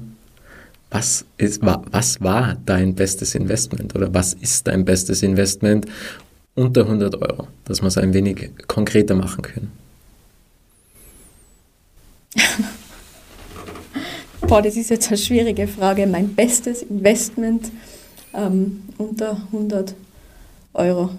Was, 0.90 1.24
ist, 1.38 1.60
was 1.62 2.20
war 2.20 2.56
dein 2.64 2.94
bestes 2.94 3.34
Investment 3.34 3.96
oder 3.96 4.14
was 4.14 4.34
ist 4.34 4.68
dein 4.68 4.84
bestes 4.84 5.24
Investment 5.24 5.86
unter 6.54 6.82
100 6.82 7.16
Euro, 7.16 7.48
dass 7.64 7.82
wir 7.82 7.88
es 7.88 7.98
ein 7.98 8.14
wenig 8.14 8.50
konkreter 8.68 9.16
machen 9.16 9.42
können? 9.42 9.72
Boah, 14.42 14.62
das 14.62 14.76
ist 14.76 14.90
jetzt 14.90 15.08
eine 15.08 15.18
schwierige 15.18 15.66
Frage. 15.66 16.06
Mein 16.06 16.32
bestes 16.34 16.82
Investment 16.82 17.72
ähm, 18.36 18.82
unter 18.98 19.38
100 19.52 19.94
Euro. 20.74 21.10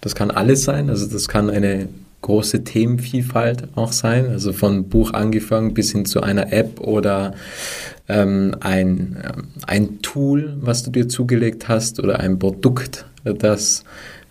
Das 0.00 0.14
kann 0.14 0.30
alles 0.30 0.64
sein. 0.64 0.90
Also 0.90 1.06
das 1.06 1.28
kann 1.28 1.50
eine 1.50 1.88
große 2.22 2.64
Themenvielfalt 2.64 3.68
auch 3.76 3.92
sein. 3.92 4.26
Also 4.26 4.52
von 4.52 4.88
Buch 4.88 5.12
angefangen 5.12 5.74
bis 5.74 5.92
hin 5.92 6.04
zu 6.04 6.20
einer 6.20 6.52
App 6.52 6.80
oder 6.80 7.34
ähm, 8.08 8.56
ein, 8.60 9.16
ähm, 9.22 9.48
ein 9.66 10.02
Tool, 10.02 10.56
was 10.60 10.82
du 10.82 10.90
dir 10.90 11.08
zugelegt 11.08 11.68
hast 11.68 12.00
oder 12.00 12.20
ein 12.20 12.38
Produkt, 12.38 13.06
das 13.24 13.84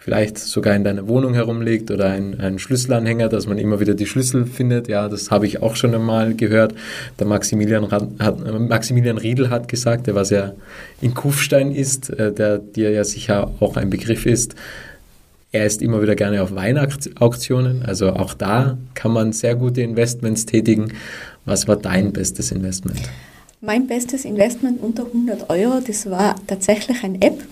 vielleicht 0.07 0.37
sogar 0.37 0.73
in 0.73 0.85
deiner 0.85 1.09
Wohnung 1.09 1.33
herumliegt 1.33 1.91
oder 1.91 2.05
ein, 2.05 2.39
ein 2.39 2.59
Schlüsselanhänger, 2.59 3.27
dass 3.27 3.45
man 3.45 3.57
immer 3.57 3.81
wieder 3.81 3.93
die 3.93 4.05
Schlüssel 4.05 4.45
findet. 4.45 4.87
Ja, 4.87 5.09
das 5.09 5.31
habe 5.31 5.45
ich 5.45 5.61
auch 5.61 5.75
schon 5.75 5.93
einmal 5.93 6.33
gehört. 6.33 6.73
Der 7.19 7.27
Maximilian, 7.27 7.91
hat, 7.91 8.17
Maximilian 8.57 9.17
Riedel 9.17 9.49
hat 9.49 9.67
gesagt, 9.67 10.07
der 10.07 10.15
was 10.15 10.29
ja 10.29 10.53
in 11.01 11.13
Kufstein 11.13 11.73
ist, 11.73 12.09
äh, 12.09 12.31
der 12.31 12.59
dir 12.59 12.91
ja 12.91 13.03
sicher 13.03 13.51
auch 13.59 13.75
ein 13.75 13.89
Begriff 13.89 14.25
ist. 14.25 14.55
Er 15.51 15.65
ist 15.65 15.81
immer 15.81 16.01
wieder 16.01 16.15
gerne 16.15 16.41
auf 16.41 16.55
Weinauktionen, 16.55 17.83
also 17.85 18.13
auch 18.13 18.33
da 18.33 18.77
kann 18.93 19.11
man 19.11 19.33
sehr 19.33 19.55
gute 19.55 19.81
Investments 19.81 20.45
tätigen. 20.45 20.93
Was 21.43 21.67
war 21.67 21.75
dein 21.75 22.13
bestes 22.13 22.53
Investment? 22.53 23.01
Mein 23.59 23.87
bestes 23.87 24.23
Investment 24.23 24.81
unter 24.81 25.05
100 25.05 25.49
Euro, 25.49 25.81
das 25.85 26.09
war 26.09 26.35
tatsächlich 26.47 27.03
eine 27.03 27.21
App, 27.21 27.43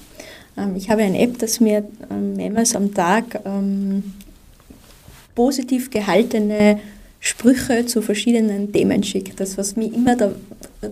ich 0.76 0.90
habe 0.90 1.02
eine 1.04 1.20
App, 1.20 1.38
das 1.40 1.60
mir 1.60 1.86
ähm, 2.10 2.36
mehrmals 2.36 2.76
am 2.76 2.94
Tag 2.94 3.42
ähm, 3.46 4.14
positiv 5.36 5.90
gehaltene 5.90 6.80
Sprüche 7.20 7.86
zu 7.86 8.02
verschiedenen 8.02 8.72
Themen 8.72 9.04
schickt. 9.04 9.40
Das, 9.40 9.58
was 9.58 9.76
mich 9.76 9.94
immer 9.94 10.16
da, 10.16 10.32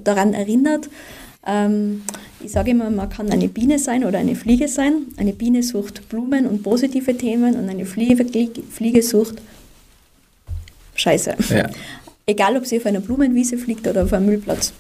daran 0.04 0.34
erinnert, 0.34 0.90
ich 2.42 2.52
sage 2.54 2.72
immer, 2.72 2.90
man 2.90 3.10
kann 3.10 3.30
eine 3.30 3.50
Biene 3.50 3.78
sein 3.78 4.06
oder 4.06 4.18
eine 4.18 4.34
Fliege 4.34 4.70
sein. 4.70 5.08
Eine 5.18 5.34
Biene 5.34 5.62
sucht 5.62 6.08
Blumen 6.08 6.48
und 6.48 6.64
positive 6.64 7.18
Themen 7.18 7.56
und 7.56 7.68
eine 7.68 7.86
Fliege, 7.86 8.26
Fliege 8.72 9.04
sucht 9.04 9.42
Scheiße. 10.96 11.36
Ja. 11.50 11.70
Egal, 12.26 12.56
ob 12.56 12.66
sie 12.66 12.78
auf 12.78 12.86
einer 12.86 13.02
Blumenwiese 13.02 13.58
fliegt 13.58 13.86
oder 13.88 14.04
auf 14.04 14.14
einem 14.14 14.28
Müllplatz. 14.28 14.72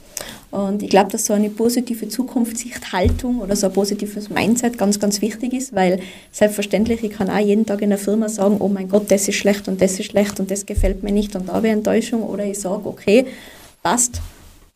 Und 0.53 0.83
ich 0.83 0.89
glaube, 0.91 1.09
dass 1.09 1.25
so 1.25 1.33
eine 1.33 1.49
positive 1.49 2.07
Zukunftssichthaltung 2.07 3.39
oder 3.39 3.55
so 3.55 3.65
ein 3.65 3.73
positives 3.73 4.29
Mindset 4.29 4.77
ganz, 4.77 4.99
ganz 4.99 5.19
wichtig 5.19 5.51
ist, 5.51 5.73
weil 5.73 5.99
selbstverständlich, 6.31 7.03
ich 7.03 7.09
kann 7.11 7.27
auch 7.27 7.39
jeden 7.39 7.65
Tag 7.65 7.81
in 7.81 7.89
der 7.89 7.97
Firma 7.97 8.29
sagen, 8.29 8.57
oh 8.59 8.67
mein 8.67 8.87
Gott, 8.87 9.09
das 9.09 9.27
ist 9.27 9.33
schlecht 9.33 9.67
und 9.67 9.81
das 9.81 9.93
ist 9.99 10.05
schlecht 10.05 10.39
und 10.39 10.51
das 10.51 10.67
gefällt 10.67 11.01
mir 11.01 11.11
nicht 11.11 11.35
und 11.35 11.49
da 11.49 11.63
wäre 11.63 11.73
Enttäuschung. 11.73 12.21
Oder 12.21 12.45
ich 12.45 12.59
sage, 12.59 12.85
okay, 12.85 13.25
passt, 13.81 14.21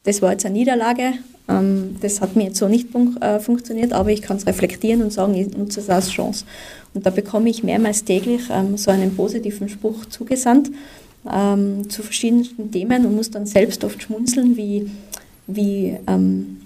das 0.02 0.20
war 0.24 0.32
jetzt 0.32 0.48
eine 0.48 0.58
Niederlage, 0.58 1.14
ähm, 1.48 1.98
das 2.02 2.22
hat 2.22 2.36
mir 2.36 2.46
jetzt 2.46 2.58
so 2.58 2.68
nicht 2.68 2.88
äh, 3.22 3.40
funktioniert, 3.40 3.94
aber 3.94 4.10
ich 4.10 4.24
kann 4.24 4.38
es 4.38 4.48
reflektieren 4.48 5.04
und 5.04 5.14
sagen, 5.14 5.36
ich 5.36 5.56
nutze 5.56 5.82
es 5.82 5.92
als 5.92 6.10
Chance. 6.10 6.46
Und 6.96 7.06
da 7.06 7.12
bekomme 7.12 7.52
ich 7.52 7.62
mehrmals 7.62 8.04
täglich 8.04 8.50
ähm, 8.50 8.78
so 8.78 8.90
einen 8.90 9.16
positiven 9.16 9.70
Spruch 9.70 10.08
zugesandt 10.08 10.72
ähm, 11.32 11.88
zu 11.88 12.02
verschiedensten 12.02 12.72
Themen 12.72 13.06
und 13.06 13.16
muss 13.16 13.30
dann 13.30 13.46
selbst 13.46 13.84
oft 13.84 14.02
schmunzeln, 14.02 14.58
wie 14.58 14.90
wie, 15.48 15.98
ähm, 16.08 16.62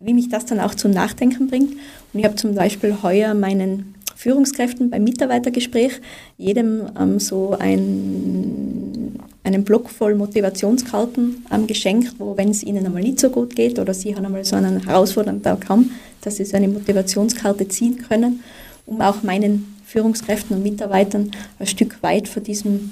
wie 0.00 0.14
mich 0.14 0.28
das 0.28 0.46
dann 0.46 0.60
auch 0.60 0.74
zum 0.74 0.90
Nachdenken 0.90 1.48
bringt. 1.48 1.72
Und 2.12 2.20
ich 2.20 2.24
habe 2.24 2.36
zum 2.36 2.54
Beispiel 2.54 3.02
heuer 3.02 3.34
meinen 3.34 3.94
Führungskräften 4.22 4.90
beim 4.90 5.02
Mitarbeitergespräch 5.02 6.00
jedem 6.38 6.82
ähm, 6.98 7.18
so 7.18 7.56
ein, 7.58 9.18
einen 9.42 9.64
Block 9.64 9.90
voll 9.90 10.14
Motivationskarten 10.14 11.44
ähm, 11.52 11.66
geschenkt, 11.66 12.14
wo, 12.18 12.36
wenn 12.36 12.50
es 12.50 12.62
ihnen 12.62 12.86
einmal 12.86 13.02
nicht 13.02 13.18
so 13.18 13.30
gut 13.30 13.56
geht 13.56 13.80
oder 13.80 13.94
sie 13.94 14.14
haben 14.14 14.24
einmal 14.24 14.44
so 14.44 14.54
einen 14.54 14.84
herausfordernden 14.84 15.42
Tag 15.42 15.68
haben, 15.68 15.90
dass 16.20 16.36
sie 16.36 16.44
so 16.44 16.56
eine 16.56 16.68
Motivationskarte 16.68 17.66
ziehen 17.66 17.98
können, 18.08 18.44
um 18.86 19.00
auch 19.00 19.24
meinen 19.24 19.76
Führungskräften 19.84 20.56
und 20.56 20.62
Mitarbeitern 20.62 21.32
ein 21.58 21.66
Stück 21.66 22.00
weit 22.02 22.28
von 22.28 22.44
diesem 22.44 22.90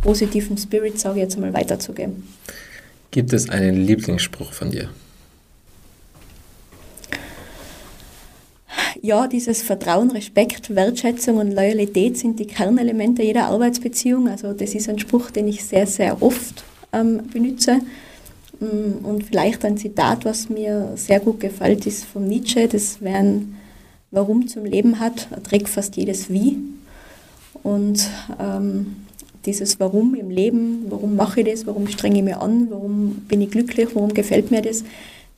positiven 0.00 0.56
Spirit, 0.56 0.98
sage 0.98 1.18
ich 1.18 1.22
jetzt 1.22 1.36
einmal, 1.36 1.52
weiterzugeben. 1.52 2.26
Gibt 3.12 3.34
es 3.34 3.50
einen 3.50 3.76
Lieblingsspruch 3.76 4.54
von 4.54 4.70
dir? 4.70 4.88
Ja, 9.02 9.26
dieses 9.26 9.62
Vertrauen, 9.62 10.10
Respekt, 10.12 10.74
Wertschätzung 10.74 11.36
und 11.36 11.52
Loyalität 11.52 12.16
sind 12.16 12.40
die 12.40 12.46
Kernelemente 12.46 13.22
jeder 13.22 13.46
Arbeitsbeziehung. 13.46 14.28
Also 14.28 14.54
das 14.54 14.74
ist 14.74 14.88
ein 14.88 14.98
Spruch, 14.98 15.30
den 15.30 15.46
ich 15.46 15.62
sehr, 15.62 15.86
sehr 15.86 16.22
oft 16.22 16.64
ähm, 16.94 17.28
benutze. 17.30 17.80
Mm, 18.60 19.04
und 19.04 19.24
vielleicht 19.24 19.62
ein 19.66 19.76
Zitat, 19.76 20.24
was 20.24 20.48
mir 20.48 20.92
sehr 20.94 21.20
gut 21.20 21.38
gefällt, 21.38 21.86
ist 21.86 22.06
von 22.06 22.26
Nietzsche. 22.26 22.66
Das 22.66 23.02
wäre 23.02 23.18
ein 23.18 23.56
Warum 24.10 24.48
zum 24.48 24.64
Leben 24.64 25.00
hat, 25.00 25.28
trägt 25.44 25.68
fast 25.68 25.96
jedes 25.96 26.30
Wie. 26.30 26.58
Und 27.62 28.08
ähm, 28.40 29.01
dieses 29.44 29.80
Warum 29.80 30.14
im 30.14 30.30
Leben, 30.30 30.86
warum 30.88 31.16
mache 31.16 31.40
ich 31.40 31.46
das, 31.46 31.66
warum 31.66 31.88
strenge 31.88 32.18
ich 32.18 32.24
mich 32.24 32.36
an, 32.36 32.68
warum 32.70 33.22
bin 33.28 33.40
ich 33.40 33.50
glücklich, 33.50 33.88
warum 33.94 34.14
gefällt 34.14 34.50
mir 34.50 34.62
das, 34.62 34.84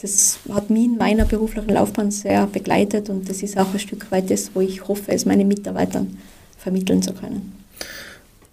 das 0.00 0.38
hat 0.52 0.70
mich 0.70 0.84
in 0.84 0.96
meiner 0.96 1.24
beruflichen 1.24 1.70
Laufbahn 1.70 2.10
sehr 2.10 2.46
begleitet 2.46 3.08
und 3.08 3.28
das 3.28 3.42
ist 3.42 3.56
auch 3.56 3.72
ein 3.72 3.78
Stück 3.78 4.10
weit 4.10 4.30
das, 4.30 4.50
wo 4.54 4.60
ich 4.60 4.86
hoffe, 4.86 5.12
es 5.12 5.24
meinen 5.24 5.48
Mitarbeitern 5.48 6.18
vermitteln 6.58 7.02
zu 7.02 7.12
können. 7.12 7.52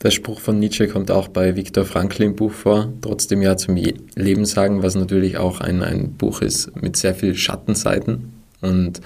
Der 0.03 0.09
Spruch 0.09 0.39
von 0.39 0.57
Nietzsche 0.57 0.87
kommt 0.87 1.11
auch 1.11 1.27
bei 1.27 1.55
Viktor 1.55 1.85
Frankl 1.85 2.23
im 2.23 2.35
Buch 2.35 2.53
vor, 2.53 2.91
trotzdem 3.01 3.41
ja 3.41 3.55
zum 3.55 3.75
Leben 3.75 4.45
sagen, 4.45 4.81
was 4.81 4.95
natürlich 4.95 5.37
auch 5.37 5.61
ein, 5.61 5.83
ein 5.83 6.13
Buch 6.13 6.41
ist 6.41 6.75
mit 6.81 6.97
sehr 6.97 7.13
vielen 7.13 7.35
Schattenseiten. 7.35 8.33
Und 8.61 9.01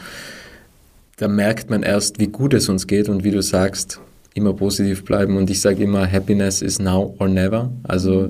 da 1.17 1.27
merkt 1.27 1.69
man 1.69 1.83
erst, 1.83 2.19
wie 2.19 2.27
gut 2.27 2.53
es 2.53 2.69
uns 2.69 2.87
geht 2.87 3.09
und 3.09 3.25
wie 3.25 3.31
du 3.31 3.41
sagst, 3.41 3.99
immer 4.35 4.53
positiv 4.53 5.03
bleiben 5.03 5.37
und 5.37 5.49
ich 5.49 5.61
sage 5.61 5.83
immer, 5.83 6.09
Happiness 6.09 6.61
is 6.61 6.77
now 6.77 7.15
or 7.19 7.27
never. 7.27 7.71
Also 7.83 8.29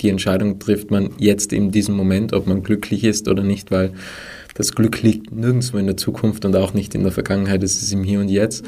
die 0.00 0.10
Entscheidung 0.10 0.58
trifft 0.58 0.90
man 0.90 1.10
jetzt 1.18 1.52
in 1.52 1.72
diesem 1.72 1.96
Moment, 1.96 2.32
ob 2.32 2.46
man 2.46 2.62
glücklich 2.62 3.04
ist 3.04 3.26
oder 3.26 3.42
nicht, 3.42 3.70
weil 3.70 3.92
das 4.54 4.74
Glück 4.74 5.02
liegt 5.02 5.32
nirgendwo 5.32 5.78
in 5.78 5.86
der 5.86 5.96
Zukunft 5.96 6.44
und 6.44 6.54
auch 6.54 6.74
nicht 6.74 6.94
in 6.94 7.02
der 7.02 7.10
Vergangenheit, 7.10 7.62
es 7.62 7.82
ist 7.82 7.92
im 7.92 8.04
Hier 8.04 8.20
und 8.20 8.28
Jetzt. 8.28 8.64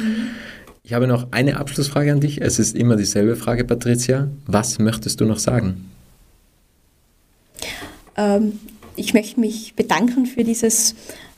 Ich 0.83 0.95
habe 0.95 1.07
noch 1.07 1.29
eine 1.31 1.59
Abschlussfrage 1.59 2.11
an 2.11 2.21
dich. 2.21 2.41
Es 2.41 2.59
ist 2.59 2.75
immer 2.75 2.97
dieselbe 2.97 3.37
Frage, 3.37 3.65
Patricia. 3.65 4.29
Was 4.47 4.79
möchtest 4.79 5.21
du 5.21 5.25
noch 5.25 5.39
sagen? 5.39 5.91
Ähm, 8.17 8.53
ich 8.97 9.13
möchte 9.13 9.41
mich 9.41 9.75
bedanken 9.75 10.27
für 10.27 10.43
dieses 10.43 10.95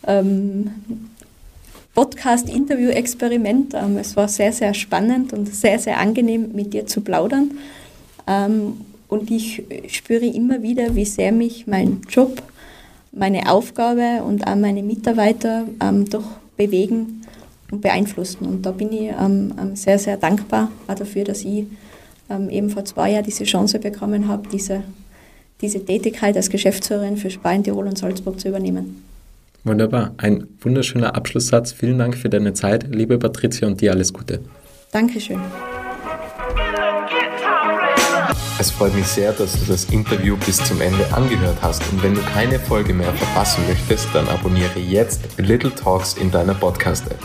ähm, 0.07 0.71
Podcast-Interview-Experiment. 1.99 3.75
Ähm, 3.75 3.97
es 3.99 4.15
war 4.15 4.29
sehr, 4.29 4.53
sehr 4.53 4.73
spannend 4.73 5.33
und 5.33 5.53
sehr, 5.53 5.81
sehr 5.81 5.99
angenehm, 5.99 6.53
mit 6.53 6.73
dir 6.73 6.87
zu 6.87 7.01
plaudern. 7.01 7.59
Ähm, 8.29 8.75
und 9.09 9.29
ich 9.33 9.65
spüre 9.89 10.25
immer 10.27 10.63
wieder, 10.63 10.95
wie 10.95 11.05
sehr 11.05 11.33
mich 11.33 11.67
mein 11.67 12.03
Job 12.09 12.41
meine 13.11 13.51
Aufgabe 13.51 14.23
und 14.23 14.47
auch 14.47 14.55
meine 14.55 14.85
Mitarbeiter 14.85 15.65
ähm, 15.83 16.09
doch 16.09 16.23
bewegen 16.57 17.23
und 17.73 17.81
beeinflussen. 17.81 18.47
Und 18.47 18.63
da 18.65 18.71
bin 18.71 18.93
ich 18.93 19.11
sehr, 19.75 19.99
sehr 19.99 20.19
dankbar 20.19 20.71
dafür, 20.87 21.25
dass 21.25 21.43
ich 21.43 21.67
eben 22.51 22.71
vor 22.71 22.85
zwei 22.85 23.13
Jahren 23.13 23.25
diese 23.25 23.45
Chance 23.45 23.79
bekommen 23.79 24.29
habe, 24.29 24.49
diese, 24.49 24.85
diese 25.61 25.85
Tätigkeit 25.85 26.37
als 26.37 26.49
Geschäftsführerin 26.49 27.17
für 27.17 27.31
Speyen, 27.31 27.65
Tirol 27.65 27.89
und 27.89 27.99
Salzburg 27.99 28.39
zu 28.39 28.49
übernehmen. 28.49 29.03
Wunderbar. 29.65 30.15
Ein 30.17 30.47
wunderschöner 30.61 31.15
Abschlusssatz. 31.15 31.73
Vielen 31.73 31.99
Dank 31.99 32.17
für 32.17 32.29
deine 32.29 32.55
Zeit, 32.55 32.95
liebe 32.95 33.19
Patricia, 33.19 33.67
und 33.67 33.81
dir 33.81 33.93
alles 33.93 34.13
Gute. 34.13 34.41
Dankeschön. 34.93 35.41
Es 38.61 38.73
freut 38.73 38.95
mich 38.95 39.07
sehr, 39.07 39.33
dass 39.33 39.53
du 39.53 39.71
das 39.71 39.85
Interview 39.87 40.37
bis 40.45 40.57
zum 40.65 40.81
Ende 40.81 41.07
angehört 41.13 41.59
hast 41.63 41.83
und 41.93 42.03
wenn 42.03 42.15
du 42.15 42.21
keine 42.23 42.59
Folge 42.59 42.93
mehr 42.93 43.13
verpassen 43.13 43.63
möchtest, 43.69 44.09
dann 44.13 44.27
abonniere 44.29 44.81
jetzt 44.81 45.21
Little 45.39 45.73
Talks 45.73 46.15
in 46.15 46.31
deiner 46.33 46.55
Podcast-App. 46.55 47.19